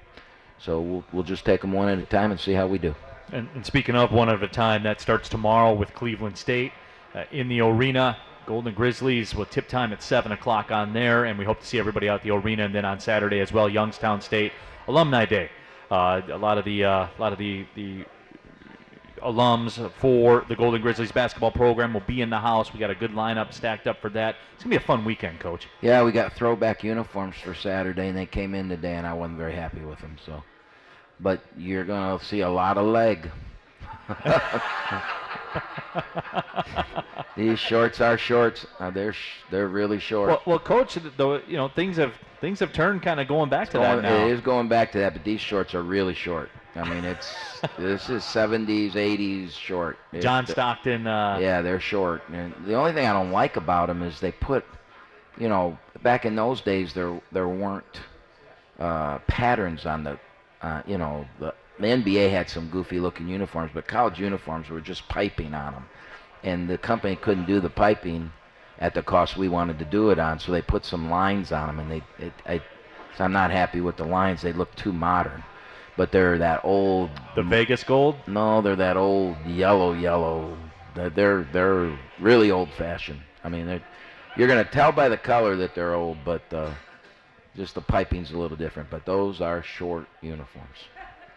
So 0.59 0.82
we'll 0.82 1.05
we'll 1.14 1.24
just 1.24 1.45
take 1.45 1.62
them 1.62 1.72
one 1.72 1.89
at 1.89 1.97
a 1.97 2.05
time 2.05 2.32
and 2.32 2.39
see 2.39 2.53
how 2.53 2.68
we 2.68 2.78
do. 2.78 2.93
And, 3.32 3.47
and 3.55 3.65
speaking 3.65 3.95
of 3.95 4.11
one 4.11 4.29
at 4.29 4.43
a 4.43 4.47
time, 4.47 4.84
that 4.84 4.99
starts 4.99 5.29
tomorrow 5.29 5.73
with 5.73 5.93
Cleveland 5.93 6.38
State 6.38 6.73
uh, 7.15 7.23
in 7.32 7.47
the 7.47 7.61
arena. 7.61 8.17
Golden 8.45 8.73
Grizzlies 8.73 9.34
will 9.36 9.45
tip 9.45 9.67
time 9.67 9.93
at 9.93 10.03
7 10.03 10.32
o'clock 10.32 10.71
on 10.71 10.93
there, 10.93 11.25
and 11.25 11.38
we 11.38 11.45
hope 11.45 11.59
to 11.61 11.65
see 11.65 11.79
everybody 11.79 12.09
out 12.09 12.23
the 12.23 12.32
arena. 12.32 12.65
And 12.65 12.75
then 12.75 12.86
on 12.86 12.99
Saturday 12.99 13.39
as 13.39 13.53
well, 13.53 13.69
Youngstown 13.69 14.21
State 14.21 14.51
Alumni 14.88 15.25
Day. 15.25 15.49
Uh, 15.89 16.21
a 16.29 16.38
lot 16.38 16.57
of 16.57 16.65
the 16.65 16.86
uh, 16.86 17.07
a 17.17 17.19
lot 17.19 17.34
of 17.34 17.39
the 17.39 17.65
the 17.75 18.05
alums 19.21 19.91
for 19.93 20.45
the 20.47 20.55
Golden 20.55 20.82
Grizzlies 20.82 21.11
basketball 21.11 21.51
program 21.51 21.93
will 21.93 22.01
be 22.01 22.21
in 22.21 22.29
the 22.29 22.39
house. 22.39 22.73
We 22.73 22.79
got 22.79 22.89
a 22.89 22.95
good 22.95 23.11
lineup 23.11 23.53
stacked 23.53 23.88
up 23.88 24.01
for 24.01 24.09
that. 24.11 24.36
It's 24.55 24.63
gonna 24.63 24.71
be 24.71 24.84
a 24.84 24.86
fun 24.86 25.05
weekend, 25.05 25.39
Coach. 25.39 25.67
Yeah, 25.82 26.03
we 26.03 26.11
got 26.11 26.34
throwback 26.34 26.84
uniforms 26.84 27.36
for 27.36 27.53
Saturday, 27.53 28.07
and 28.07 28.17
they 28.17 28.25
came 28.25 28.55
in 28.55 28.69
today, 28.69 28.95
and 28.95 29.05
I 29.05 29.13
wasn't 29.13 29.38
very 29.38 29.53
happy 29.53 29.82
with 29.82 29.99
them. 29.99 30.17
So, 30.25 30.43
but 31.22 31.41
you're 31.57 31.86
gonna 31.86 32.22
see 32.24 32.41
a 32.41 32.49
lot 32.49 32.78
of 32.78 32.86
leg. 32.86 33.30
These 37.38 37.59
shorts 37.59 38.01
are 38.01 38.17
shorts. 38.17 38.65
Uh, 38.80 38.89
they're 38.91 39.13
sh- 39.13 39.39
they're 39.49 39.67
really 39.67 39.99
short. 39.99 40.30
Well, 40.30 40.41
well, 40.45 40.59
Coach, 40.59 40.97
though 41.17 41.38
you 41.47 41.57
know 41.57 41.69
things 41.69 41.97
have 41.97 42.13
things 42.41 42.59
have 42.59 42.74
turned 42.74 43.01
kind 43.01 43.19
of 43.19 43.28
going 43.28 43.49
back 43.49 43.69
to 43.69 43.78
Going- 43.78 44.01
that 44.01 44.19
now. 44.19 44.26
It 44.26 44.32
is 44.32 44.41
going 44.41 44.67
back 44.67 44.91
to 44.93 44.99
that, 44.99 45.13
but 45.13 45.24
these 45.24 45.39
shorts 45.39 45.74
are 45.74 45.84
really 45.84 46.13
short. 46.13 46.49
I 46.76 46.88
mean, 46.89 47.03
it's 47.03 47.34
this 47.78 48.09
is 48.09 48.24
70s, 48.24 48.93
80s 48.93 49.51
short. 49.51 49.97
It's 50.13 50.24
John 50.24 50.47
Stockton. 50.47 51.05
Uh, 51.05 51.38
yeah, 51.41 51.61
they're 51.61 51.80
short. 51.80 52.22
And 52.32 52.53
the 52.65 52.76
only 52.76 52.93
thing 52.93 53.05
I 53.07 53.13
don't 53.13 53.32
like 53.32 53.57
about 53.57 53.88
them 53.88 54.01
is 54.01 54.19
they 54.19 54.32
put, 54.32 54.65
you 55.38 55.49
know, 55.49 55.78
back 56.01 56.26
in 56.26 56.36
those 56.36 56.61
days 56.61 56.93
there 56.93 57.22
there 57.32 57.47
weren't 57.47 58.01
uh, 58.80 59.19
patterns 59.28 59.86
on 59.86 60.03
the, 60.03 60.17
uh, 60.62 60.82
you 60.86 60.97
know, 60.97 61.26
the, 61.39 61.53
the 61.80 61.88
NBA 61.88 62.30
had 62.30 62.49
some 62.49 62.70
goofy 62.70 62.99
looking 62.99 63.28
uniforms, 63.28 63.72
but 63.74 63.88
college 63.88 64.20
uniforms 64.20 64.70
were 64.70 64.82
just 64.82 65.07
piping 65.09 65.53
on 65.53 65.74
them, 65.74 65.86
and 66.43 66.70
the 66.70 66.78
company 66.78 67.16
couldn't 67.16 67.45
do 67.45 67.59
the 67.59 67.70
piping 67.70 68.32
at 68.80 68.93
the 68.93 69.01
cost 69.01 69.38
we 69.38 69.47
wanted 69.47 69.80
to 69.80 69.86
do 69.86 70.09
it 70.09 70.20
on. 70.20 70.39
So 70.39 70.51
they 70.51 70.62
put 70.62 70.86
some 70.86 71.09
lines 71.09 71.51
on 71.51 71.68
them, 71.68 71.80
and 71.80 71.91
they, 71.91 72.26
it, 72.26 72.34
I, 72.45 72.62
so 73.18 73.24
I'm 73.24 73.32
not 73.32 73.51
happy 73.51 73.82
with 73.82 73.97
the 73.97 74.05
lines. 74.05 74.41
They 74.41 74.53
look 74.53 74.74
too 74.76 74.93
modern, 74.93 75.43
but 75.97 76.12
they're 76.12 76.38
that 76.38 76.64
old. 76.64 77.09
The 77.36 77.43
Vegas 77.43 77.84
gold? 77.84 78.16
No, 78.28 78.62
they're 78.62 78.76
that 78.76 78.97
old 78.97 79.38
yellow, 79.45 79.93
yellow. 79.93 80.57
They're 80.93 81.47
they're, 81.51 81.97
really 82.20 82.51
old 82.51 82.70
fashioned. 82.74 83.22
I 83.43 83.49
mean, 83.49 83.66
they're, 83.66 83.84
you're 84.36 84.47
gonna 84.47 84.66
tell 84.66 84.91
by 84.91 85.09
the 85.09 85.18
color 85.18 85.55
that 85.57 85.74
they're 85.74 85.93
old, 85.93 86.18
but 86.24 86.41
uh, 86.53 86.72
just 87.55 87.75
the 87.75 87.81
piping's 87.81 88.31
a 88.31 88.37
little 88.37 88.57
different. 88.57 88.89
But 88.89 89.05
those 89.05 89.41
are 89.41 89.61
short 89.63 90.07
uniforms. 90.21 90.77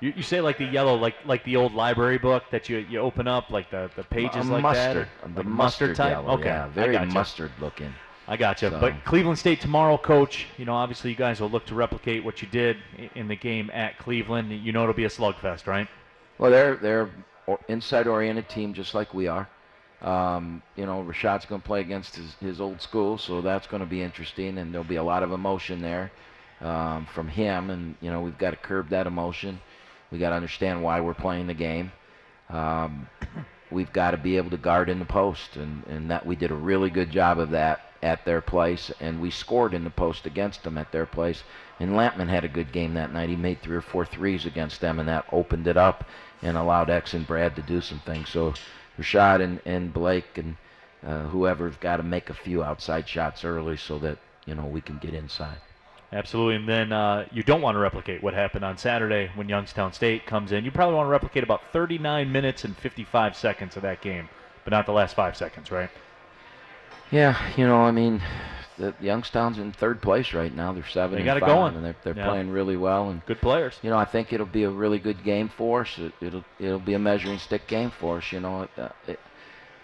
You, 0.01 0.13
you 0.17 0.23
say 0.23 0.41
like 0.41 0.59
the 0.59 0.65
yellow, 0.67 0.95
like 0.97 1.15
like 1.25 1.45
the 1.45 1.57
old 1.57 1.73
library 1.75 2.19
book 2.19 2.45
that 2.51 2.69
you 2.69 2.79
you 2.79 2.99
open 2.99 3.27
up, 3.29 3.51
like 3.51 3.71
the, 3.71 3.91
the 3.97 4.05
pages 4.05 4.49
A 4.49 4.53
like 4.53 4.63
that? 4.75 4.97
mustard, 4.97 5.09
or- 5.23 5.29
the 5.29 5.35
like 5.37 5.47
mustard 5.47 5.97
type? 5.97 6.11
yellow, 6.13 6.31
okay, 6.39 6.45
yeah, 6.47 6.69
very 6.69 6.93
gotcha. 6.93 7.13
mustard 7.13 7.53
looking. 7.61 7.93
I 8.27 8.37
gotcha. 8.37 8.71
So- 8.71 8.81
But 8.81 9.05
Cleveland 9.05 9.39
State 9.39 9.61
tomorrow, 9.61 9.97
coach, 9.99 10.47
you 10.59 10.65
know, 10.65 10.75
obviously 10.75 11.11
you 11.11 11.17
guys 11.17 11.41
will 11.41 11.51
look 11.51 11.67
to 11.67 11.75
replicate 11.75 12.25
what 12.25 12.43
you 12.43 12.49
did 12.49 12.77
in 13.15 13.29
the 13.29 13.37
game 13.37 13.71
at 13.73 13.99
Cleveland. 13.99 14.51
You 14.53 14.73
know 14.73 14.83
it'll 14.83 14.95
be 14.95 15.05
a 15.05 15.09
slugfest, 15.11 15.67
right? 15.67 15.89
Well, 16.39 16.51
they're 16.51 16.77
they're 16.77 17.11
inside-oriented 17.69 18.49
team 18.49 18.75
just 18.75 18.95
like 18.95 19.15
we 19.15 19.27
are. 19.29 19.49
Um, 20.05 20.63
you 20.77 20.85
know, 20.85 21.03
Rashad's 21.03 21.47
going 21.47 21.63
to 21.63 21.67
play 21.67 21.81
against 21.81 22.17
his, 22.17 22.35
his 22.35 22.61
old 22.61 22.83
school, 22.83 23.17
so 23.17 23.41
that's 23.41 23.67
going 23.67 23.81
to 23.81 23.89
be 23.89 24.03
interesting, 24.03 24.59
and 24.59 24.73
there'll 24.73 24.87
be 24.87 24.97
a 24.97 25.03
lot 25.03 25.23
of 25.23 25.33
emotion 25.33 25.81
there 25.81 26.13
um, 26.61 27.07
from 27.07 27.27
him. 27.27 27.71
And 27.71 27.97
you 28.03 28.11
know, 28.11 28.21
we've 28.21 28.37
got 28.37 28.51
to 28.51 28.57
curb 28.57 28.91
that 28.91 29.07
emotion. 29.07 29.61
We 30.13 30.19
got 30.19 30.31
to 30.31 30.37
understand 30.37 30.83
why 30.83 31.01
we're 31.01 31.15
playing 31.15 31.47
the 31.47 31.55
game. 31.55 31.91
Um, 32.51 33.09
we've 33.71 33.93
got 33.95 34.11
to 34.11 34.19
be 34.19 34.37
able 34.37 34.51
to 34.51 34.59
guard 34.59 34.91
in 34.91 34.99
the 34.99 35.07
post, 35.07 35.57
and, 35.57 35.85
and 35.87 36.11
that 36.11 36.27
we 36.27 36.37
did 36.37 36.51
a 36.51 36.55
really 36.55 36.91
good 36.91 37.11
job 37.11 37.39
of 37.39 37.51
that 37.51 37.81
at 38.03 38.27
their 38.27 38.43
place, 38.43 38.93
and 39.01 39.23
we 39.23 39.31
scored 39.31 39.73
in 39.73 39.85
the 39.85 39.91
post 39.91 40.27
against 40.27 40.63
them 40.63 40.77
at 40.77 40.93
their 40.93 41.07
place. 41.07 41.43
And 41.81 41.93
Lampman 41.93 42.29
had 42.29 42.45
a 42.45 42.49
good 42.49 42.71
game 42.71 42.93
that 42.95 43.13
night. 43.13 43.31
He 43.31 43.37
made 43.37 43.63
three 43.63 43.77
or 43.77 43.81
four 43.81 44.05
threes 44.05 44.45
against 44.45 44.83
them, 44.83 45.01
and 45.01 45.09
that 45.09 45.25
opened 45.33 45.67
it 45.67 45.79
up 45.79 46.05
and 46.43 46.59
allowed 46.59 46.91
X 46.91 47.15
and 47.15 47.27
Brad 47.27 47.57
to 47.57 47.63
do 47.63 47.81
some 47.81 48.01
things. 48.01 48.29
So 48.29 48.53
Rashad 48.99 49.41
and, 49.41 49.61
and 49.65 49.93
Blake 49.93 50.39
and 50.39 50.57
uh, 51.07 51.29
whoever's 51.29 51.77
got 51.77 51.97
to 51.99 52.03
make 52.03 52.31
a 52.31 52.35
few 52.35 52.63
outside 52.63 53.09
shots 53.09 53.45
early 53.45 53.77
so 53.77 53.99
that 53.99 54.19
you 54.47 54.55
know 54.55 54.67
we 54.67 54.81
can 54.81 54.99
get 54.99 55.15
inside. 55.15 55.59
Absolutely. 56.13 56.55
And 56.57 56.69
then 56.69 56.93
uh, 56.93 57.27
you 57.33 57.43
don't 57.43 57.61
want 57.61 57.75
to 57.75 57.81
replicate 57.81 58.23
what 58.23 58.35
happened 58.35 58.65
on 58.65 58.79
Saturday 58.79 59.31
when 59.35 59.49
Youngstown 59.49 59.93
State 59.93 60.27
comes 60.27 60.53
in. 60.53 60.65
You 60.65 60.71
probably 60.71 60.95
want 60.95 61.07
to 61.07 61.11
replicate 61.11 61.43
about 61.43 61.61
39 61.73 62.31
minutes 62.31 62.65
and 62.65 62.77
55 62.77 63.37
seconds 63.37 63.77
of 63.77 63.83
that 63.83 64.01
game, 64.01 64.29
but 64.63 64.71
not 64.71 64.87
the 64.87 64.93
last 64.93 65.17
five 65.17 65.37
seconds, 65.37 65.73
right? 65.73 65.91
Yeah, 67.11 67.37
you 67.57 67.67
know, 67.67 67.79
I 67.79 67.91
mean, 67.91 68.23
the 68.79 68.95
Youngstown's 69.01 69.59
in 69.59 69.73
third 69.73 70.03
place 70.03 70.33
right 70.35 70.55
now. 70.55 70.73
They're 70.73 70.85
seven 70.87 71.15
They 71.15 71.21
and 71.21 71.27
got 71.27 71.37
it 71.37 71.41
five, 71.41 71.49
going. 71.49 71.75
and 71.77 71.85
they're, 71.85 71.97
they're 72.03 72.17
Yeah. 72.17 72.29
playing 72.29 72.51
really 72.51 72.77
well. 72.77 73.11
And 73.11 73.25
Good 73.27 73.41
players. 73.41 73.79
you 73.83 73.91
know, 73.91 73.99
I 73.99 74.05
think 74.05 74.33
it'll 74.33 74.47
be 74.47 74.65
a 74.65 74.71
really 74.71 74.99
good 74.99 75.23
game 75.23 75.49
for 75.49 75.83
us. 75.83 75.99
It, 75.99 76.13
it'll 76.21 76.45
it'll 76.59 76.79
be 76.81 76.95
a 76.95 76.99
measuring 76.99 77.39
stick 77.39 77.67
game 77.67 77.91
for 77.91 78.19
us. 78.19 78.33
You 78.33 78.41
know, 78.41 78.69
uh, 78.77 78.89
it, 79.07 79.21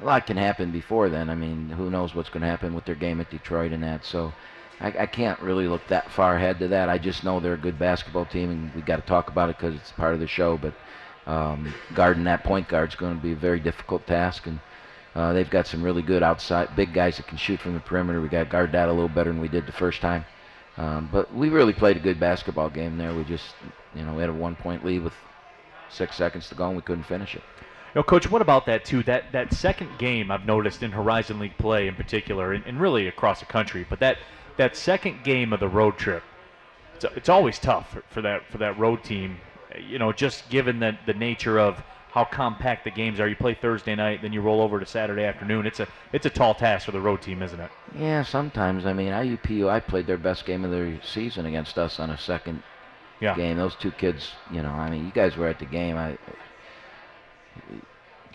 a 0.01 0.05
lot 0.05 0.27
can 0.27 0.37
happen 0.37 0.71
before 0.71 1.09
then. 1.09 1.29
I 1.31 1.35
mean, 1.35 1.69
who 1.71 1.91
knows 1.91 2.15
what's 2.15 2.31
going 2.31 2.41
to 2.43 2.49
happen 2.49 2.75
with 2.75 2.85
their 2.85 2.95
game 2.95 3.21
at 3.21 3.31
Detroit 3.31 3.73
and 3.73 3.83
that. 3.83 4.05
So, 4.05 4.33
I, 4.81 4.87
I 5.01 5.07
can't 5.07 5.39
really 5.41 5.69
look 5.69 5.87
that 5.89 6.11
far 6.11 6.37
ahead 6.37 6.59
to 6.61 6.69
that. 6.69 6.89
I 6.89 6.97
just 6.99 7.23
know 7.23 7.39
they're 7.39 7.53
a 7.53 7.59
good 7.59 7.79
basketball 7.79 8.25
team, 8.25 8.51
and 8.51 8.75
we 8.75 8.81
got 8.81 8.97
to 8.97 9.03
talk 9.03 9.29
about 9.29 9.51
it 9.51 9.59
because 9.59 9.75
it's 9.75 9.93
part 9.93 10.15
of 10.15 10.21
the 10.21 10.27
show. 10.27 10.57
But 10.57 10.73
um, 11.31 11.73
guarding 11.95 12.25
that 12.25 12.43
point 12.45 12.67
guard 12.67 12.89
is 12.89 12.95
going 12.97 13.15
to 13.15 13.23
be 13.23 13.33
a 13.33 13.37
very 13.37 13.61
difficult 13.61 14.07
task, 14.07 14.47
and 14.47 14.59
uh, 15.15 15.33
they've 15.33 15.51
got 15.51 15.67
some 15.67 15.83
really 15.83 16.03
good 16.03 16.23
outside 16.23 16.75
big 16.77 16.95
guys 16.95 17.17
that 17.17 17.27
can 17.27 17.37
shoot 17.37 17.61
from 17.61 17.75
the 17.75 17.81
perimeter. 17.81 18.21
We 18.21 18.29
got 18.29 18.49
guard 18.49 18.73
that 18.73 18.89
a 18.89 18.93
little 18.93 19.09
better 19.09 19.33
than 19.33 19.41
we 19.41 19.49
did 19.49 19.67
the 19.67 19.73
first 19.73 20.01
time. 20.01 20.25
Um, 20.77 21.09
but 21.11 21.35
we 21.35 21.49
really 21.49 21.73
played 21.73 21.97
a 21.97 22.01
good 22.01 22.21
basketball 22.21 22.71
game 22.71 22.97
there. 22.97 23.15
We 23.15 23.25
just, 23.25 23.55
you 23.95 24.03
know, 24.03 24.15
we 24.15 24.21
had 24.21 24.31
a 24.31 24.35
one-point 24.35 24.85
lead 24.85 25.03
with 25.03 25.15
six 25.89 26.17
seconds 26.17 26.49
to 26.49 26.55
go, 26.55 26.69
and 26.69 26.77
we 26.77 26.83
couldn't 26.83 27.05
finish 27.05 27.35
it. 27.35 27.43
You 27.95 27.99
know, 27.99 28.03
Coach, 28.05 28.31
what 28.31 28.41
about 28.41 28.67
that 28.67 28.85
too? 28.85 29.03
That 29.03 29.33
that 29.33 29.53
second 29.53 29.99
game 29.99 30.31
I've 30.31 30.47
noticed 30.47 30.85
in 30.85 30.93
Horizon 30.93 31.41
League 31.41 31.59
play 31.59 31.89
in 31.89 31.97
particular, 31.97 32.53
and, 32.53 32.65
and 32.65 32.81
really 32.81 33.09
across 33.09 33.41
the 33.41 33.47
country, 33.47 33.85
but 33.89 33.99
that 33.99 34.19
that 34.59 34.77
second 34.77 35.25
game 35.25 35.53
of 35.53 35.59
the 35.59 35.69
road 35.69 35.99
trip, 35.99 36.23
it's, 36.95 37.05
it's 37.17 37.29
always 37.29 37.59
tough 37.59 37.91
for, 37.93 38.05
for 38.09 38.23
that 38.23 38.47
for 38.47 38.59
that 38.59 38.79
road 38.79 39.03
team. 39.03 39.39
You 39.77 39.99
know, 39.99 40.13
just 40.13 40.49
given 40.51 40.79
the 40.79 40.97
the 41.05 41.15
nature 41.15 41.59
of 41.59 41.83
how 42.13 42.25
compact 42.25 42.85
the 42.85 42.91
games 42.91 43.21
are. 43.21 43.29
You 43.29 43.37
play 43.37 43.55
Thursday 43.55 43.95
night, 43.95 44.23
then 44.23 44.33
you 44.33 44.41
roll 44.41 44.61
over 44.61 44.81
to 44.81 44.87
Saturday 44.87 45.25
afternoon. 45.25 45.67
It's 45.67 45.81
a 45.81 45.89
it's 46.13 46.27
a 46.27 46.31
tall 46.31 46.55
task 46.55 46.87
for 46.87 46.93
the 46.93 47.01
road 47.01 47.23
team, 47.23 47.43
isn't 47.43 47.61
it? 47.61 47.71
Yeah, 47.95 48.23
sometimes. 48.23 48.87
I 48.87 48.93
mean, 48.93 49.13
IUPU, 49.13 49.69
I 49.69 49.81
played 49.81 50.07
their 50.07 50.19
best 50.19 50.45
game 50.45 50.65
of 50.65 50.71
the 50.71 50.99
season 51.05 51.47
against 51.47 51.79
us 51.79 52.01
on 52.01 52.11
a 52.11 52.19
second 52.19 52.63
Yeah. 53.21 53.37
game. 53.37 53.57
Those 53.57 53.75
two 53.77 53.93
kids, 53.93 54.33
you 54.51 54.63
know, 54.63 54.71
I 54.71 54.91
mean, 54.91 55.05
you 55.07 55.13
guys 55.13 55.37
were 55.37 55.49
at 55.49 55.59
the 55.59 55.67
game. 55.67 55.97
I 55.97 56.17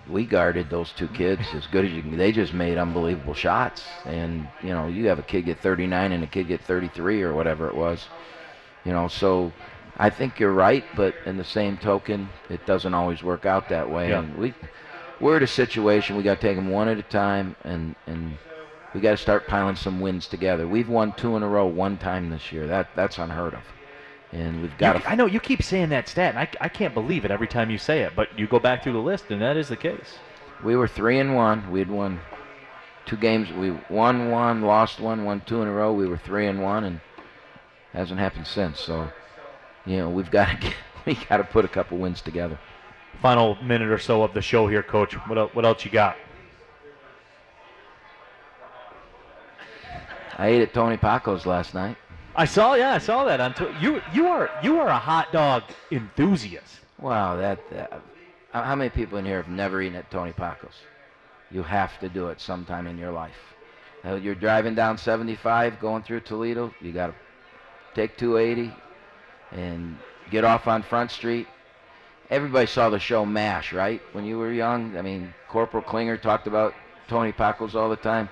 we 0.08 0.26
guarded 0.26 0.70
those 0.70 0.92
two 0.92 1.08
kids 1.08 1.42
as 1.56 1.66
good 1.68 1.84
as 1.86 1.92
you 1.92 2.02
can. 2.02 2.16
They 2.18 2.32
just 2.32 2.54
made 2.54 2.78
unbelievable 2.78 3.34
shots, 3.34 3.84
and 4.06 4.48
you 4.62 4.70
know, 4.70 4.88
you 4.88 5.08
have 5.08 5.20
a 5.20 5.24
kid 5.24 5.46
get 5.46 5.60
39 5.60 6.12
and 6.12 6.24
a 6.24 6.28
kid 6.28 6.48
get 6.48 6.62
33 6.62 7.24
or 7.24 7.34
whatever 7.34 7.68
it 7.68 7.76
was. 7.76 8.08
You 8.84 8.92
know, 8.92 9.08
so 9.08 9.52
I 9.98 10.10
think 10.10 10.40
you're 10.40 10.52
right, 10.54 10.84
but 10.96 11.16
in 11.26 11.38
the 11.38 11.44
same 11.44 11.78
token, 11.78 12.30
it 12.50 12.66
doesn't 12.66 12.94
always 12.94 13.24
work 13.24 13.46
out 13.46 13.70
that 13.70 13.90
way. 13.90 14.10
Yeah. 14.10 14.20
And 14.20 14.36
we 14.38 14.54
we're 15.20 15.38
at 15.38 15.44
a 15.44 15.48
situation 15.48 16.18
we 16.18 16.24
got 16.24 16.36
to 16.36 16.48
take 16.48 16.58
them 16.58 16.70
one 16.70 16.88
at 16.90 16.98
a 16.98 17.04
time, 17.04 17.56
and 17.64 17.96
and 18.06 18.38
we 18.94 19.00
got 19.02 19.12
to 19.12 19.18
start 19.18 19.48
piling 19.48 19.76
some 19.76 20.00
wins 20.02 20.28
together. 20.28 20.68
We've 20.68 20.90
won 20.90 21.14
two 21.14 21.36
in 21.38 21.44
a 21.44 21.48
row 21.48 21.66
one 21.66 21.98
time 21.98 22.30
this 22.30 22.52
year. 22.52 22.68
That 22.68 22.90
that's 22.96 23.18
unheard 23.18 23.54
of, 23.54 23.64
and 24.34 24.62
we've 24.62 24.78
got 24.78 24.96
You- 24.98 25.02
to. 25.02 25.10
I 25.10 25.16
know 25.16 25.26
you 25.28 25.40
keep 25.40 25.64
saying 25.64 25.90
that 25.90 26.10
stat, 26.10 26.36
and 26.36 26.40
I, 26.40 26.50
I 26.60 26.70
can't 26.70 26.94
believe 26.94 27.24
it 27.24 27.32
every 27.32 27.48
time 27.48 27.70
you 27.70 27.78
say 27.78 28.02
it. 28.02 28.14
But 28.16 28.38
you 28.38 28.48
go 28.48 28.60
back 28.60 28.84
through 28.84 28.94
the 28.94 29.00
list, 29.00 29.32
and 29.32 29.42
that 29.42 29.56
is 29.56 29.70
the 29.70 29.78
case. 29.78 30.20
We 30.64 30.76
were 30.76 30.88
three 30.88 31.20
and 31.20 31.36
one. 31.36 31.72
We 31.72 31.80
had 31.80 31.90
won 31.90 32.20
two 33.06 33.18
games. 33.18 33.52
We 33.54 33.72
won 33.90 34.30
one, 34.32 34.62
lost 34.62 35.00
one, 35.00 35.24
won 35.24 35.42
two 35.46 35.62
in 35.62 35.68
a 35.68 35.72
row. 35.72 35.94
We 35.94 36.08
were 36.08 36.18
three 36.18 36.48
and 36.48 36.62
one, 36.62 36.84
and 36.84 37.00
hasn't 37.94 38.20
happened 38.20 38.48
since. 38.48 38.80
So, 38.80 39.10
you 39.86 39.98
know, 39.98 40.10
we've 40.10 40.32
got 40.32 40.50
to 40.50 40.58
get, 40.68 40.74
we 41.06 41.16
got 41.30 41.38
to 41.38 41.44
put 41.44 41.66
a 41.66 41.68
couple 41.68 41.98
wins 41.98 42.22
together. 42.22 42.58
Final 43.22 43.56
minute 43.64 43.90
or 43.90 43.98
so 43.98 44.24
of 44.24 44.34
the 44.34 44.42
show 44.42 44.68
here, 44.68 44.84
Coach. 44.84 45.14
What 45.28 45.38
el- 45.38 45.48
what 45.50 45.66
else 45.66 45.86
you 45.86 45.92
got? 45.92 46.18
I 50.38 50.48
ate 50.48 50.62
at 50.62 50.74
Tony 50.74 50.98
Packo's 50.98 51.46
last 51.46 51.74
night. 51.74 51.96
I 52.36 52.44
saw, 52.44 52.74
yeah, 52.74 52.94
I 52.94 52.98
saw 52.98 53.24
that 53.24 53.40
on 53.40 53.54
Twitter. 53.54 53.78
You 53.80 54.02
you 54.14 54.28
are 54.28 54.50
you 54.62 54.80
are 54.80 54.90
a 54.90 54.98
hot 54.98 55.32
dog 55.32 55.64
enthusiast. 55.92 56.82
Wow, 57.00 57.38
that. 57.38 57.60
Uh, 57.74 58.00
how 58.52 58.64
how 58.64 58.76
many 58.76 58.90
people 58.90 59.18
in 59.18 59.26
here 59.26 59.42
have 59.42 59.50
never 59.50 59.82
eaten 59.82 59.98
at 59.98 60.12
Tony 60.12 60.34
Packo's? 60.34 60.76
You 61.52 61.64
have 61.64 61.98
to 62.00 62.10
do 62.10 62.28
it 62.28 62.42
sometime 62.42 62.88
in 62.88 62.98
your 62.98 63.12
life. 63.12 63.56
Uh, 64.04 64.16
you're 64.16 64.36
driving 64.36 64.76
down 64.76 64.98
75, 64.98 65.80
going 65.80 66.04
through 66.04 66.20
Toledo. 66.22 66.74
You 66.82 66.92
got 66.92 67.08
to 67.08 67.16
take 67.96 68.18
280 68.18 68.74
and 69.52 69.98
get 70.32 70.44
off 70.44 70.68
on 70.68 70.84
Front 70.84 71.12
Street. 71.12 71.48
Everybody 72.30 72.66
saw 72.68 72.90
the 72.90 73.00
show 73.00 73.26
MASH, 73.26 73.74
right? 73.74 74.02
When 74.14 74.26
you 74.26 74.38
were 74.38 74.52
young. 74.52 74.98
I 74.98 75.02
mean, 75.02 75.34
Corporal 75.48 75.84
Klinger 75.84 76.18
talked 76.18 76.48
about 76.48 76.74
Tony 77.08 77.32
Packo's 77.32 77.76
all 77.76 77.90
the 77.90 77.96
time. 77.96 78.30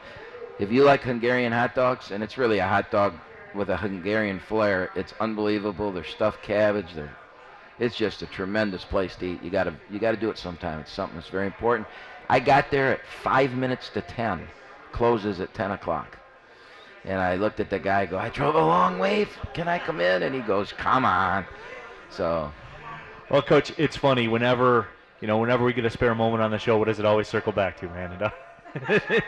If 0.60 0.72
you 0.72 0.84
like 0.84 1.02
Hungarian 1.02 1.52
hot 1.52 1.76
dogs, 1.76 2.12
and 2.12 2.24
it's 2.24 2.38
really 2.38 2.60
a 2.60 2.68
hot 2.68 2.92
dog 2.92 3.14
with 3.54 3.70
a 3.70 3.78
Hungarian 3.78 4.40
flair, 4.40 4.92
it's 4.96 5.14
unbelievable. 5.20 5.92
They're 5.92 6.04
stuffed 6.04 6.42
cabbage. 6.44 6.94
They're 6.94 7.16
it's 7.80 7.96
just 7.96 8.22
a 8.22 8.28
tremendous 8.28 8.84
place 8.84 9.16
to 9.18 9.26
eat. 9.26 9.44
You 9.44 9.50
gotta 9.50 9.74
you 9.90 10.00
gotta 10.00 10.18
do 10.18 10.30
it 10.30 10.38
sometime. 10.38 10.80
It's 10.80 10.92
something 10.92 11.18
that's 11.18 11.30
very 11.30 11.48
important. 11.48 11.88
I 12.30 12.40
got 12.40 12.72
there 12.72 12.94
at 12.94 13.06
five 13.24 13.54
minutes 13.54 13.90
to 13.90 14.02
ten. 14.02 14.48
Closes 14.92 15.40
at 15.40 15.54
ten 15.54 15.72
o'clock. 15.72 16.18
And 17.06 17.20
I 17.20 17.36
looked 17.36 17.60
at 17.60 17.70
the 17.70 17.80
guy, 17.80 18.02
I 18.02 18.06
go, 18.06 18.18
I 18.18 18.30
drove 18.30 18.56
a 18.56 18.62
long 18.66 18.98
way. 18.98 19.28
Can 19.54 19.68
I 19.68 19.78
come 19.78 20.00
in? 20.00 20.24
And 20.24 20.34
he 20.34 20.42
goes, 20.42 20.72
Come 20.72 21.06
on. 21.06 21.46
So 22.10 22.52
Well, 23.30 23.42
Coach, 23.42 23.74
it's 23.78 23.98
funny 23.98 24.28
whenever 24.28 24.88
you 25.22 25.28
know 25.28 25.38
whenever 25.38 25.64
we 25.64 25.74
get 25.74 25.86
a 25.86 25.90
spare 25.90 26.16
moment 26.16 26.44
on 26.44 26.52
the 26.52 26.60
show. 26.60 26.78
What 26.78 26.86
does 26.88 27.00
it 27.00 27.06
always 27.06 27.28
circle 27.28 27.52
back 27.52 27.78
to, 27.80 27.88
man? 27.88 28.32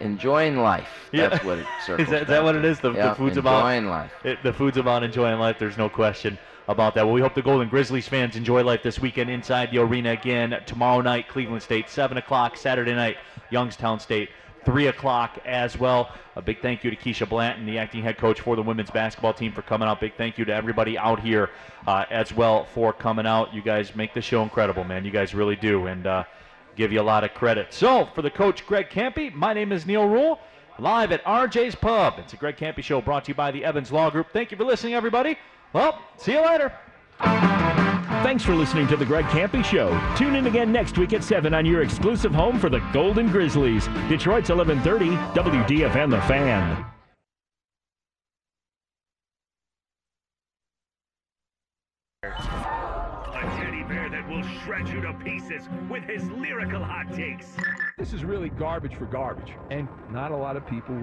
Enjoying 0.00 0.56
life. 0.56 0.88
Yeah. 1.12 1.28
That's 1.28 1.44
what 1.44 1.58
it 1.58 1.66
circles 1.86 2.08
is 2.08 2.10
that, 2.10 2.14
is 2.14 2.20
back 2.22 2.28
that 2.28 2.44
what 2.44 2.56
it 2.56 2.64
is? 2.64 2.80
The, 2.80 2.92
Yeah, 2.92 3.10
the 3.10 3.14
food's 3.14 3.36
about 3.36 3.58
enjoying 3.58 3.88
life. 3.88 4.12
It, 4.24 4.42
the 4.42 4.52
food's 4.52 4.76
about 4.76 5.04
enjoying 5.04 5.38
life. 5.38 5.56
There's 5.58 5.78
no 5.78 5.88
question 5.88 6.38
about 6.68 6.94
that. 6.94 7.04
Well, 7.04 7.14
we 7.14 7.20
hope 7.20 7.34
the 7.34 7.42
Golden 7.42 7.68
Grizzlies 7.68 8.08
fans 8.08 8.34
enjoy 8.36 8.64
life 8.64 8.82
this 8.82 8.98
weekend 8.98 9.30
inside 9.30 9.70
the 9.70 9.78
arena 9.78 10.12
again. 10.12 10.60
Tomorrow 10.66 11.02
night, 11.02 11.28
Cleveland 11.28 11.62
State, 11.62 11.88
7 11.88 12.16
o'clock. 12.16 12.56
Saturday 12.56 12.94
night, 12.94 13.16
Youngstown 13.50 14.00
State, 14.00 14.30
3 14.64 14.86
o'clock 14.88 15.38
as 15.44 15.78
well. 15.78 16.12
A 16.36 16.42
big 16.42 16.60
thank 16.60 16.84
you 16.84 16.90
to 16.90 16.96
Keisha 16.96 17.28
Blanton, 17.28 17.66
the 17.66 17.78
acting 17.78 18.02
head 18.02 18.18
coach 18.18 18.40
for 18.40 18.56
the 18.56 18.62
women's 18.62 18.90
basketball 18.90 19.34
team, 19.34 19.52
for 19.52 19.62
coming 19.62 19.88
out. 19.88 20.00
Big 20.00 20.14
thank 20.16 20.38
you 20.38 20.44
to 20.44 20.54
everybody 20.54 20.96
out 20.96 21.20
here 21.20 21.50
uh, 21.86 22.04
as 22.10 22.32
well 22.32 22.64
for 22.64 22.92
coming 22.92 23.26
out. 23.26 23.52
You 23.52 23.62
guys 23.62 23.94
make 23.94 24.14
the 24.14 24.22
show 24.22 24.42
incredible, 24.42 24.84
man. 24.84 25.04
You 25.04 25.10
guys 25.10 25.34
really 25.34 25.56
do. 25.56 25.86
And 25.86 26.06
uh, 26.06 26.24
give 26.76 26.92
you 26.92 27.00
a 27.00 27.02
lot 27.02 27.24
of 27.24 27.34
credit. 27.34 27.72
So, 27.72 28.08
for 28.14 28.22
the 28.22 28.30
coach, 28.30 28.66
Greg 28.66 28.88
Kampe, 28.90 29.32
my 29.34 29.52
name 29.52 29.72
is 29.72 29.86
Neil 29.86 30.08
Ruhl. 30.08 30.40
live 30.78 31.12
at 31.12 31.24
RJ's 31.24 31.74
Pub. 31.74 32.14
It's 32.18 32.32
a 32.32 32.36
Greg 32.36 32.56
Kampe 32.56 32.82
show 32.82 33.00
brought 33.00 33.24
to 33.26 33.30
you 33.30 33.34
by 33.34 33.50
the 33.50 33.64
Evans 33.64 33.92
Law 33.92 34.10
Group. 34.10 34.28
Thank 34.32 34.50
you 34.50 34.56
for 34.56 34.64
listening, 34.64 34.94
everybody. 34.94 35.36
Well, 35.72 36.00
see 36.16 36.32
you 36.32 36.44
later. 36.44 37.81
Thanks 38.22 38.44
for 38.44 38.54
listening 38.54 38.86
to 38.86 38.96
The 38.96 39.04
Greg 39.04 39.24
Kampe 39.26 39.64
Show. 39.64 39.90
Tune 40.16 40.36
in 40.36 40.46
again 40.46 40.70
next 40.70 40.96
week 40.96 41.12
at 41.12 41.24
7 41.24 41.52
on 41.52 41.66
your 41.66 41.82
exclusive 41.82 42.32
home 42.32 42.56
for 42.58 42.70
the 42.70 42.78
Golden 42.92 43.28
Grizzlies. 43.28 43.88
Detroit's 44.08 44.48
1130, 44.48 45.10
WDFN 45.34 46.10
The 46.10 46.20
Fan. 46.22 46.86
A 52.22 52.28
teddy 53.56 53.82
bear 53.82 54.08
that 54.08 54.26
will 54.28 54.44
shred 54.64 54.88
you 54.88 55.00
to 55.00 55.12
pieces 55.14 55.68
with 55.90 56.04
his 56.04 56.30
lyrical 56.30 56.82
hot 56.82 57.12
takes. 57.12 57.48
This 57.98 58.12
is 58.12 58.24
really 58.24 58.50
garbage 58.50 58.94
for 58.94 59.06
garbage, 59.06 59.52
and 59.70 59.88
not 60.10 60.30
a 60.30 60.36
lot 60.36 60.56
of 60.56 60.64
people 60.66 60.94